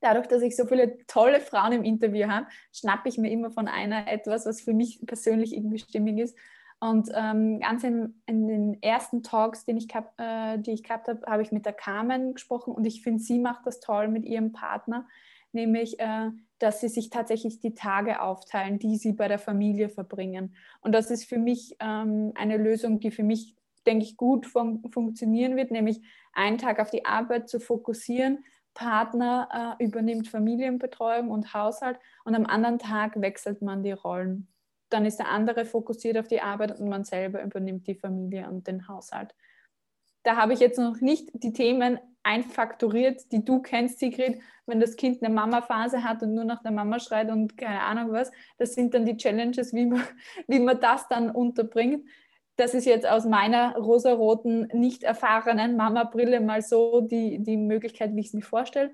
dadurch, 0.00 0.26
dass 0.26 0.42
ich 0.42 0.56
so 0.56 0.64
viele 0.66 0.98
tolle 1.06 1.40
Frauen 1.40 1.72
im 1.72 1.84
Interview 1.84 2.28
habe, 2.28 2.46
schnappe 2.72 3.09
ich 3.09 3.18
mir 3.18 3.30
immer 3.30 3.50
von 3.50 3.66
einer 3.66 4.06
etwas, 4.06 4.46
was 4.46 4.61
für 4.61 4.74
mich 4.74 5.00
persönlich 5.06 5.54
irgendwie 5.54 5.78
stimmig 5.78 6.18
ist. 6.18 6.36
Und 6.81 7.11
ähm, 7.12 7.59
ganz 7.59 7.83
in, 7.83 8.22
in, 8.26 8.47
den 8.47 8.83
ersten 8.83 9.24
Talks, 9.24 9.64
den 9.64 9.76
ich 9.76 9.89
äh, 10.16 10.59
die 10.59 10.72
ich 10.72 10.85
gehabt 10.85 11.09
habe, 11.09 11.26
habe 11.26 11.43
ich 11.43 11.51
mit 11.51 11.66
der 11.66 11.72
Carmen 11.72 12.35
gesprochen 12.35 12.72
und 12.72 12.85
ich 12.85 13.03
finde, 13.03 13.20
sie 13.20 13.41
macht 13.41 13.66
das 13.66 13.81
toll 13.81 14.07
mit 14.07 14.24
ihrem 14.24 14.53
Partner, 14.53 15.09
nämlich, 15.53 15.99
äh, 15.99 16.31
dass 16.61 16.81
sie 16.81 16.89
sich 16.89 17.11
tatsächlich 17.11 17.59
die 17.59 17.74
Tage 17.74 18.22
aufteilen, 18.22 18.79
die 18.79 18.97
sie 18.97 19.12
bei 19.12 19.26
der 19.26 19.41
Familie 19.41 19.89
verbringen. 19.89 20.55
Und 20.81 20.93
das 20.93 21.11
ist 21.11 21.24
für 21.24 21.39
mich 21.39 21.76
ähm, 21.81 22.33
eine 22.37 22.57
Lösung, 22.57 23.01
die 23.01 23.11
für 23.11 23.24
mich, 23.24 23.57
denke 23.85 24.05
ich, 24.05 24.16
gut 24.16 24.47
fun 24.47 24.85
funktionieren 24.91 25.57
wird, 25.57 25.72
nämlich 25.72 26.01
einen 26.33 26.59
Tag 26.59 26.79
auf 26.79 26.91
die 26.91 27.05
Arbeit 27.05 27.49
zu 27.49 27.59
fokussieren, 27.59 28.45
Partner 28.74 29.76
äh, 29.81 29.85
übernimmt 29.85 30.29
Familienbetreuung 30.29 31.31
und 31.31 31.53
Haushalt 31.55 31.99
und 32.24 32.37
am 32.37 32.47
anderen 32.47 32.79
Tag 32.79 33.20
wechselt 33.20 33.62
man 33.62 33.83
die 33.83 33.91
Rollen. 33.91 34.47
Dann 34.91 35.05
ist 35.05 35.18
der 35.18 35.28
andere 35.28 35.64
fokussiert 35.64 36.18
auf 36.18 36.28
die 36.28 36.41
Arbeit 36.41 36.78
und 36.80 36.89
man 36.89 37.05
selber 37.05 37.43
übernimmt 37.43 37.86
die 37.86 37.95
Familie 37.95 38.49
und 38.49 38.66
den 38.66 38.89
Haushalt. 38.89 39.34
Da 40.22 40.36
habe 40.36 40.53
ich 40.53 40.61
jetzt 40.61 40.78
noch 40.78 41.01
nicht 41.01 41.30
die 41.32 41.53
Themen 41.53 41.99
einfaktoriert, 42.22 43.32
die 43.32 43.45
du 43.45 43.61
kennst, 43.61 44.01
Sigrid, 44.01 44.41
wenn 44.66 44.80
das 44.80 44.97
Kind 44.97 45.22
eine 45.22 45.32
Mama-Phase 45.32 46.05
hat 46.05 46.22
und 46.22 46.34
nur 46.34 46.45
nach 46.45 46.62
der 46.62 46.72
Mama 46.72 46.99
schreit 46.99 47.30
und 47.30 47.57
keine 47.57 47.80
Ahnung 47.82 48.12
was. 48.12 48.30
Das 48.59 48.74
sind 48.74 48.93
dann 48.93 49.07
die 49.07 49.16
Challenges, 49.16 49.72
wie 49.72 49.86
man, 49.86 50.03
wie 50.47 50.61
man 50.61 50.80
das 50.80 51.09
dann 51.09 51.30
unterbringt 51.30 52.05
das 52.59 52.74
ist 52.74 52.86
jetzt 52.86 53.09
aus 53.09 53.24
meiner 53.24 53.76
rosaroten, 53.76 54.68
nicht 54.72 55.05
erfahrenen 55.05 55.76
Mama-Brille 55.76 56.41
mal 56.41 56.61
so 56.61 57.01
die, 57.01 57.39
die 57.39 57.57
Möglichkeit, 57.57 58.16
wie 58.16 58.20
ich 58.20 58.26
es 58.26 58.32
mir 58.32 58.43
vorstelle. 58.43 58.91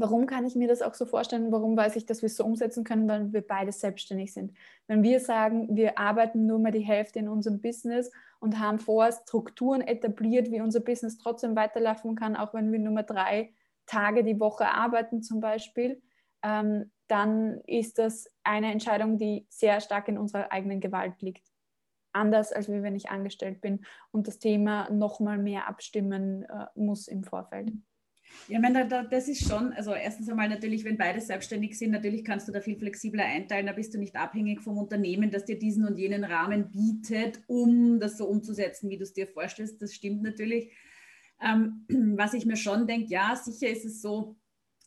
Warum 0.00 0.26
kann 0.26 0.46
ich 0.46 0.54
mir 0.54 0.66
das 0.66 0.80
auch 0.80 0.94
so 0.94 1.04
vorstellen? 1.04 1.52
Warum 1.52 1.76
weiß 1.76 1.96
ich, 1.96 2.06
dass 2.06 2.22
wir 2.22 2.28
es 2.28 2.36
so 2.36 2.44
umsetzen 2.44 2.84
können? 2.84 3.06
Weil 3.06 3.32
wir 3.32 3.46
beide 3.46 3.70
selbstständig 3.70 4.32
sind. 4.32 4.56
Wenn 4.86 5.02
wir 5.02 5.20
sagen, 5.20 5.76
wir 5.76 5.98
arbeiten 5.98 6.46
nur 6.46 6.58
mal 6.58 6.72
die 6.72 6.80
Hälfte 6.80 7.18
in 7.18 7.28
unserem 7.28 7.60
Business 7.60 8.10
und 8.40 8.58
haben 8.58 8.78
vorher 8.78 9.12
Strukturen 9.12 9.82
etabliert, 9.82 10.50
wie 10.50 10.62
unser 10.62 10.80
Business 10.80 11.18
trotzdem 11.18 11.54
weiterlaufen 11.54 12.16
kann, 12.16 12.34
auch 12.34 12.54
wenn 12.54 12.72
wir 12.72 12.78
nur 12.78 12.92
mal 12.92 13.02
drei 13.02 13.52
Tage 13.86 14.24
die 14.24 14.40
Woche 14.40 14.72
arbeiten 14.72 15.22
zum 15.22 15.40
Beispiel, 15.40 16.00
ähm, 16.42 16.90
dann 17.08 17.60
ist 17.66 17.98
das 17.98 18.26
eine 18.42 18.72
Entscheidung, 18.72 19.18
die 19.18 19.46
sehr 19.50 19.80
stark 19.80 20.08
in 20.08 20.16
unserer 20.16 20.50
eigenen 20.50 20.80
Gewalt 20.80 21.20
liegt 21.20 21.44
anders, 22.12 22.52
als 22.52 22.68
wenn 22.68 22.96
ich 22.96 23.10
angestellt 23.10 23.60
bin 23.60 23.84
und 24.10 24.26
das 24.26 24.38
Thema 24.38 24.90
noch 24.90 25.20
mal 25.20 25.38
mehr 25.38 25.68
abstimmen 25.68 26.44
äh, 26.44 26.66
muss 26.74 27.08
im 27.08 27.22
Vorfeld. 27.22 27.72
Ja, 28.48 28.56
ich 28.56 28.62
meine, 28.62 28.88
das 28.88 29.28
ist 29.28 29.48
schon, 29.48 29.72
also 29.72 29.94
erstens 29.94 30.28
einmal 30.28 30.48
natürlich, 30.48 30.84
wenn 30.84 30.96
beide 30.96 31.20
selbstständig 31.20 31.78
sind, 31.78 31.92
natürlich 31.92 32.24
kannst 32.24 32.48
du 32.48 32.52
da 32.52 32.60
viel 32.60 32.76
flexibler 32.76 33.24
einteilen, 33.24 33.66
da 33.66 33.72
bist 33.72 33.94
du 33.94 33.98
nicht 33.98 34.16
abhängig 34.16 34.60
vom 34.60 34.76
Unternehmen, 34.76 35.30
das 35.30 35.44
dir 35.44 35.58
diesen 35.58 35.86
und 35.86 35.98
jenen 35.98 36.24
Rahmen 36.24 36.70
bietet, 36.70 37.42
um 37.46 38.00
das 38.00 38.18
so 38.18 38.26
umzusetzen, 38.26 38.90
wie 38.90 38.96
du 38.96 39.04
es 39.04 39.12
dir 39.12 39.28
vorstellst. 39.28 39.80
Das 39.80 39.94
stimmt 39.94 40.22
natürlich. 40.22 40.72
Ähm, 41.40 41.86
was 42.16 42.34
ich 42.34 42.44
mir 42.44 42.56
schon 42.56 42.86
denke, 42.86 43.10
ja, 43.10 43.36
sicher 43.36 43.70
ist 43.70 43.84
es 43.84 44.02
so, 44.02 44.36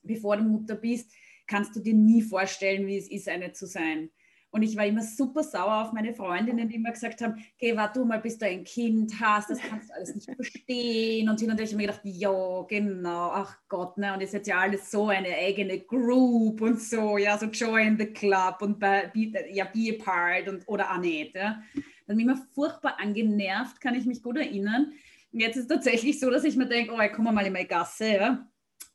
bevor 0.03 0.37
du 0.37 0.43
Mutter 0.43 0.75
bist, 0.75 1.11
kannst 1.47 1.75
du 1.75 1.79
dir 1.79 1.93
nie 1.93 2.21
vorstellen, 2.21 2.87
wie 2.87 2.97
es 2.97 3.09
ist, 3.09 3.29
eine 3.29 3.53
zu 3.53 3.65
sein. 3.65 4.09
Und 4.53 4.61
ich 4.61 4.77
war 4.77 4.85
immer 4.85 5.01
super 5.01 5.41
sauer 5.41 5.81
auf 5.81 5.93
meine 5.93 6.13
Freundinnen, 6.13 6.69
die 6.69 6.75
immer 6.75 6.91
gesagt 6.91 7.21
haben, 7.21 7.43
geh, 7.57 7.75
warte 7.75 7.99
du 7.99 8.05
mal, 8.05 8.19
bis 8.19 8.37
du 8.37 8.45
ein 8.45 8.63
Kind 8.63 9.11
hast, 9.19 9.49
das 9.49 9.57
kannst 9.59 9.89
du 9.89 9.95
alles 9.95 10.13
nicht 10.13 10.29
verstehen. 10.35 11.27
Und 11.27 11.39
hin 11.39 11.49
und 11.49 11.57
her 11.57 11.65
habe 11.65 11.71
ich 11.71 11.75
mir 11.75 11.87
gedacht, 11.87 12.01
ja, 12.03 12.61
genau, 12.69 13.31
ach 13.31 13.57
Gott, 13.67 13.97
ne? 13.97 14.13
Und 14.13 14.21
ist 14.21 14.33
jetzt 14.33 14.47
ja 14.47 14.59
alles 14.59 14.91
so 14.91 15.07
eine 15.07 15.29
eigene 15.29 15.79
Group 15.79 16.61
und 16.61 16.79
so, 16.79 17.17
ja, 17.17 17.35
so 17.35 17.47
join 17.47 17.97
the 17.97 18.05
club 18.05 18.57
und 18.61 18.79
be, 18.79 19.09
be, 19.11 19.33
ja, 19.51 19.65
be 19.65 19.97
a 19.99 20.03
part 20.03 20.47
und, 20.47 20.61
oder 20.67 20.99
nicht. 20.99 21.33
Ja. 21.33 21.59
Dann 22.05 22.17
bin 22.17 22.19
ich 22.19 22.25
immer 22.25 22.47
furchtbar 22.53 22.99
angenervt, 22.99 23.81
kann 23.81 23.95
ich 23.95 24.05
mich 24.05 24.21
gut 24.21 24.37
erinnern. 24.37 24.93
Und 25.31 25.39
jetzt 25.39 25.55
ist 25.55 25.63
es 25.63 25.67
tatsächlich 25.67 26.19
so, 26.19 26.29
dass 26.29 26.43
ich 26.43 26.55
mir 26.55 26.67
denke, 26.67 26.93
oh, 26.93 27.01
ich 27.01 27.11
komme 27.11 27.31
mal 27.31 27.43
in 27.43 27.53
meine 27.53 27.65
Gasse, 27.65 28.07
ja. 28.07 28.47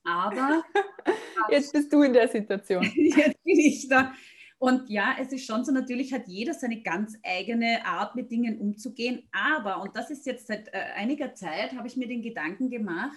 Aber 0.05 0.63
jetzt 1.51 1.73
bist 1.73 1.93
du 1.93 2.03
in 2.03 2.13
der 2.13 2.29
Situation. 2.29 2.85
jetzt 2.95 3.43
bin 3.43 3.59
ich 3.59 3.89
da. 3.89 4.13
Und 4.59 4.91
ja, 4.91 5.17
es 5.21 5.33
ist 5.33 5.47
schon 5.47 5.65
so, 5.65 5.71
natürlich 5.71 6.13
hat 6.13 6.27
jeder 6.27 6.53
seine 6.53 6.83
ganz 6.83 7.17
eigene 7.23 7.85
Art, 7.87 8.17
mit 8.17 8.31
Dingen 8.31 8.59
umzugehen. 8.59 9.29
Aber, 9.31 9.81
und 9.83 9.97
das 9.97 10.11
ist 10.11 10.27
jetzt 10.27 10.49
seit 10.49 10.69
äh, 10.69 10.79
einiger 10.97 11.35
Zeit, 11.35 11.73
habe 11.77 11.87
ich 11.87 11.97
mir 11.97 12.09
den 12.09 12.23
Gedanken 12.23 12.69
gemacht, 12.69 13.17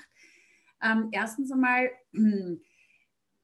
ähm, 0.84 1.10
erstens 1.12 1.52
einmal, 1.52 1.89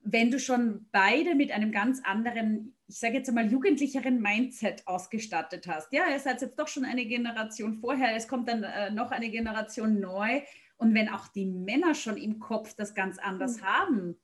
wenn 0.09 0.31
du 0.31 0.39
schon 0.39 0.87
beide 0.91 1.35
mit 1.35 1.51
einem 1.51 1.71
ganz 1.71 2.01
anderen, 2.03 2.75
ich 2.87 2.97
sage 2.97 3.15
jetzt 3.15 3.29
einmal, 3.29 3.51
jugendlicheren 3.51 4.21
Mindset 4.21 4.87
ausgestattet 4.87 5.67
hast. 5.67 5.91
Ja, 5.91 6.03
ihr 6.09 6.19
seid 6.19 6.41
jetzt 6.41 6.57
doch 6.57 6.67
schon 6.67 6.85
eine 6.85 7.05
Generation 7.05 7.79
vorher, 7.79 8.15
es 8.15 8.27
kommt 8.27 8.47
dann 8.47 8.63
äh, 8.63 8.91
noch 8.91 9.11
eine 9.11 9.29
Generation 9.29 9.99
neu. 9.99 10.41
Und 10.77 10.93
wenn 10.93 11.09
auch 11.09 11.27
die 11.27 11.45
Männer 11.45 11.95
schon 11.95 12.17
im 12.17 12.39
Kopf 12.39 12.75
das 12.75 12.93
ganz 12.93 13.17
anders 13.17 13.57
mhm. 13.57 13.65
haben, 13.65 14.17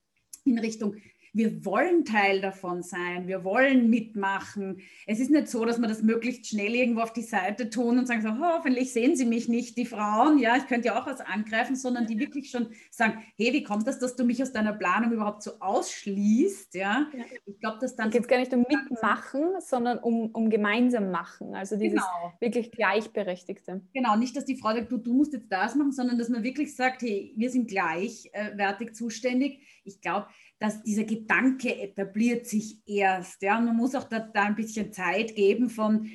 in 0.45 0.59
Richtung, 0.59 0.95
wir 1.33 1.65
wollen 1.65 2.05
Teil 2.05 2.41
davon 2.41 2.83
sein, 2.83 3.27
wir 3.27 3.43
wollen 3.43 3.89
mitmachen. 3.89 4.77
Es 5.07 5.19
ist 5.19 5.31
nicht 5.31 5.47
so, 5.47 5.65
dass 5.65 5.79
wir 5.79 5.87
das 5.87 6.03
möglichst 6.03 6.47
schnell 6.47 6.75
irgendwo 6.75 7.01
auf 7.01 7.11
die 7.11 7.23
Seite 7.23 7.71
tun 7.71 7.97
und 7.97 8.07
sagen 8.07 8.21
so, 8.21 8.29
hoffentlich 8.39 8.93
sehen 8.93 9.15
sie 9.15 9.25
mich 9.25 9.49
nicht, 9.49 9.75
die 9.77 9.85
Frauen, 9.85 10.37
ja, 10.37 10.55
ich 10.57 10.67
könnte 10.67 10.89
ja 10.89 11.01
auch 11.01 11.07
was 11.07 11.21
angreifen, 11.21 11.75
sondern 11.75 12.05
die 12.05 12.19
wirklich 12.19 12.51
schon 12.51 12.67
sagen, 12.91 13.23
hey, 13.35 13.51
wie 13.51 13.63
kommt 13.63 13.87
das, 13.87 13.97
dass 13.97 14.15
du 14.15 14.23
mich 14.23 14.43
aus 14.43 14.51
deiner 14.51 14.73
Planung 14.73 15.11
überhaupt 15.11 15.41
so 15.41 15.59
ausschließt, 15.59 16.75
ja? 16.75 17.07
ja. 17.11 17.25
Ich 17.47 17.59
glaube, 17.59 17.79
dass 17.81 17.95
dann... 17.95 18.09
Es 18.09 18.13
geht 18.13 18.27
gar 18.27 18.37
nicht 18.37 18.53
um 18.53 18.65
mitmachen, 18.69 19.55
sondern 19.59 19.97
um, 19.97 20.29
um 20.31 20.51
gemeinsam 20.51 21.09
machen, 21.09 21.55
also 21.55 21.77
dieses 21.77 21.99
genau. 21.99 22.33
wirklich 22.39 22.71
Gleichberechtigte. 22.71 23.81
Genau, 23.91 24.15
nicht, 24.17 24.37
dass 24.37 24.45
die 24.45 24.55
Frau 24.55 24.69
sagt, 24.73 24.91
du, 24.91 24.97
du 24.97 25.13
musst 25.13 25.33
jetzt 25.33 25.51
das 25.51 25.73
machen, 25.73 25.91
sondern 25.91 26.19
dass 26.19 26.29
man 26.29 26.43
wirklich 26.43 26.75
sagt, 26.75 27.01
hey, 27.01 27.33
wir 27.35 27.49
sind 27.49 27.67
gleichwertig 27.67 28.93
zuständig. 28.93 29.61
Ich 29.83 29.99
glaube, 29.99 30.27
dass 30.63 30.81
dieser 30.81 31.03
Gedanke 31.03 31.77
etabliert 31.77 32.47
sich 32.47 32.77
erst. 32.87 33.41
Ja? 33.41 33.57
Und 33.57 33.65
man 33.65 33.75
muss 33.75 33.95
auch 33.95 34.05
da, 34.05 34.19
da 34.19 34.43
ein 34.43 34.55
bisschen 34.55 34.93
Zeit 34.93 35.35
geben 35.35 35.69
von 35.69 36.09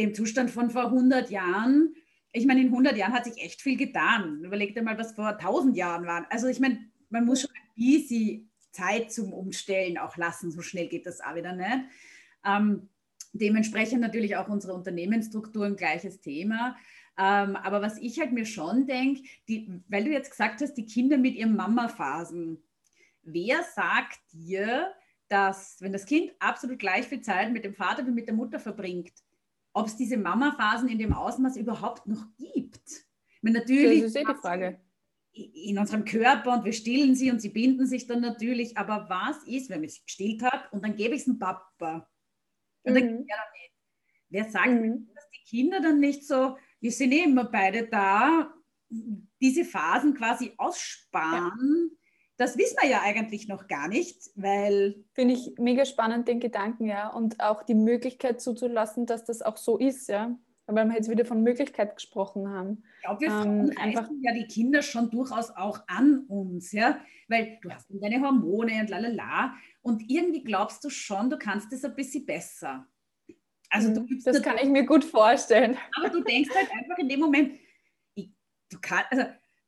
dem 0.00 0.12
Zustand 0.14 0.50
von 0.50 0.68
vor 0.68 0.86
100 0.86 1.30
Jahren. 1.30 1.94
Ich 2.32 2.44
meine, 2.44 2.62
in 2.62 2.70
100 2.70 2.96
Jahren 2.96 3.12
hat 3.12 3.24
sich 3.24 3.40
echt 3.40 3.62
viel 3.62 3.76
getan. 3.76 4.42
Überleg 4.42 4.74
dir 4.74 4.82
mal, 4.82 4.98
was 4.98 5.12
vor 5.12 5.28
1000 5.28 5.76
Jahren 5.76 6.06
war. 6.06 6.26
Also 6.30 6.48
ich 6.48 6.58
meine, 6.58 6.80
man 7.08 7.24
muss 7.24 7.42
schon 7.42 7.50
ein 7.52 7.72
bisschen 7.76 8.50
Zeit 8.72 9.12
zum 9.12 9.32
Umstellen 9.32 9.96
auch 9.96 10.16
lassen. 10.16 10.50
So 10.50 10.60
schnell 10.60 10.88
geht 10.88 11.06
das 11.06 11.20
auch 11.20 11.36
wieder 11.36 11.54
nicht. 11.54 11.84
Ähm, 12.44 12.88
dementsprechend 13.32 14.00
natürlich 14.00 14.34
auch 14.34 14.48
unsere 14.48 14.74
Unternehmensstrukturen, 14.74 15.76
gleiches 15.76 16.20
Thema. 16.20 16.76
Ähm, 17.16 17.54
aber 17.54 17.80
was 17.80 17.98
ich 17.98 18.18
halt 18.18 18.32
mir 18.32 18.44
schon 18.44 18.88
denke, 18.88 19.22
weil 19.86 20.02
du 20.02 20.10
jetzt 20.10 20.32
gesagt 20.32 20.62
hast, 20.62 20.74
die 20.74 20.84
Kinder 20.84 21.16
mit 21.16 21.36
ihren 21.36 21.54
Mama-Phasen, 21.54 22.60
wer 23.24 23.62
sagt 23.62 24.20
dir, 24.32 24.92
dass 25.28 25.80
wenn 25.80 25.92
das 25.92 26.06
Kind 26.06 26.32
absolut 26.38 26.78
gleich 26.78 27.06
viel 27.06 27.20
Zeit 27.20 27.52
mit 27.52 27.64
dem 27.64 27.74
Vater 27.74 28.06
wie 28.06 28.10
mit 28.10 28.26
der 28.26 28.34
Mutter 28.34 28.58
verbringt, 28.60 29.12
ob 29.72 29.86
es 29.86 29.96
diese 29.96 30.16
Mama-Phasen 30.16 30.88
in 30.88 30.98
dem 30.98 31.12
Ausmaß 31.12 31.56
überhaupt 31.56 32.06
noch 32.06 32.26
gibt? 32.36 33.06
Meine, 33.42 33.58
natürlich 33.58 34.00
das 34.00 34.10
ist 34.10 34.16
eh 34.16 34.24
die 34.24 34.40
Frage. 34.40 34.80
In 35.32 35.78
unserem 35.78 36.04
Körper 36.04 36.54
und 36.54 36.64
wir 36.64 36.72
stillen 36.72 37.14
sie 37.16 37.30
und 37.30 37.40
sie 37.40 37.48
binden 37.48 37.86
sich 37.86 38.06
dann 38.06 38.20
natürlich. 38.20 38.76
Aber 38.76 39.08
was 39.08 39.42
ist, 39.48 39.68
wenn 39.68 39.82
ich 39.82 40.04
gestillt 40.04 40.42
habe 40.42 40.68
und 40.70 40.84
dann 40.84 40.94
gebe 40.94 41.14
ich 41.14 41.20
es 41.20 41.24
dem 41.24 41.38
Papa? 41.38 42.08
Und 42.84 42.92
mhm. 42.92 42.94
dann, 42.94 43.26
ja, 43.26 43.36
Wer 44.30 44.50
sagt, 44.50 44.68
mhm. 44.68 45.08
dass 45.14 45.28
die 45.30 45.44
Kinder 45.48 45.80
dann 45.80 46.00
nicht 46.00 46.26
so 46.26 46.56
wir 46.84 46.92
sind 46.92 47.12
eh 47.12 47.24
immer 47.24 47.44
beide 47.44 47.86
da, 47.86 48.52
diese 49.40 49.64
Phasen 49.64 50.12
quasi 50.12 50.52
aussparen. 50.58 51.90
Ja. 51.90 51.96
Das 52.36 52.58
wissen 52.58 52.76
wir 52.80 52.88
ja 52.88 53.00
eigentlich 53.02 53.46
noch 53.46 53.68
gar 53.68 53.88
nicht, 53.88 54.30
weil. 54.34 55.04
Finde 55.12 55.34
ich 55.34 55.54
mega 55.58 55.84
spannend, 55.84 56.26
den 56.26 56.40
Gedanken, 56.40 56.86
ja. 56.86 57.08
Und 57.08 57.40
auch 57.40 57.62
die 57.62 57.74
Möglichkeit 57.74 58.40
zuzulassen, 58.40 59.06
dass 59.06 59.24
das 59.24 59.42
auch 59.42 59.56
so 59.56 59.78
ist, 59.78 60.08
ja. 60.08 60.36
Weil 60.66 60.86
wir 60.86 60.94
jetzt 60.94 61.10
wieder 61.10 61.26
von 61.26 61.42
Möglichkeit 61.42 61.94
gesprochen 61.94 62.48
haben. 62.48 62.82
Ich 62.96 63.04
glaube, 63.04 63.20
wir 63.20 63.28
ähm, 63.28 63.72
einfach 63.78 64.08
ja 64.22 64.32
die 64.32 64.46
Kinder 64.46 64.80
schon 64.80 65.10
durchaus 65.10 65.50
auch 65.50 65.80
an 65.86 66.24
uns, 66.28 66.72
ja. 66.72 66.98
Weil 67.28 67.58
du 67.62 67.70
hast 67.70 67.86
deine 67.90 68.20
Hormone 68.20 68.80
und 68.80 68.90
lalala. 68.90 69.54
Und 69.82 70.10
irgendwie 70.10 70.42
glaubst 70.42 70.82
du 70.84 70.90
schon, 70.90 71.30
du 71.30 71.38
kannst 71.38 71.72
das 71.72 71.84
ein 71.84 71.94
bisschen 71.94 72.24
besser. 72.24 72.86
Also 73.74 73.92
du 73.92 74.02
mhm, 74.02 74.22
das 74.24 74.40
kann 74.40 74.56
ich 74.56 74.68
mir 74.68 74.86
gut 74.86 75.04
vorstellen. 75.04 75.76
Aber 75.96 76.08
du 76.08 76.22
denkst 76.22 76.50
halt 76.54 76.70
einfach 76.78 76.98
in 76.98 77.08
dem 77.08 77.20
Moment, 77.20 77.58
ich, 78.14 78.30
du, 78.70 78.78
kann, 78.80 79.04
also, 79.10 79.24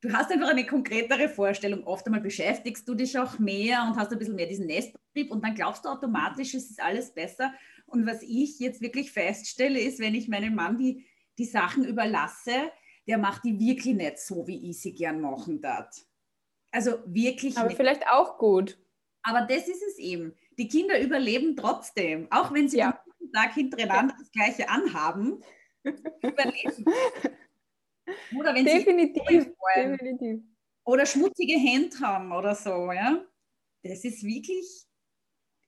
du 0.07 0.13
hast 0.13 0.31
einfach 0.31 0.49
eine 0.49 0.65
konkretere 0.65 1.29
Vorstellung. 1.29 1.83
Oft 1.85 2.05
einmal 2.05 2.21
beschäftigst 2.21 2.87
du 2.87 2.95
dich 2.95 3.17
auch 3.17 3.39
mehr 3.39 3.83
und 3.83 3.97
hast 3.97 4.11
ein 4.11 4.19
bisschen 4.19 4.35
mehr 4.35 4.47
diesen 4.47 4.67
Nestbetrieb 4.67 5.31
und 5.31 5.43
dann 5.43 5.55
glaubst 5.55 5.85
du 5.85 5.89
automatisch, 5.89 6.53
es 6.53 6.69
ist 6.69 6.81
alles 6.81 7.13
besser. 7.13 7.53
Und 7.85 8.05
was 8.05 8.21
ich 8.21 8.59
jetzt 8.59 8.81
wirklich 8.81 9.11
feststelle, 9.11 9.79
ist, 9.79 9.99
wenn 9.99 10.15
ich 10.15 10.27
meinem 10.27 10.55
Mann 10.55 10.77
die, 10.77 11.05
die 11.37 11.45
Sachen 11.45 11.83
überlasse, 11.83 12.71
der 13.07 13.17
macht 13.17 13.43
die 13.45 13.59
wirklich 13.59 13.95
nicht 13.95 14.19
so, 14.19 14.47
wie 14.47 14.69
ich 14.69 14.81
sie 14.81 14.93
gern 14.93 15.21
machen 15.21 15.61
darf. 15.61 16.05
Also 16.71 16.99
wirklich 17.05 17.57
Aber 17.57 17.67
nicht. 17.67 17.77
vielleicht 17.77 18.07
auch 18.09 18.37
gut. 18.37 18.77
Aber 19.23 19.41
das 19.41 19.67
ist 19.67 19.83
es 19.83 19.97
eben. 19.97 20.33
Die 20.57 20.67
Kinder 20.67 20.99
überleben 21.01 21.55
trotzdem, 21.55 22.27
auch 22.31 22.53
wenn 22.53 22.69
sie 22.69 22.79
ja. 22.79 23.01
Tag 23.33 23.53
hintereinander 23.53 24.15
das 24.17 24.31
Gleiche 24.31 24.69
anhaben, 24.69 25.41
überleben. 25.83 26.85
Oder 28.37 28.55
wenn 28.55 28.65
definitiv, 28.65 29.23
sie 29.27 29.53
definitiv. 29.75 30.41
Oder 30.85 31.05
schmutzige 31.05 31.57
Hände 31.57 31.99
haben 31.99 32.31
oder 32.31 32.55
so, 32.55 32.91
ja. 32.91 33.23
Das 33.83 34.03
ist 34.03 34.23
wirklich, 34.23 34.65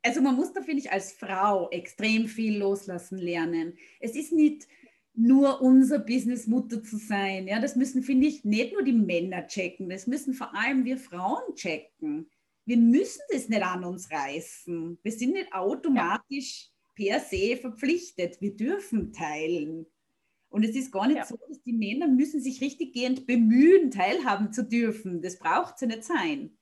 also 0.01 0.21
man 0.21 0.35
muss 0.35 0.53
da, 0.53 0.61
finde 0.61 0.81
ich, 0.81 0.91
als 0.91 1.11
Frau 1.13 1.69
extrem 1.69 2.27
viel 2.27 2.57
loslassen 2.57 3.17
lernen. 3.17 3.77
Es 3.99 4.15
ist 4.15 4.31
nicht 4.31 4.67
nur 5.13 5.61
unser 5.61 5.99
Business 5.99 6.47
Mutter 6.47 6.83
zu 6.83 6.97
sein, 6.97 7.47
ja. 7.47 7.59
Das 7.59 7.75
müssen, 7.75 8.03
finde 8.03 8.27
ich, 8.27 8.45
nicht 8.45 8.73
nur 8.73 8.83
die 8.83 8.93
Männer 8.93 9.47
checken, 9.47 9.89
das 9.89 10.07
müssen 10.07 10.33
vor 10.33 10.55
allem 10.55 10.85
wir 10.85 10.97
Frauen 10.97 11.55
checken. 11.55 12.29
Wir 12.65 12.77
müssen 12.77 13.21
das 13.31 13.49
nicht 13.49 13.63
an 13.63 13.83
uns 13.83 14.11
reißen. 14.11 14.99
Wir 15.01 15.11
sind 15.11 15.33
nicht 15.33 15.51
automatisch 15.51 16.67
ja 16.67 16.79
per 16.99 17.19
se 17.19 17.55
verpflichtet. 17.55 18.41
Wir 18.41 18.55
dürfen 18.55 19.13
teilen. 19.13 19.85
Und 20.49 20.63
es 20.63 20.75
ist 20.75 20.91
gar 20.91 21.07
nicht 21.07 21.17
ja. 21.17 21.25
so, 21.25 21.37
dass 21.47 21.61
die 21.61 21.73
Männer 21.73 22.07
müssen 22.07 22.41
sich 22.41 22.61
richtiggehend 22.61 23.27
bemühen, 23.27 23.91
teilhaben 23.91 24.51
zu 24.51 24.63
dürfen. 24.63 25.21
Das 25.21 25.37
braucht 25.37 25.77
sie 25.77 25.87
nicht 25.87 26.03
sein. 26.03 26.57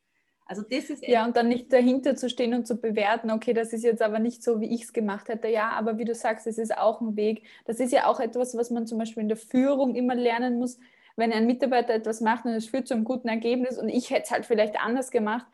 Also 0.45 0.61
das 0.61 0.89
ist 0.89 1.05
ja, 1.05 1.25
und 1.25 1.35
dann 1.35 1.49
nicht 1.49 1.73
dahinter 1.73 2.15
zu 2.15 2.29
stehen 2.29 2.53
und 2.53 2.65
zu 2.65 2.77
bewerten, 2.77 3.31
okay, 3.31 3.53
das 3.53 3.73
ist 3.73 3.83
jetzt 3.83 4.01
aber 4.01 4.19
nicht 4.19 4.43
so, 4.43 4.61
wie 4.61 4.73
ich 4.73 4.83
es 4.83 4.93
gemacht 4.93 5.27
hätte. 5.27 5.49
Ja, 5.49 5.71
aber 5.71 5.97
wie 5.97 6.05
du 6.05 6.15
sagst, 6.15 6.47
es 6.47 6.57
ist 6.57 6.77
auch 6.77 7.01
ein 7.01 7.17
Weg. 7.17 7.43
Das 7.65 7.81
ist 7.81 7.91
ja 7.91 8.07
auch 8.07 8.21
etwas, 8.21 8.55
was 8.55 8.71
man 8.71 8.88
zum 8.88 8.97
Beispiel 8.97 9.23
in 9.23 9.29
der 9.29 9.38
Führung 9.38 9.95
immer 9.95 10.15
lernen 10.15 10.57
muss. 10.57 10.79
Wenn 11.17 11.33
ein 11.33 11.47
Mitarbeiter 11.47 11.93
etwas 11.93 12.21
macht 12.21 12.45
und 12.45 12.51
es 12.51 12.67
führt 12.67 12.88
zu 12.88 12.93
einem 12.93 13.03
guten 13.03 13.27
Ergebnis 13.27 13.77
und 13.77 13.89
ich 13.89 14.09
hätte 14.09 14.23
es 14.23 14.31
halt 14.31 14.45
vielleicht 14.45 14.79
anders 14.79 15.11
gemacht, 15.11 15.47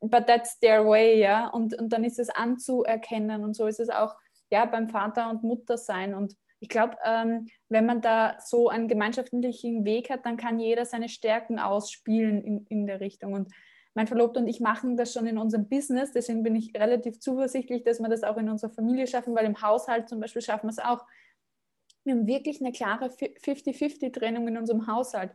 but 0.00 0.26
that's 0.26 0.58
their 0.60 0.86
way, 0.86 1.20
ja. 1.20 1.48
Und, 1.48 1.78
und 1.78 1.92
dann 1.92 2.04
ist 2.04 2.18
es 2.18 2.30
anzuerkennen 2.30 3.44
und 3.44 3.54
so 3.54 3.66
ist 3.66 3.80
es 3.80 3.90
auch 3.90 4.14
ja 4.50 4.64
beim 4.64 4.88
Vater 4.88 5.28
und 5.28 5.42
Mutter 5.42 5.76
sein. 5.76 6.14
Und 6.14 6.36
ich 6.60 6.68
glaube, 6.68 6.96
ähm, 7.04 7.48
wenn 7.68 7.86
man 7.86 8.00
da 8.00 8.36
so 8.40 8.68
einen 8.68 8.88
gemeinschaftlichen 8.88 9.84
Weg 9.84 10.10
hat, 10.10 10.24
dann 10.24 10.36
kann 10.36 10.58
jeder 10.58 10.84
seine 10.84 11.08
Stärken 11.08 11.58
ausspielen 11.58 12.42
in, 12.42 12.66
in 12.68 12.86
der 12.86 13.00
Richtung. 13.00 13.34
Und 13.34 13.52
mein 13.94 14.06
Verlobter 14.06 14.40
und 14.40 14.48
ich 14.48 14.60
machen 14.60 14.96
das 14.96 15.12
schon 15.12 15.26
in 15.26 15.38
unserem 15.38 15.68
Business, 15.68 16.12
deswegen 16.12 16.42
bin 16.42 16.54
ich 16.54 16.74
relativ 16.74 17.18
zuversichtlich, 17.18 17.82
dass 17.82 18.00
wir 18.00 18.08
das 18.08 18.24
auch 18.24 18.36
in 18.36 18.50
unserer 18.50 18.70
Familie 18.70 19.06
schaffen, 19.06 19.34
weil 19.34 19.46
im 19.46 19.60
Haushalt 19.62 20.08
zum 20.08 20.20
Beispiel 20.20 20.42
schaffen 20.42 20.66
wir 20.66 20.70
es 20.70 20.78
auch. 20.78 21.04
Wir 22.04 22.14
haben 22.14 22.26
wirklich 22.26 22.60
eine 22.60 22.72
klare 22.72 23.06
50-50-Trennung 23.06 24.48
in 24.48 24.58
unserem 24.58 24.86
Haushalt. 24.86 25.32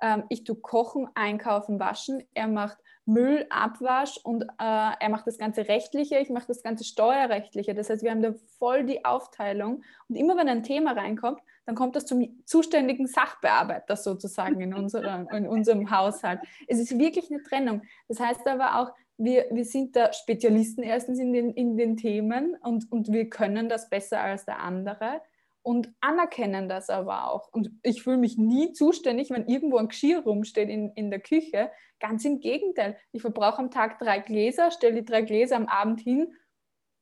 Ähm, 0.00 0.24
ich 0.28 0.44
tue 0.44 0.56
kochen, 0.56 1.08
einkaufen, 1.14 1.78
waschen. 1.78 2.22
Er 2.34 2.48
macht 2.48 2.78
Müllabwasch 3.06 4.18
und 4.22 4.42
äh, 4.42 4.46
er 4.58 5.08
macht 5.10 5.26
das 5.26 5.38
ganze 5.38 5.68
Rechtliche, 5.68 6.18
ich 6.18 6.30
mache 6.30 6.46
das 6.46 6.62
ganze 6.62 6.84
Steuerrechtliche. 6.84 7.74
Das 7.74 7.90
heißt, 7.90 8.02
wir 8.02 8.10
haben 8.10 8.22
da 8.22 8.34
voll 8.58 8.84
die 8.84 9.04
Aufteilung 9.04 9.82
und 10.08 10.16
immer 10.16 10.36
wenn 10.36 10.48
ein 10.48 10.62
Thema 10.62 10.92
reinkommt, 10.92 11.40
dann 11.66 11.74
kommt 11.74 11.96
das 11.96 12.06
zum 12.06 12.42
zuständigen 12.44 13.06
Sachbearbeiter 13.06 13.96
sozusagen 13.96 14.60
in, 14.60 14.74
unserer, 14.74 15.26
in 15.32 15.46
unserem 15.46 15.90
Haushalt. 15.90 16.40
Es 16.66 16.78
ist 16.78 16.98
wirklich 16.98 17.30
eine 17.30 17.42
Trennung. 17.42 17.82
Das 18.08 18.20
heißt 18.20 18.46
aber 18.46 18.80
auch, 18.80 18.92
wir, 19.16 19.46
wir 19.50 19.64
sind 19.64 19.94
da 19.94 20.12
Spezialisten 20.12 20.82
erstens 20.82 21.18
in 21.18 21.32
den, 21.32 21.50
in 21.52 21.76
den 21.76 21.96
Themen 21.96 22.56
und, 22.62 22.90
und 22.90 23.12
wir 23.12 23.28
können 23.30 23.68
das 23.68 23.88
besser 23.88 24.20
als 24.20 24.44
der 24.44 24.60
andere 24.60 25.20
und 25.64 25.90
anerkennen 26.02 26.68
das 26.68 26.90
aber 26.90 27.30
auch. 27.30 27.48
Und 27.50 27.70
ich 27.82 28.02
fühle 28.02 28.18
mich 28.18 28.36
nie 28.36 28.72
zuständig, 28.74 29.30
wenn 29.30 29.48
irgendwo 29.48 29.78
ein 29.78 29.88
Geschirr 29.88 30.20
rumsteht 30.20 30.68
in, 30.68 30.90
in 30.90 31.10
der 31.10 31.20
Küche. 31.20 31.70
Ganz 32.00 32.24
im 32.26 32.40
Gegenteil. 32.40 32.98
Ich 33.12 33.22
verbrauche 33.22 33.60
am 33.60 33.70
Tag 33.70 33.98
drei 33.98 34.18
Gläser, 34.18 34.70
stelle 34.70 34.96
die 34.96 35.04
drei 35.06 35.22
Gläser 35.22 35.56
am 35.56 35.66
Abend 35.66 36.00
hin 36.00 36.34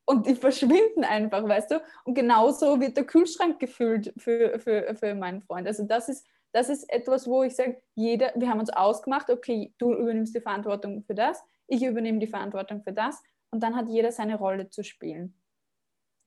und 0.04 0.28
die 0.28 0.34
verschwinden 0.36 1.02
einfach, 1.02 1.46
weißt 1.46 1.72
du? 1.72 1.82
Und 2.04 2.14
genauso 2.14 2.80
wird 2.80 2.96
der 2.96 3.04
Kühlschrank 3.04 3.58
gefüllt 3.58 4.14
für, 4.16 4.60
für, 4.60 4.94
für 4.94 5.14
meinen 5.16 5.42
Freund. 5.42 5.66
Also 5.66 5.82
das 5.84 6.08
ist, 6.08 6.24
das 6.52 6.68
ist 6.68 6.88
etwas, 6.88 7.26
wo 7.26 7.42
ich 7.42 7.56
sage, 7.56 7.82
jeder, 7.96 8.32
wir 8.36 8.48
haben 8.48 8.60
uns 8.60 8.70
ausgemacht, 8.70 9.28
okay, 9.28 9.74
du 9.78 9.92
übernimmst 9.92 10.36
die 10.36 10.40
Verantwortung 10.40 11.02
für 11.02 11.16
das, 11.16 11.42
ich 11.66 11.82
übernehme 11.82 12.20
die 12.20 12.28
Verantwortung 12.28 12.82
für 12.84 12.92
das 12.92 13.20
und 13.50 13.60
dann 13.60 13.74
hat 13.74 13.88
jeder 13.88 14.12
seine 14.12 14.36
Rolle 14.36 14.70
zu 14.70 14.84
spielen 14.84 15.34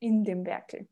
in 0.00 0.22
dem 0.22 0.44
Werkel. 0.44 0.86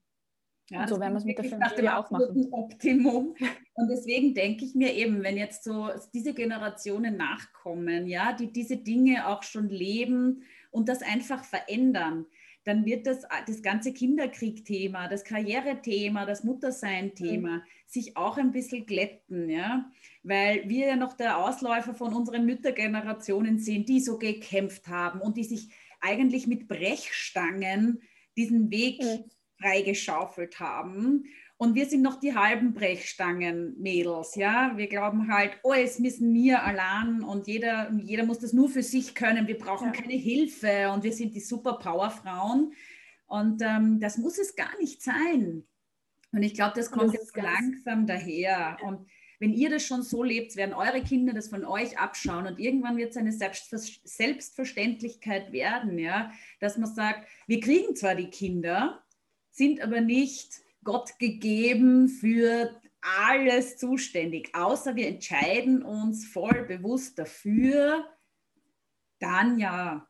Ja, 0.70 0.82
und 0.82 0.88
so 0.88 0.98
werden 0.98 1.12
wir 1.12 1.18
es 1.18 1.24
mit 1.24 1.38
der 1.38 1.44
Familie 1.44 1.96
auch 1.96 2.10
machen. 2.10 2.48
Optimum. 2.52 3.34
Und 3.74 3.88
deswegen 3.88 4.34
denke 4.34 4.64
ich 4.64 4.74
mir 4.74 4.94
eben, 4.94 5.22
wenn 5.22 5.36
jetzt 5.36 5.64
so 5.64 5.90
diese 6.14 6.32
Generationen 6.32 7.16
nachkommen, 7.16 8.06
ja, 8.06 8.32
die 8.32 8.50
diese 8.50 8.78
Dinge 8.78 9.28
auch 9.28 9.42
schon 9.42 9.68
leben 9.68 10.42
und 10.70 10.88
das 10.88 11.02
einfach 11.02 11.44
verändern, 11.44 12.26
dann 12.64 12.86
wird 12.86 13.06
das, 13.06 13.26
das 13.46 13.60
ganze 13.60 13.92
Kinderkrieg-Thema, 13.92 15.08
das 15.08 15.24
Karrierethema, 15.24 16.24
das 16.24 16.44
Muttersein-Thema 16.44 17.56
mhm. 17.56 17.62
sich 17.86 18.16
auch 18.16 18.38
ein 18.38 18.52
bisschen 18.52 18.86
glätten, 18.86 19.50
ja, 19.50 19.92
weil 20.22 20.66
wir 20.66 20.86
ja 20.86 20.96
noch 20.96 21.12
der 21.12 21.36
Ausläufer 21.44 21.94
von 21.94 22.14
unseren 22.14 22.46
Müttergenerationen 22.46 23.58
sind, 23.58 23.90
die 23.90 24.00
so 24.00 24.16
gekämpft 24.16 24.88
haben 24.88 25.20
und 25.20 25.36
die 25.36 25.44
sich 25.44 25.74
eigentlich 26.00 26.46
mit 26.46 26.66
Brechstangen 26.66 28.00
diesen 28.34 28.70
Weg 28.70 29.02
mhm 29.02 29.24
freigeschaufelt 29.58 30.60
haben. 30.60 31.24
Und 31.56 31.74
wir 31.74 31.86
sind 31.86 32.02
noch 32.02 32.18
die 32.18 32.34
halben 32.34 32.74
Brechstangen-Mädels, 32.74 34.34
ja. 34.34 34.72
Wir 34.76 34.88
glauben 34.88 35.32
halt, 35.32 35.52
oh, 35.62 35.72
es 35.72 35.98
müssen 35.98 36.34
wir 36.34 36.64
allein 36.64 37.22
und 37.22 37.46
jeder, 37.46 37.92
jeder 38.02 38.24
muss 38.24 38.40
das 38.40 38.52
nur 38.52 38.68
für 38.68 38.82
sich 38.82 39.14
können. 39.14 39.46
Wir 39.46 39.58
brauchen 39.58 39.92
ja. 39.94 40.00
keine 40.00 40.14
Hilfe 40.14 40.90
und 40.92 41.04
wir 41.04 41.12
sind 41.12 41.34
die 41.34 41.40
Superpower-Frauen. 41.40 42.72
Und 43.26 43.62
ähm, 43.62 44.00
das 44.00 44.18
muss 44.18 44.38
es 44.38 44.56
gar 44.56 44.76
nicht 44.78 45.02
sein. 45.02 45.64
Und 46.32 46.42
ich 46.42 46.54
glaube, 46.54 46.72
das 46.74 46.90
kommt 46.90 47.14
das 47.14 47.20
jetzt 47.20 47.36
langsam 47.36 48.06
daher. 48.06 48.76
Und 48.82 49.06
wenn 49.38 49.52
ihr 49.52 49.70
das 49.70 49.86
schon 49.86 50.02
so 50.02 50.24
lebt, 50.24 50.56
werden 50.56 50.74
eure 50.74 51.02
Kinder 51.02 51.32
das 51.32 51.48
von 51.48 51.64
euch 51.64 51.98
abschauen 51.98 52.46
und 52.46 52.58
irgendwann 52.58 52.96
wird 52.96 53.10
es 53.10 53.16
eine 53.16 53.32
Selbstverständlichkeit 53.32 55.52
werden, 55.52 55.98
ja, 55.98 56.32
dass 56.60 56.78
man 56.78 56.92
sagt, 56.92 57.28
wir 57.46 57.60
kriegen 57.60 57.94
zwar 57.94 58.16
die 58.16 58.30
Kinder, 58.30 59.03
sind 59.54 59.80
aber 59.80 60.00
nicht 60.00 60.62
Gott 60.82 61.18
gegeben 61.18 62.08
für 62.08 62.70
alles 63.26 63.76
zuständig, 63.76 64.54
außer 64.54 64.96
wir 64.96 65.08
entscheiden 65.08 65.82
uns 65.82 66.26
voll 66.26 66.64
bewusst 66.64 67.18
dafür, 67.18 68.04
dann 69.20 69.58
ja. 69.58 70.06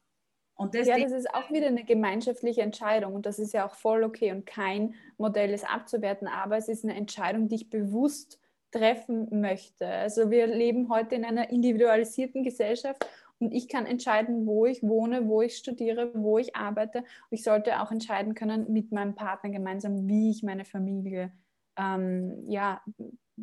Und 0.56 0.74
das 0.74 0.86
ja, 0.86 0.98
das 0.98 1.12
ist 1.12 1.34
auch 1.34 1.50
wieder 1.50 1.66
eine 1.66 1.84
gemeinschaftliche 1.84 2.62
Entscheidung 2.62 3.14
und 3.14 3.26
das 3.26 3.40
ist 3.40 3.52
ja 3.52 3.66
auch 3.66 3.74
voll 3.74 4.04
okay 4.04 4.30
und 4.30 4.46
kein 4.46 4.94
Modell 5.18 5.52
ist 5.52 5.68
abzuwerten, 5.68 6.28
aber 6.28 6.56
es 6.56 6.68
ist 6.68 6.84
eine 6.84 6.94
Entscheidung, 6.94 7.48
die 7.48 7.56
ich 7.56 7.70
bewusst 7.70 8.38
treffen 8.70 9.40
möchte. 9.40 9.86
Also 9.86 10.30
wir 10.30 10.46
leben 10.46 10.88
heute 10.88 11.16
in 11.16 11.24
einer 11.24 11.50
individualisierten 11.50 12.44
Gesellschaft 12.44 13.04
und 13.40 13.52
ich 13.52 13.68
kann 13.68 13.86
entscheiden, 13.86 14.46
wo 14.46 14.66
ich 14.66 14.82
wohne, 14.82 15.28
wo 15.28 15.42
ich 15.42 15.56
studiere, 15.56 16.12
wo 16.14 16.38
ich 16.38 16.56
arbeite. 16.56 17.04
Ich 17.30 17.42
sollte 17.42 17.80
auch 17.80 17.90
entscheiden 17.90 18.34
können 18.34 18.72
mit 18.72 18.92
meinem 18.92 19.14
Partner 19.14 19.50
gemeinsam, 19.50 20.06
wie 20.08 20.30
ich 20.30 20.42
meine 20.42 20.64
Familie 20.64 21.32
ähm, 21.76 22.44
ja, 22.48 22.80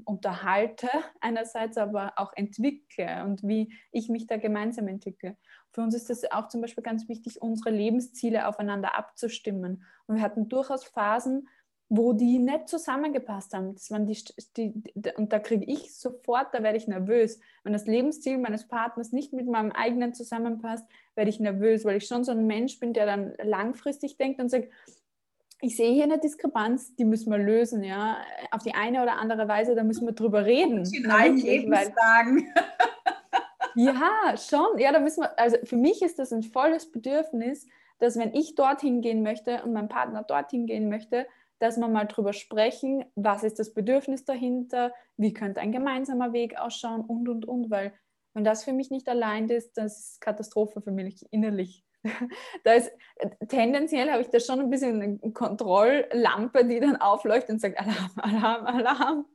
unterhalte 0.05 0.87
einerseits, 1.21 1.77
aber 1.77 2.13
auch 2.15 2.31
entwickle 2.35 3.23
und 3.25 3.43
wie 3.43 3.73
ich 3.91 4.09
mich 4.09 4.27
da 4.27 4.37
gemeinsam 4.37 4.87
entwickle. 4.87 5.37
Für 5.71 5.81
uns 5.81 5.93
ist 5.93 6.09
es 6.09 6.29
auch 6.31 6.47
zum 6.47 6.61
Beispiel 6.61 6.83
ganz 6.83 7.07
wichtig, 7.07 7.41
unsere 7.41 7.69
Lebensziele 7.69 8.47
aufeinander 8.47 8.97
abzustimmen. 8.97 9.83
Und 10.07 10.15
wir 10.15 10.21
hatten 10.21 10.49
durchaus 10.49 10.83
Phasen, 10.83 11.47
wo 11.93 12.13
die 12.13 12.39
nicht 12.39 12.69
zusammengepasst 12.69 13.53
haben. 13.53 13.73
Das 13.73 13.91
waren 13.91 14.05
die, 14.05 14.17
die, 14.55 14.71
die 14.95 15.11
und 15.17 15.33
da 15.33 15.39
kriege 15.39 15.65
ich 15.65 15.93
sofort, 15.93 16.53
da 16.53 16.63
werde 16.63 16.77
ich 16.77 16.87
nervös. 16.87 17.41
Wenn 17.65 17.73
das 17.73 17.85
Lebensziel 17.85 18.37
meines 18.37 18.65
Partners 18.65 19.11
nicht 19.11 19.33
mit 19.33 19.45
meinem 19.45 19.73
eigenen 19.73 20.13
zusammenpasst, 20.13 20.85
werde 21.15 21.29
ich 21.29 21.41
nervös, 21.41 21.83
weil 21.83 21.97
ich 21.97 22.07
schon 22.07 22.23
so 22.23 22.31
ein 22.31 22.47
Mensch 22.47 22.79
bin, 22.79 22.93
der 22.93 23.05
dann 23.05 23.33
langfristig 23.43 24.15
denkt 24.15 24.39
und 24.39 24.47
sagt, 24.47 24.69
ich 25.59 25.75
sehe 25.75 25.91
hier 25.91 26.05
eine 26.05 26.17
Diskrepanz, 26.17 26.95
die 26.95 27.03
müssen 27.03 27.29
wir 27.29 27.37
lösen, 27.37 27.83
ja. 27.83 28.19
Auf 28.51 28.63
die 28.63 28.73
eine 28.73 29.03
oder 29.03 29.17
andere 29.17 29.49
Weise, 29.49 29.75
da 29.75 29.83
müssen 29.83 30.07
wir 30.07 30.13
drüber 30.13 30.45
reden. 30.45 30.85
In 30.93 31.11
allen 31.11 31.35
Lebenslagen. 31.35 32.53
ja, 33.75 34.37
schon. 34.37 34.77
Ja, 34.77 34.93
da 34.93 34.99
müssen 35.01 35.23
wir, 35.23 35.37
also 35.37 35.57
für 35.65 35.75
mich 35.75 36.01
ist 36.01 36.19
das 36.19 36.31
ein 36.31 36.43
volles 36.43 36.89
Bedürfnis, 36.89 37.67
dass 37.99 38.17
wenn 38.17 38.33
ich 38.33 38.55
dorthin 38.55 39.01
gehen 39.01 39.23
möchte 39.23 39.61
und 39.63 39.73
mein 39.73 39.89
Partner 39.89 40.23
dorthin 40.23 40.67
gehen 40.67 40.87
möchte, 40.87 41.27
dass 41.62 41.78
wir 41.78 41.88
mal 41.88 42.05
drüber 42.05 42.34
sprechen, 42.34 43.05
was 43.16 43.43
ist 43.43 43.59
das 43.59 43.74
Bedürfnis 43.74 44.26
dahinter, 44.26 44.93
wie 45.18 45.34
könnte 45.34 45.62
ein 45.62 45.72
gemeinsamer 45.72 46.34
Weg 46.34 46.59
ausschauen 46.59 47.01
und, 47.01 47.30
und, 47.30 47.45
und, 47.47 47.70
weil 47.70 47.93
wenn 48.34 48.43
das 48.43 48.64
für 48.64 48.74
mich 48.74 48.89
nicht 48.89 49.07
allein 49.07 49.47
ist, 49.49 49.78
das 49.78 49.99
ist 49.99 50.22
Katastrophe 50.22 50.82
für 50.82 50.91
mich 50.91 51.26
innerlich. 51.32 51.84
Da 52.64 52.74
ist, 52.74 52.91
tendenziell 53.47 54.09
habe 54.09 54.24
ich 54.24 54.30
da 54.30 54.39
schon 54.39 54.59
ein 54.59 54.72
bisschen 54.72 55.01
eine 55.01 55.34
Kontrolllampe, 55.34 56.66
die 56.66 56.80
dann 56.80 56.95
aufleuchtet 56.95 57.51
und 57.51 57.62
sagt 57.62 57.80
Alarm, 57.80 58.12
Alarm, 58.18 58.66
Alarm. 58.66 59.26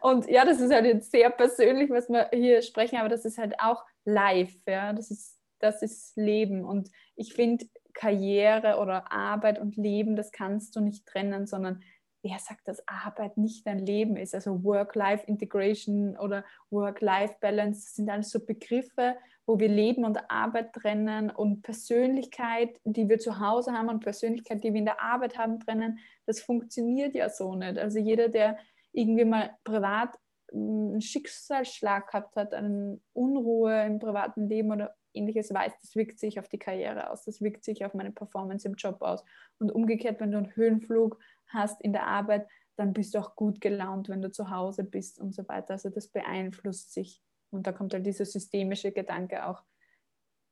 Und 0.00 0.28
ja, 0.28 0.44
das 0.44 0.60
ist 0.60 0.72
halt 0.72 0.84
jetzt 0.84 1.12
sehr 1.12 1.30
persönlich, 1.30 1.90
was 1.90 2.08
wir 2.08 2.28
hier 2.32 2.62
sprechen, 2.62 2.96
aber 2.96 3.08
das 3.08 3.24
ist 3.24 3.38
halt 3.38 3.54
auch 3.60 3.84
live, 4.04 4.52
ja, 4.66 4.92
das 4.92 5.12
ist, 5.12 5.38
das 5.60 5.82
ist 5.82 6.16
Leben. 6.16 6.64
Und 6.64 6.90
ich 7.14 7.34
finde, 7.34 7.66
Karriere 7.98 8.78
oder 8.78 9.10
Arbeit 9.10 9.58
und 9.58 9.76
Leben, 9.76 10.14
das 10.14 10.30
kannst 10.30 10.76
du 10.76 10.80
nicht 10.80 11.04
trennen, 11.04 11.48
sondern 11.48 11.82
wer 12.22 12.38
sagt, 12.38 12.68
dass 12.68 12.86
Arbeit 12.86 13.36
nicht 13.36 13.66
dein 13.66 13.80
Leben 13.80 14.16
ist? 14.16 14.36
Also 14.36 14.62
Work-Life-Integration 14.62 16.16
oder 16.16 16.44
Work-Life-Balance, 16.70 17.96
sind 17.96 18.08
alles 18.08 18.30
so 18.30 18.44
Begriffe, 18.44 19.16
wo 19.46 19.58
wir 19.58 19.68
Leben 19.68 20.04
und 20.04 20.30
Arbeit 20.30 20.74
trennen 20.74 21.30
und 21.30 21.62
Persönlichkeit, 21.62 22.78
die 22.84 23.08
wir 23.08 23.18
zu 23.18 23.40
Hause 23.40 23.72
haben 23.72 23.88
und 23.88 24.00
Persönlichkeit, 24.00 24.62
die 24.62 24.72
wir 24.72 24.78
in 24.78 24.84
der 24.84 25.02
Arbeit 25.02 25.36
haben, 25.36 25.58
trennen. 25.58 25.98
Das 26.24 26.40
funktioniert 26.40 27.16
ja 27.16 27.28
so 27.28 27.56
nicht. 27.56 27.78
Also 27.78 27.98
jeder, 27.98 28.28
der 28.28 28.58
irgendwie 28.92 29.24
mal 29.24 29.50
privat 29.64 30.14
hm, 30.52 30.90
einen 30.92 31.00
Schicksalsschlag 31.00 32.12
gehabt 32.12 32.36
hat, 32.36 32.54
eine 32.54 33.00
Unruhe 33.12 33.84
im 33.86 33.98
privaten 33.98 34.48
Leben 34.48 34.70
oder 34.70 34.94
ähnliches 35.18 35.52
weiß, 35.52 35.72
das 35.80 35.96
wirkt 35.96 36.18
sich 36.18 36.38
auf 36.38 36.48
die 36.48 36.58
Karriere 36.58 37.10
aus, 37.10 37.24
das 37.24 37.40
wirkt 37.40 37.64
sich 37.64 37.84
auf 37.84 37.94
meine 37.94 38.12
Performance 38.12 38.66
im 38.66 38.74
Job 38.74 39.02
aus. 39.02 39.24
Und 39.58 39.70
umgekehrt, 39.70 40.20
wenn 40.20 40.30
du 40.30 40.38
einen 40.38 40.54
Höhenflug 40.54 41.18
hast 41.48 41.80
in 41.82 41.92
der 41.92 42.06
Arbeit, 42.06 42.46
dann 42.76 42.92
bist 42.92 43.14
du 43.14 43.18
auch 43.18 43.34
gut 43.34 43.60
gelaunt, 43.60 44.08
wenn 44.08 44.22
du 44.22 44.30
zu 44.30 44.50
Hause 44.50 44.84
bist 44.84 45.18
und 45.18 45.34
so 45.34 45.46
weiter. 45.48 45.74
Also 45.74 45.90
das 45.90 46.08
beeinflusst 46.08 46.92
sich. 46.92 47.22
Und 47.50 47.66
da 47.66 47.72
kommt 47.72 47.92
halt 47.92 48.06
dieser 48.06 48.24
systemische 48.24 48.92
Gedanke 48.92 49.46
auch. 49.46 49.64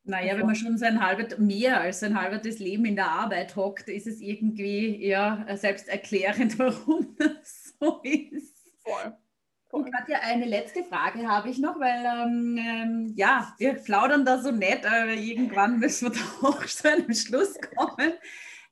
Naja, 0.02 0.36
wenn 0.36 0.46
man 0.46 0.54
schon 0.54 0.78
sein 0.78 1.04
halbes, 1.04 1.36
mehr 1.38 1.80
als 1.80 2.00
sein 2.00 2.20
halbes 2.20 2.58
Leben 2.60 2.84
in 2.84 2.96
der 2.96 3.10
Arbeit 3.10 3.56
hockt, 3.56 3.88
ist 3.88 4.06
es 4.06 4.20
irgendwie 4.20 5.04
ja 5.04 5.46
selbsterklärend, 5.56 6.58
warum 6.58 7.16
das 7.16 7.76
so 7.78 8.00
ist. 8.02 8.72
Voll. 8.78 9.16
Und 9.70 9.92
Katja, 9.92 10.20
eine 10.22 10.46
letzte 10.46 10.84
Frage 10.84 11.26
habe 11.26 11.50
ich 11.50 11.58
noch, 11.58 11.78
weil 11.80 12.04
ähm, 12.04 12.56
ähm, 12.58 13.12
ja, 13.16 13.52
wir 13.58 13.74
plaudern 13.74 14.24
da 14.24 14.40
so 14.40 14.52
nett, 14.52 14.86
aber 14.86 15.12
irgendwann 15.12 15.78
müssen 15.80 16.12
wir 16.12 16.18
da 16.18 16.48
auch 16.48 16.64
zu 16.64 16.90
einem 16.90 17.12
Schluss 17.12 17.54
kommen. 17.76 18.12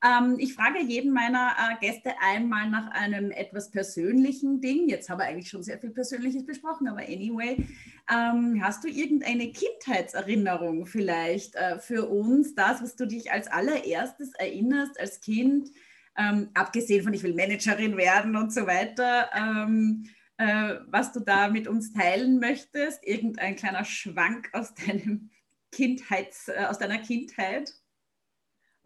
Ähm, 0.05 0.37
ich 0.39 0.55
frage 0.55 0.83
jeden 0.83 1.13
meiner 1.13 1.53
äh, 1.59 1.85
Gäste 1.85 2.13
einmal 2.23 2.71
nach 2.71 2.91
einem 2.93 3.33
etwas 3.33 3.71
persönlichen 3.71 4.61
Ding. 4.61 4.89
Jetzt 4.89 5.09
haben 5.09 5.19
wir 5.19 5.25
eigentlich 5.25 5.49
schon 5.49 5.63
sehr 5.63 5.79
viel 5.79 5.91
Persönliches 5.91 6.47
besprochen, 6.47 6.87
aber 6.89 7.01
anyway, 7.01 7.57
ähm, 8.11 8.61
hast 8.63 8.85
du 8.85 8.89
irgendeine 8.89 9.51
Kindheitserinnerung 9.51 10.87
vielleicht 10.87 11.57
äh, 11.57 11.79
für 11.79 12.09
uns, 12.09 12.55
das, 12.55 12.83
was 12.83 12.95
du 12.97 13.07
dich 13.07 13.33
als 13.33 13.49
allererstes 13.49 14.33
erinnerst 14.35 15.01
als 15.01 15.21
Kind, 15.21 15.71
ähm, 16.17 16.51
abgesehen 16.55 17.03
von 17.03 17.15
ich 17.15 17.23
will 17.25 17.35
Managerin 17.35 17.97
werden 17.97 18.37
und 18.37 18.53
so 18.53 18.67
weiter? 18.67 19.29
Äh, 20.37 20.81
was 20.89 21.13
du 21.13 21.21
da 21.21 21.49
mit 21.49 21.69
uns 21.69 21.93
teilen 21.93 22.41
möchtest. 22.41 23.07
Irgendein 23.07 23.57
kleiner 23.57 23.85
Schwank 23.85 24.51
aus, 24.53 24.75
deinem 24.75 25.31
Kindheits, 25.71 26.49
äh, 26.49 26.67
aus 26.69 26.79
deiner 26.79 26.99
Kindheit. 26.99 27.73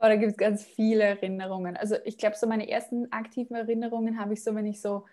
Oh, 0.00 0.06
da 0.06 0.16
gibt 0.16 0.32
es 0.32 0.36
ganz 0.36 0.62
viele 0.64 1.04
Erinnerungen. 1.04 1.76
Also 1.76 1.96
ich 2.04 2.18
glaube, 2.18 2.36
so 2.36 2.46
meine 2.46 2.68
ersten 2.68 3.10
aktiven 3.12 3.56
Erinnerungen 3.56 4.20
habe 4.20 4.34
ich 4.34 4.44
so, 4.44 4.54
wenn 4.54 4.66
ich 4.66 4.80
so 4.80 5.06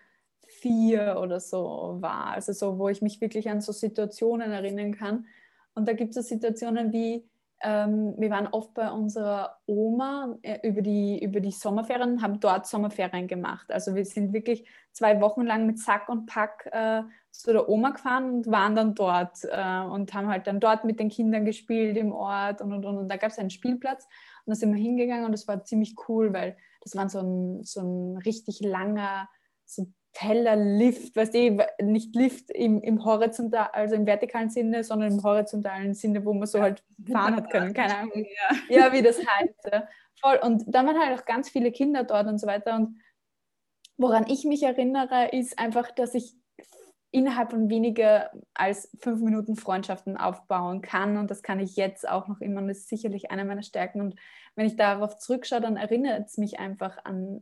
vier 0.46 1.16
oder 1.20 1.40
so 1.40 1.96
war. 2.00 2.26
Also 2.26 2.52
so, 2.52 2.78
wo 2.78 2.88
ich 2.88 3.02
mich 3.02 3.20
wirklich 3.20 3.48
an 3.48 3.60
so 3.60 3.72
Situationen 3.72 4.52
erinnern 4.52 4.94
kann. 4.94 5.26
Und 5.74 5.88
da 5.88 5.92
gibt 5.92 6.10
es 6.10 6.16
so 6.16 6.22
Situationen 6.22 6.92
wie, 6.92 7.28
ähm, 7.62 8.14
wir 8.18 8.30
waren 8.30 8.48
oft 8.48 8.74
bei 8.74 8.90
unserer 8.90 9.58
Oma 9.66 10.36
äh, 10.42 10.58
über, 10.68 10.82
die, 10.82 11.22
über 11.22 11.40
die 11.40 11.50
Sommerferien, 11.50 12.20
haben 12.20 12.38
dort 12.38 12.66
Sommerferien 12.66 13.28
gemacht. 13.28 13.70
Also 13.72 13.94
wir 13.94 14.04
sind 14.04 14.32
wirklich 14.32 14.68
zwei 14.92 15.20
Wochen 15.20 15.42
lang 15.42 15.66
mit 15.66 15.78
Sack 15.78 16.08
und 16.08 16.26
Pack 16.26 16.68
äh, 16.70 17.02
zu 17.30 17.52
der 17.52 17.68
Oma 17.68 17.90
gefahren 17.90 18.30
und 18.30 18.46
waren 18.50 18.74
dann 18.74 18.94
dort 18.94 19.38
äh, 19.44 19.80
und 19.80 20.12
haben 20.12 20.28
halt 20.28 20.46
dann 20.46 20.60
dort 20.60 20.84
mit 20.84 21.00
den 21.00 21.08
Kindern 21.08 21.44
gespielt 21.44 21.96
im 21.96 22.12
Ort 22.12 22.60
und 22.60 22.72
und 22.72 22.84
und. 22.84 22.98
Und 22.98 23.08
da 23.08 23.16
gab 23.16 23.30
es 23.30 23.38
einen 23.38 23.50
Spielplatz 23.50 24.04
und 24.44 24.50
da 24.50 24.54
sind 24.54 24.74
wir 24.74 24.80
hingegangen 24.80 25.24
und 25.24 25.32
das 25.32 25.48
war 25.48 25.64
ziemlich 25.64 25.94
cool, 26.08 26.32
weil 26.32 26.56
das 26.82 26.94
war 26.94 27.08
so 27.08 27.20
ein, 27.20 27.64
so 27.64 27.80
ein 27.80 28.16
richtig 28.18 28.60
langer, 28.60 29.28
so 29.64 29.86
Tellerlift, 30.16 31.14
weißt 31.14 31.34
du, 31.34 31.66
nicht 31.82 32.16
Lift 32.16 32.50
im, 32.50 32.80
im 32.80 33.04
horizontal, 33.04 33.68
also 33.74 33.96
im 33.96 34.06
vertikalen 34.06 34.48
Sinne, 34.48 34.82
sondern 34.82 35.12
im 35.12 35.22
horizontalen 35.22 35.92
Sinne, 35.92 36.24
wo 36.24 36.32
man 36.32 36.46
so 36.46 36.62
halt 36.62 36.82
fahren 37.12 37.36
hat 37.36 37.50
können, 37.50 37.74
keine 37.74 37.98
Ahnung. 37.98 38.24
Ja, 38.70 38.94
wie 38.94 39.02
das 39.02 39.18
heißt. 39.18 39.68
Ja. 39.70 39.86
Voll. 40.18 40.38
Und 40.42 40.64
dann 40.68 40.86
waren 40.86 40.98
halt 40.98 41.20
auch 41.20 41.26
ganz 41.26 41.50
viele 41.50 41.70
Kinder 41.70 42.02
dort 42.04 42.28
und 42.28 42.38
so 42.38 42.46
weiter. 42.46 42.76
Und 42.76 42.98
woran 43.98 44.24
ich 44.26 44.46
mich 44.46 44.62
erinnere, 44.62 45.28
ist 45.32 45.58
einfach, 45.58 45.90
dass 45.90 46.14
ich 46.14 46.34
innerhalb 47.10 47.50
von 47.50 47.68
weniger 47.68 48.30
als 48.54 48.90
fünf 48.98 49.20
Minuten 49.20 49.54
Freundschaften 49.54 50.16
aufbauen 50.16 50.80
kann. 50.80 51.18
Und 51.18 51.30
das 51.30 51.42
kann 51.42 51.60
ich 51.60 51.76
jetzt 51.76 52.08
auch 52.08 52.26
noch 52.26 52.40
immer. 52.40 52.62
Und 52.62 52.68
das 52.68 52.78
ist 52.78 52.88
sicherlich 52.88 53.30
eine 53.30 53.44
meiner 53.44 53.62
Stärken. 53.62 54.00
Und 54.00 54.16
wenn 54.54 54.66
ich 54.66 54.76
darauf 54.76 55.18
zurückschaue, 55.18 55.60
dann 55.60 55.76
erinnert 55.76 56.28
es 56.28 56.38
mich 56.38 56.58
einfach 56.58 56.96
an 57.04 57.40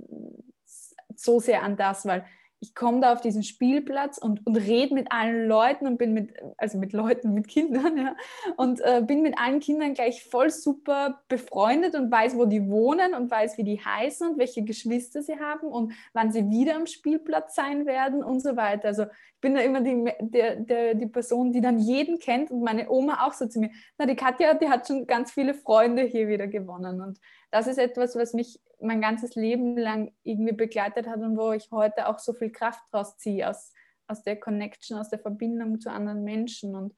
so 1.14 1.38
sehr 1.38 1.62
an 1.62 1.76
das, 1.76 2.04
weil 2.04 2.24
ich 2.64 2.74
komme 2.74 3.00
da 3.00 3.12
auf 3.12 3.20
diesen 3.20 3.42
Spielplatz 3.42 4.16
und, 4.16 4.46
und 4.46 4.56
rede 4.56 4.94
mit 4.94 5.12
allen 5.12 5.46
Leuten 5.46 5.86
und 5.86 5.98
bin 5.98 6.14
mit, 6.14 6.32
also 6.56 6.78
mit 6.78 6.94
Leuten, 6.94 7.34
mit 7.34 7.46
Kindern, 7.46 7.96
ja, 7.98 8.16
und 8.56 8.80
äh, 8.80 9.02
bin 9.06 9.20
mit 9.20 9.38
allen 9.38 9.60
Kindern 9.60 9.92
gleich 9.92 10.24
voll 10.24 10.48
super 10.48 11.22
befreundet 11.28 11.94
und 11.94 12.10
weiß, 12.10 12.38
wo 12.38 12.46
die 12.46 12.66
wohnen 12.70 13.12
und 13.12 13.30
weiß, 13.30 13.58
wie 13.58 13.64
die 13.64 13.84
heißen 13.84 14.30
und 14.30 14.38
welche 14.38 14.64
Geschwister 14.64 15.22
sie 15.22 15.38
haben 15.38 15.68
und 15.68 15.92
wann 16.14 16.32
sie 16.32 16.48
wieder 16.48 16.76
am 16.76 16.86
Spielplatz 16.86 17.54
sein 17.54 17.84
werden 17.84 18.24
und 18.24 18.40
so 18.40 18.56
weiter. 18.56 18.88
Also 18.88 19.02
ich 19.02 19.40
bin 19.42 19.54
da 19.54 19.60
immer 19.60 19.82
die, 19.82 20.10
der, 20.20 20.56
der, 20.56 20.94
die 20.94 21.06
Person, 21.06 21.52
die 21.52 21.60
dann 21.60 21.78
jeden 21.78 22.18
kennt 22.18 22.50
und 22.50 22.62
meine 22.62 22.88
Oma 22.88 23.26
auch 23.26 23.34
so 23.34 23.46
zu 23.46 23.60
mir, 23.60 23.70
na, 23.98 24.06
die 24.06 24.16
Katja, 24.16 24.54
die 24.54 24.70
hat 24.70 24.86
schon 24.86 25.06
ganz 25.06 25.32
viele 25.32 25.52
Freunde 25.52 26.02
hier 26.02 26.28
wieder 26.28 26.46
gewonnen 26.46 27.02
und 27.02 27.20
das 27.54 27.68
ist 27.68 27.78
etwas, 27.78 28.16
was 28.16 28.34
mich 28.34 28.60
mein 28.80 29.00
ganzes 29.00 29.36
Leben 29.36 29.78
lang 29.78 30.12
irgendwie 30.24 30.54
begleitet 30.54 31.06
hat 31.06 31.20
und 31.20 31.36
wo 31.36 31.52
ich 31.52 31.70
heute 31.70 32.08
auch 32.08 32.18
so 32.18 32.32
viel 32.32 32.50
Kraft 32.50 32.80
draus 32.90 33.16
ziehe, 33.16 33.48
aus, 33.48 33.72
aus 34.08 34.24
der 34.24 34.40
Connection, 34.40 34.98
aus 34.98 35.08
der 35.08 35.20
Verbindung 35.20 35.78
zu 35.78 35.88
anderen 35.88 36.24
Menschen. 36.24 36.74
Und 36.74 36.96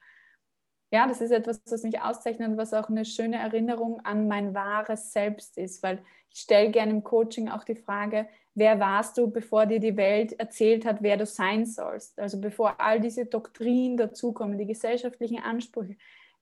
ja, 0.90 1.06
das 1.06 1.20
ist 1.20 1.30
etwas, 1.30 1.60
was 1.66 1.82
mich 1.82 2.00
auszeichnet, 2.00 2.56
was 2.56 2.72
auch 2.72 2.88
eine 2.88 3.04
schöne 3.04 3.36
Erinnerung 3.36 4.00
an 4.00 4.28
mein 4.28 4.54
wahres 4.54 5.12
Selbst 5.12 5.58
ist, 5.58 5.82
weil 5.82 6.02
ich 6.32 6.40
stelle 6.40 6.70
gerne 6.70 6.92
im 6.92 7.04
Coaching 7.04 7.50
auch 7.50 7.64
die 7.64 7.76
Frage, 7.76 8.26
wer 8.54 8.80
warst 8.80 9.18
du, 9.18 9.30
bevor 9.30 9.66
dir 9.66 9.78
die 9.78 9.98
Welt 9.98 10.40
erzählt 10.40 10.86
hat, 10.86 11.02
wer 11.02 11.18
du 11.18 11.26
sein 11.26 11.66
sollst? 11.66 12.18
Also 12.18 12.40
bevor 12.40 12.80
all 12.80 12.98
diese 12.98 13.26
Doktrinen 13.26 13.98
dazukommen, 13.98 14.56
die 14.56 14.64
gesellschaftlichen 14.64 15.38
Ansprüche. 15.38 15.98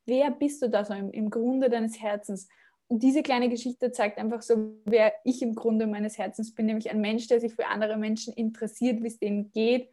Wer 0.07 0.31
bist 0.31 0.63
du 0.63 0.71
da 0.71 0.85
so 0.85 0.95
im, 0.95 1.11
im 1.11 1.31
Grunde 1.31 1.69
deines 1.69 2.01
Herzens? 2.01 2.49
Und 2.89 3.03
diese 3.03 3.23
kleine 3.23 3.49
Geschichte 3.49 3.93
zeigt 3.93 4.19
einfach 4.19 4.43
so, 4.43 4.77
wer 4.85 5.13
ich 5.25 5.41
im 5.43 5.55
Grunde 5.55 5.87
meines 5.87 6.19
Herzens 6.19 6.55
bin, 6.55 6.67
nämlich 6.67 6.91
ein 6.91 7.01
Mensch, 7.01 7.27
der 7.29 7.41
sich 7.41 7.55
für 7.55 7.67
andere 7.67 7.97
Menschen 7.97 8.35
interessiert, 8.35 9.03
wie 9.03 9.09
es 9.09 9.19
denen 9.19 9.51
geht, 9.53 9.89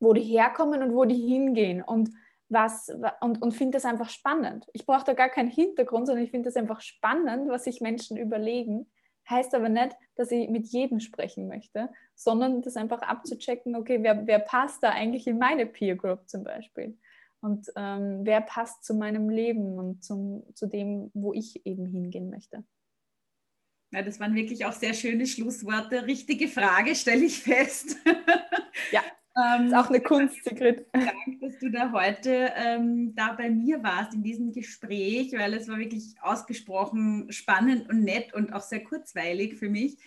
wo 0.00 0.12
die 0.12 0.22
herkommen 0.22 0.82
und 0.82 0.94
wo 0.94 1.04
die 1.04 1.20
hingehen 1.20 1.82
und 1.82 2.10
was 2.48 2.92
und, 3.20 3.40
und 3.40 3.52
finde 3.52 3.76
das 3.76 3.84
einfach 3.84 4.10
spannend. 4.10 4.66
Ich 4.72 4.84
brauche 4.84 5.04
da 5.04 5.12
gar 5.12 5.28
keinen 5.28 5.50
Hintergrund, 5.50 6.06
sondern 6.06 6.24
ich 6.24 6.32
finde 6.32 6.48
das 6.48 6.56
einfach 6.56 6.80
spannend, 6.80 7.48
was 7.48 7.64
sich 7.64 7.80
Menschen 7.80 8.16
überlegen. 8.16 8.90
Heißt 9.28 9.54
aber 9.54 9.68
nicht, 9.68 9.96
dass 10.16 10.32
ich 10.32 10.48
mit 10.48 10.66
jedem 10.66 10.98
sprechen 10.98 11.46
möchte, 11.46 11.90
sondern 12.16 12.62
das 12.62 12.76
einfach 12.76 13.02
abzuchecken, 13.02 13.76
okay, 13.76 14.02
wer, 14.02 14.26
wer 14.26 14.40
passt 14.40 14.82
da 14.82 14.90
eigentlich 14.90 15.28
in 15.28 15.38
meine 15.38 15.66
Peer 15.66 15.94
Group 15.94 16.28
zum 16.28 16.42
Beispiel? 16.42 16.98
Und 17.40 17.68
ähm, 17.76 18.20
wer 18.22 18.40
passt 18.40 18.84
zu 18.84 18.94
meinem 18.94 19.28
Leben 19.28 19.78
und 19.78 20.04
zum, 20.04 20.44
zu 20.54 20.66
dem, 20.66 21.10
wo 21.14 21.32
ich 21.32 21.64
eben 21.66 21.86
hingehen 21.86 22.30
möchte. 22.30 22.64
Ja, 23.92 24.02
das 24.02 24.20
waren 24.20 24.34
wirklich 24.34 24.64
auch 24.66 24.72
sehr 24.72 24.94
schöne 24.94 25.26
Schlussworte. 25.26 26.06
Richtige 26.06 26.48
Frage, 26.48 26.94
stelle 26.94 27.24
ich 27.24 27.40
fest. 27.40 27.96
Ja, 28.92 29.02
ähm, 29.36 29.66
ist 29.66 29.74
auch 29.74 29.88
eine 29.88 30.00
Kunst, 30.00 30.42
Sigrid. 30.42 30.86
Danke, 30.92 31.38
dass 31.40 31.58
du 31.58 31.70
da 31.70 31.92
heute 31.92 32.52
ähm, 32.56 33.14
da 33.14 33.32
bei 33.32 33.50
mir 33.50 33.82
warst 33.82 34.14
in 34.14 34.22
diesem 34.22 34.52
Gespräch, 34.52 35.32
weil 35.32 35.54
es 35.54 35.68
war 35.68 35.78
wirklich 35.78 36.14
ausgesprochen 36.20 37.30
spannend 37.30 37.88
und 37.88 38.02
nett 38.02 38.34
und 38.34 38.52
auch 38.52 38.62
sehr 38.62 38.82
kurzweilig 38.82 39.56
für 39.56 39.68
mich. 39.68 39.98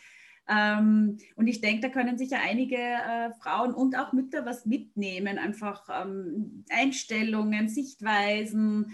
Ähm, 0.48 1.18
und 1.36 1.48
ich 1.48 1.62
denke, 1.62 1.88
da 1.88 1.90
können 1.90 2.18
sicher 2.18 2.38
einige 2.44 2.76
äh, 2.76 3.32
Frauen 3.42 3.74
und 3.74 3.98
auch 3.98 4.12
Mütter 4.12 4.46
was 4.46 4.66
mitnehmen, 4.66 5.38
einfach 5.38 5.88
ähm, 5.90 6.66
Einstellungen, 6.70 7.70
Sichtweisen, 7.70 8.94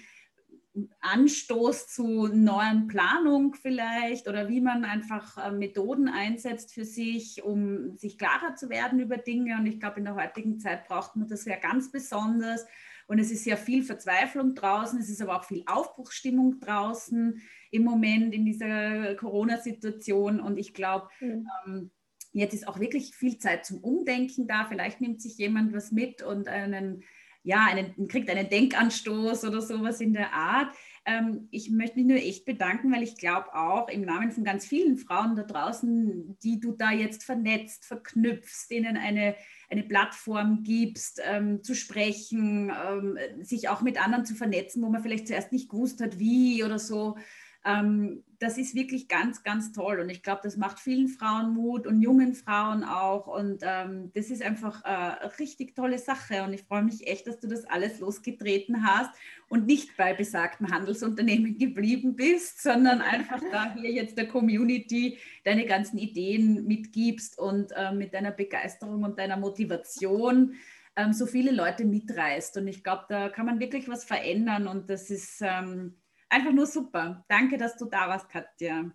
Anstoß 1.02 1.88
zu 1.88 2.28
neuen 2.28 2.88
Planung 2.88 3.56
vielleicht 3.56 4.28
oder 4.28 4.48
wie 4.48 4.62
man 4.62 4.86
einfach 4.86 5.38
äh, 5.38 5.52
Methoden 5.52 6.08
einsetzt 6.08 6.74
für 6.74 6.86
sich, 6.86 7.44
um 7.44 7.98
sich 7.98 8.18
klarer 8.18 8.56
zu 8.56 8.70
werden 8.70 9.00
über 9.00 9.18
Dinge. 9.18 9.58
Und 9.58 9.66
ich 9.66 9.80
glaube, 9.80 10.00
in 10.00 10.06
der 10.06 10.16
heutigen 10.16 10.60
Zeit 10.60 10.88
braucht 10.88 11.16
man 11.16 11.28
das 11.28 11.46
ja 11.46 11.56
ganz 11.56 11.92
besonders. 11.92 12.66
Und 13.10 13.18
es 13.18 13.32
ist 13.32 13.44
ja 13.46 13.56
viel 13.56 13.82
Verzweiflung 13.82 14.54
draußen, 14.54 15.00
es 15.00 15.10
ist 15.10 15.20
aber 15.20 15.36
auch 15.36 15.44
viel 15.44 15.64
Aufbruchsstimmung 15.66 16.60
draußen 16.60 17.42
im 17.72 17.84
Moment 17.84 18.36
in 18.36 18.46
dieser 18.46 19.16
Corona-Situation. 19.16 20.40
Und 20.40 20.60
ich 20.60 20.76
glaube, 20.76 21.08
mhm. 21.20 21.48
ähm, 21.66 21.92
jetzt 22.34 22.54
ist 22.54 22.68
auch 22.68 22.80
wirklich 22.80 23.16
viel 23.16 23.40
Zeit 23.40 23.66
zum 23.66 23.80
Umdenken 23.80 24.48
da. 24.48 24.66
Vielleicht 24.70 25.02
nimmt 25.02 25.24
sich 25.24 25.40
jemand 25.40 25.74
was 25.74 25.92
mit 25.92 26.22
und 26.22 26.48
einen 26.48 27.04
ja, 27.44 27.66
einen, 27.66 28.08
kriegt 28.08 28.30
einen 28.30 28.50
Denkanstoß 28.50 29.46
oder 29.46 29.62
sowas 29.62 30.02
in 30.02 30.14
der 30.14 30.34
Art. 30.34 30.76
Ähm, 31.06 31.48
ich 31.52 31.72
möchte 31.72 31.98
mich 31.98 32.06
nur 32.06 32.18
echt 32.18 32.46
bedanken, 32.46 32.92
weil 32.92 33.04
ich 33.04 33.18
glaube 33.18 33.54
auch 33.56 33.88
im 33.88 34.02
Namen 34.02 34.32
von 34.32 34.44
ganz 34.44 34.66
vielen 34.66 34.98
Frauen 34.98 35.36
da 35.36 35.44
draußen, 35.44 36.38
die 36.44 36.60
du 36.60 36.74
da 36.74 36.92
jetzt 36.92 37.24
vernetzt, 37.24 37.86
verknüpfst, 37.86 38.68
denen 38.70 38.98
eine, 38.98 39.36
eine 39.70 39.84
Plattform 39.84 40.64
gibst, 40.64 41.22
ähm, 41.26 41.64
zu 41.64 41.76
sprechen, 41.76 42.72
ähm, 42.72 43.18
sich 43.42 43.70
auch 43.70 43.82
mit 43.82 44.04
anderen 44.04 44.26
zu 44.26 44.36
vernetzen, 44.36 44.84
wo 44.84 44.90
man 44.90 45.02
vielleicht 45.02 45.28
zuerst 45.28 45.52
nicht 45.52 45.70
gewusst 45.70 46.02
hat, 46.02 46.20
wie 46.20 46.64
oder 46.64 46.80
so. 46.80 47.18
Ähm, 47.66 48.24
das 48.40 48.58
ist 48.58 48.74
wirklich 48.74 49.10
ganz, 49.10 49.44
ganz 49.44 49.74
toll. 49.74 50.00
Und 50.00 50.10
ich 50.10 50.24
glaube, 50.24 50.40
das 50.44 50.56
macht 50.56 50.80
vielen 50.80 51.10
Frauen 51.10 51.54
Mut 51.54 51.86
und 51.86 52.02
jungen 52.02 52.34
Frauen 52.34 52.86
auch. 52.86 53.28
Und 53.28 53.64
ähm, 53.64 54.12
das 54.14 54.30
ist 54.30 54.42
einfach 54.42 54.84
äh, 54.86 54.88
eine 54.88 55.40
richtig 55.40 55.76
tolle 55.76 56.00
Sache. 56.00 56.44
Und 56.44 56.54
ich 56.54 56.64
freue 56.64 56.84
mich 56.84 57.06
echt, 57.08 57.28
dass 57.28 57.40
du 57.40 57.48
das 57.48 57.66
alles 57.66 58.00
losgetreten 58.00 58.86
hast 58.88 59.12
und 59.50 59.66
nicht 59.66 59.98
bei 59.98 60.14
besagten 60.14 60.72
Handelsunternehmen 60.72 61.58
geblieben 61.58 62.16
bist, 62.16 62.62
sondern 62.64 63.02
einfach 63.02 63.42
da 63.52 63.74
hier 63.74 63.92
jetzt 63.92 64.18
der 64.18 64.30
Community 64.30 65.18
deine 65.44 65.66
ganzen 65.66 65.98
Ideen 65.98 66.66
mitgibst 66.66 67.38
und 67.38 67.74
äh, 67.76 67.92
mit 67.92 68.14
deiner 68.14 68.32
Begeisterung 68.32 69.04
und 69.04 69.20
deiner 69.20 69.38
Motivation 69.38 70.54
ähm, 70.96 71.12
so 71.12 71.26
viele 71.26 71.52
Leute 71.52 71.84
mitreißt. 71.84 72.56
Und 72.56 72.68
ich 72.70 72.86
glaube, 72.86 73.04
da 73.10 73.28
kann 73.28 73.46
man 73.46 73.60
wirklich 73.60 73.90
was 73.90 74.06
verändern. 74.06 74.68
Und 74.68 74.90
das 74.90 75.10
ist 75.10 75.42
ähm, 75.42 75.96
einfach 76.30 76.52
nur 76.52 76.66
super. 76.66 77.26
Danke, 77.28 77.58
dass 77.58 77.76
du 77.78 77.86
da 77.86 78.08
warst, 78.08 78.30
Katja. 78.30 78.92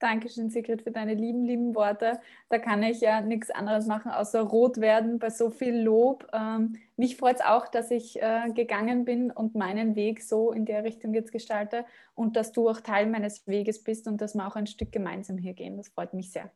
Dankeschön, 0.00 0.48
Sigrid, 0.48 0.80
für 0.80 0.92
deine 0.92 1.12
lieben, 1.12 1.44
lieben 1.44 1.74
Worte. 1.74 2.20
Da 2.48 2.58
kann 2.58 2.82
ich 2.82 3.02
ja 3.02 3.20
nichts 3.20 3.50
anderes 3.50 3.86
machen, 3.86 4.10
außer 4.10 4.40
rot 4.40 4.78
werden 4.78 5.18
bei 5.18 5.28
so 5.28 5.50
viel 5.50 5.76
Lob. 5.78 6.26
Ähm, 6.32 6.76
mich 6.96 7.18
freut 7.18 7.36
es 7.36 7.42
auch, 7.42 7.68
dass 7.68 7.90
ich 7.90 8.20
äh, 8.20 8.50
gegangen 8.54 9.04
bin 9.04 9.30
und 9.30 9.54
meinen 9.54 9.96
Weg 9.96 10.22
so 10.22 10.52
in 10.52 10.64
der 10.64 10.84
Richtung 10.84 11.12
jetzt 11.12 11.32
gestalte 11.32 11.84
und 12.14 12.36
dass 12.36 12.52
du 12.52 12.70
auch 12.70 12.80
Teil 12.80 13.06
meines 13.06 13.46
Weges 13.46 13.84
bist 13.84 14.08
und 14.08 14.22
dass 14.22 14.34
wir 14.34 14.46
auch 14.46 14.56
ein 14.56 14.66
Stück 14.66 14.90
gemeinsam 14.90 15.36
hier 15.36 15.52
gehen. 15.52 15.76
Das 15.76 15.90
freut 15.90 16.14
mich 16.14 16.32
sehr. 16.32 16.50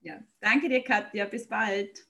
Ja, 0.00 0.20
danke 0.40 0.68
dir, 0.68 0.84
Katja. 0.84 1.24
Bis 1.24 1.48
bald. 1.48 2.06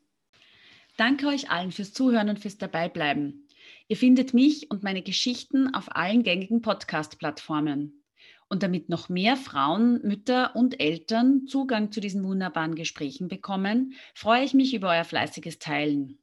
Danke 0.98 1.28
euch 1.28 1.50
allen 1.50 1.72
fürs 1.72 1.94
Zuhören 1.94 2.28
und 2.28 2.40
fürs 2.40 2.58
Dabeibleiben. 2.58 3.43
Ihr 3.86 3.96
findet 3.96 4.32
mich 4.32 4.70
und 4.70 4.82
meine 4.82 5.02
Geschichten 5.02 5.74
auf 5.74 5.94
allen 5.94 6.22
gängigen 6.22 6.62
Podcast-Plattformen. 6.62 8.02
Und 8.48 8.62
damit 8.62 8.88
noch 8.88 9.08
mehr 9.08 9.36
Frauen, 9.36 10.00
Mütter 10.02 10.56
und 10.56 10.80
Eltern 10.80 11.46
Zugang 11.46 11.92
zu 11.92 12.00
diesen 12.00 12.24
wunderbaren 12.24 12.76
Gesprächen 12.76 13.28
bekommen, 13.28 13.94
freue 14.14 14.44
ich 14.44 14.54
mich 14.54 14.74
über 14.74 14.90
euer 14.90 15.04
fleißiges 15.04 15.58
Teilen. 15.58 16.18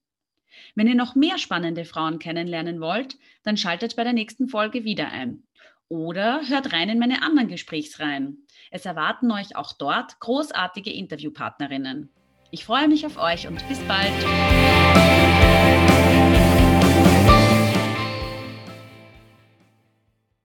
Wenn 0.75 0.87
ihr 0.87 0.95
noch 0.95 1.15
mehr 1.15 1.37
spannende 1.37 1.85
Frauen 1.85 2.19
kennenlernen 2.19 2.81
wollt, 2.81 3.17
dann 3.43 3.57
schaltet 3.57 3.95
bei 3.95 4.03
der 4.03 4.13
nächsten 4.13 4.47
Folge 4.47 4.83
wieder 4.83 5.11
ein. 5.11 5.43
Oder 5.87 6.41
hört 6.47 6.73
rein 6.73 6.89
in 6.89 6.99
meine 6.99 7.21
anderen 7.21 7.47
Gesprächsreihen. 7.47 8.47
Es 8.71 8.85
erwarten 8.85 9.31
euch 9.31 9.55
auch 9.55 9.73
dort 9.73 10.19
großartige 10.19 10.91
Interviewpartnerinnen. 10.91 12.09
Ich 12.49 12.65
freue 12.65 12.87
mich 12.87 13.05
auf 13.05 13.17
euch 13.17 13.47
und 13.47 13.65
bis 13.67 13.79
bald. 13.81 14.11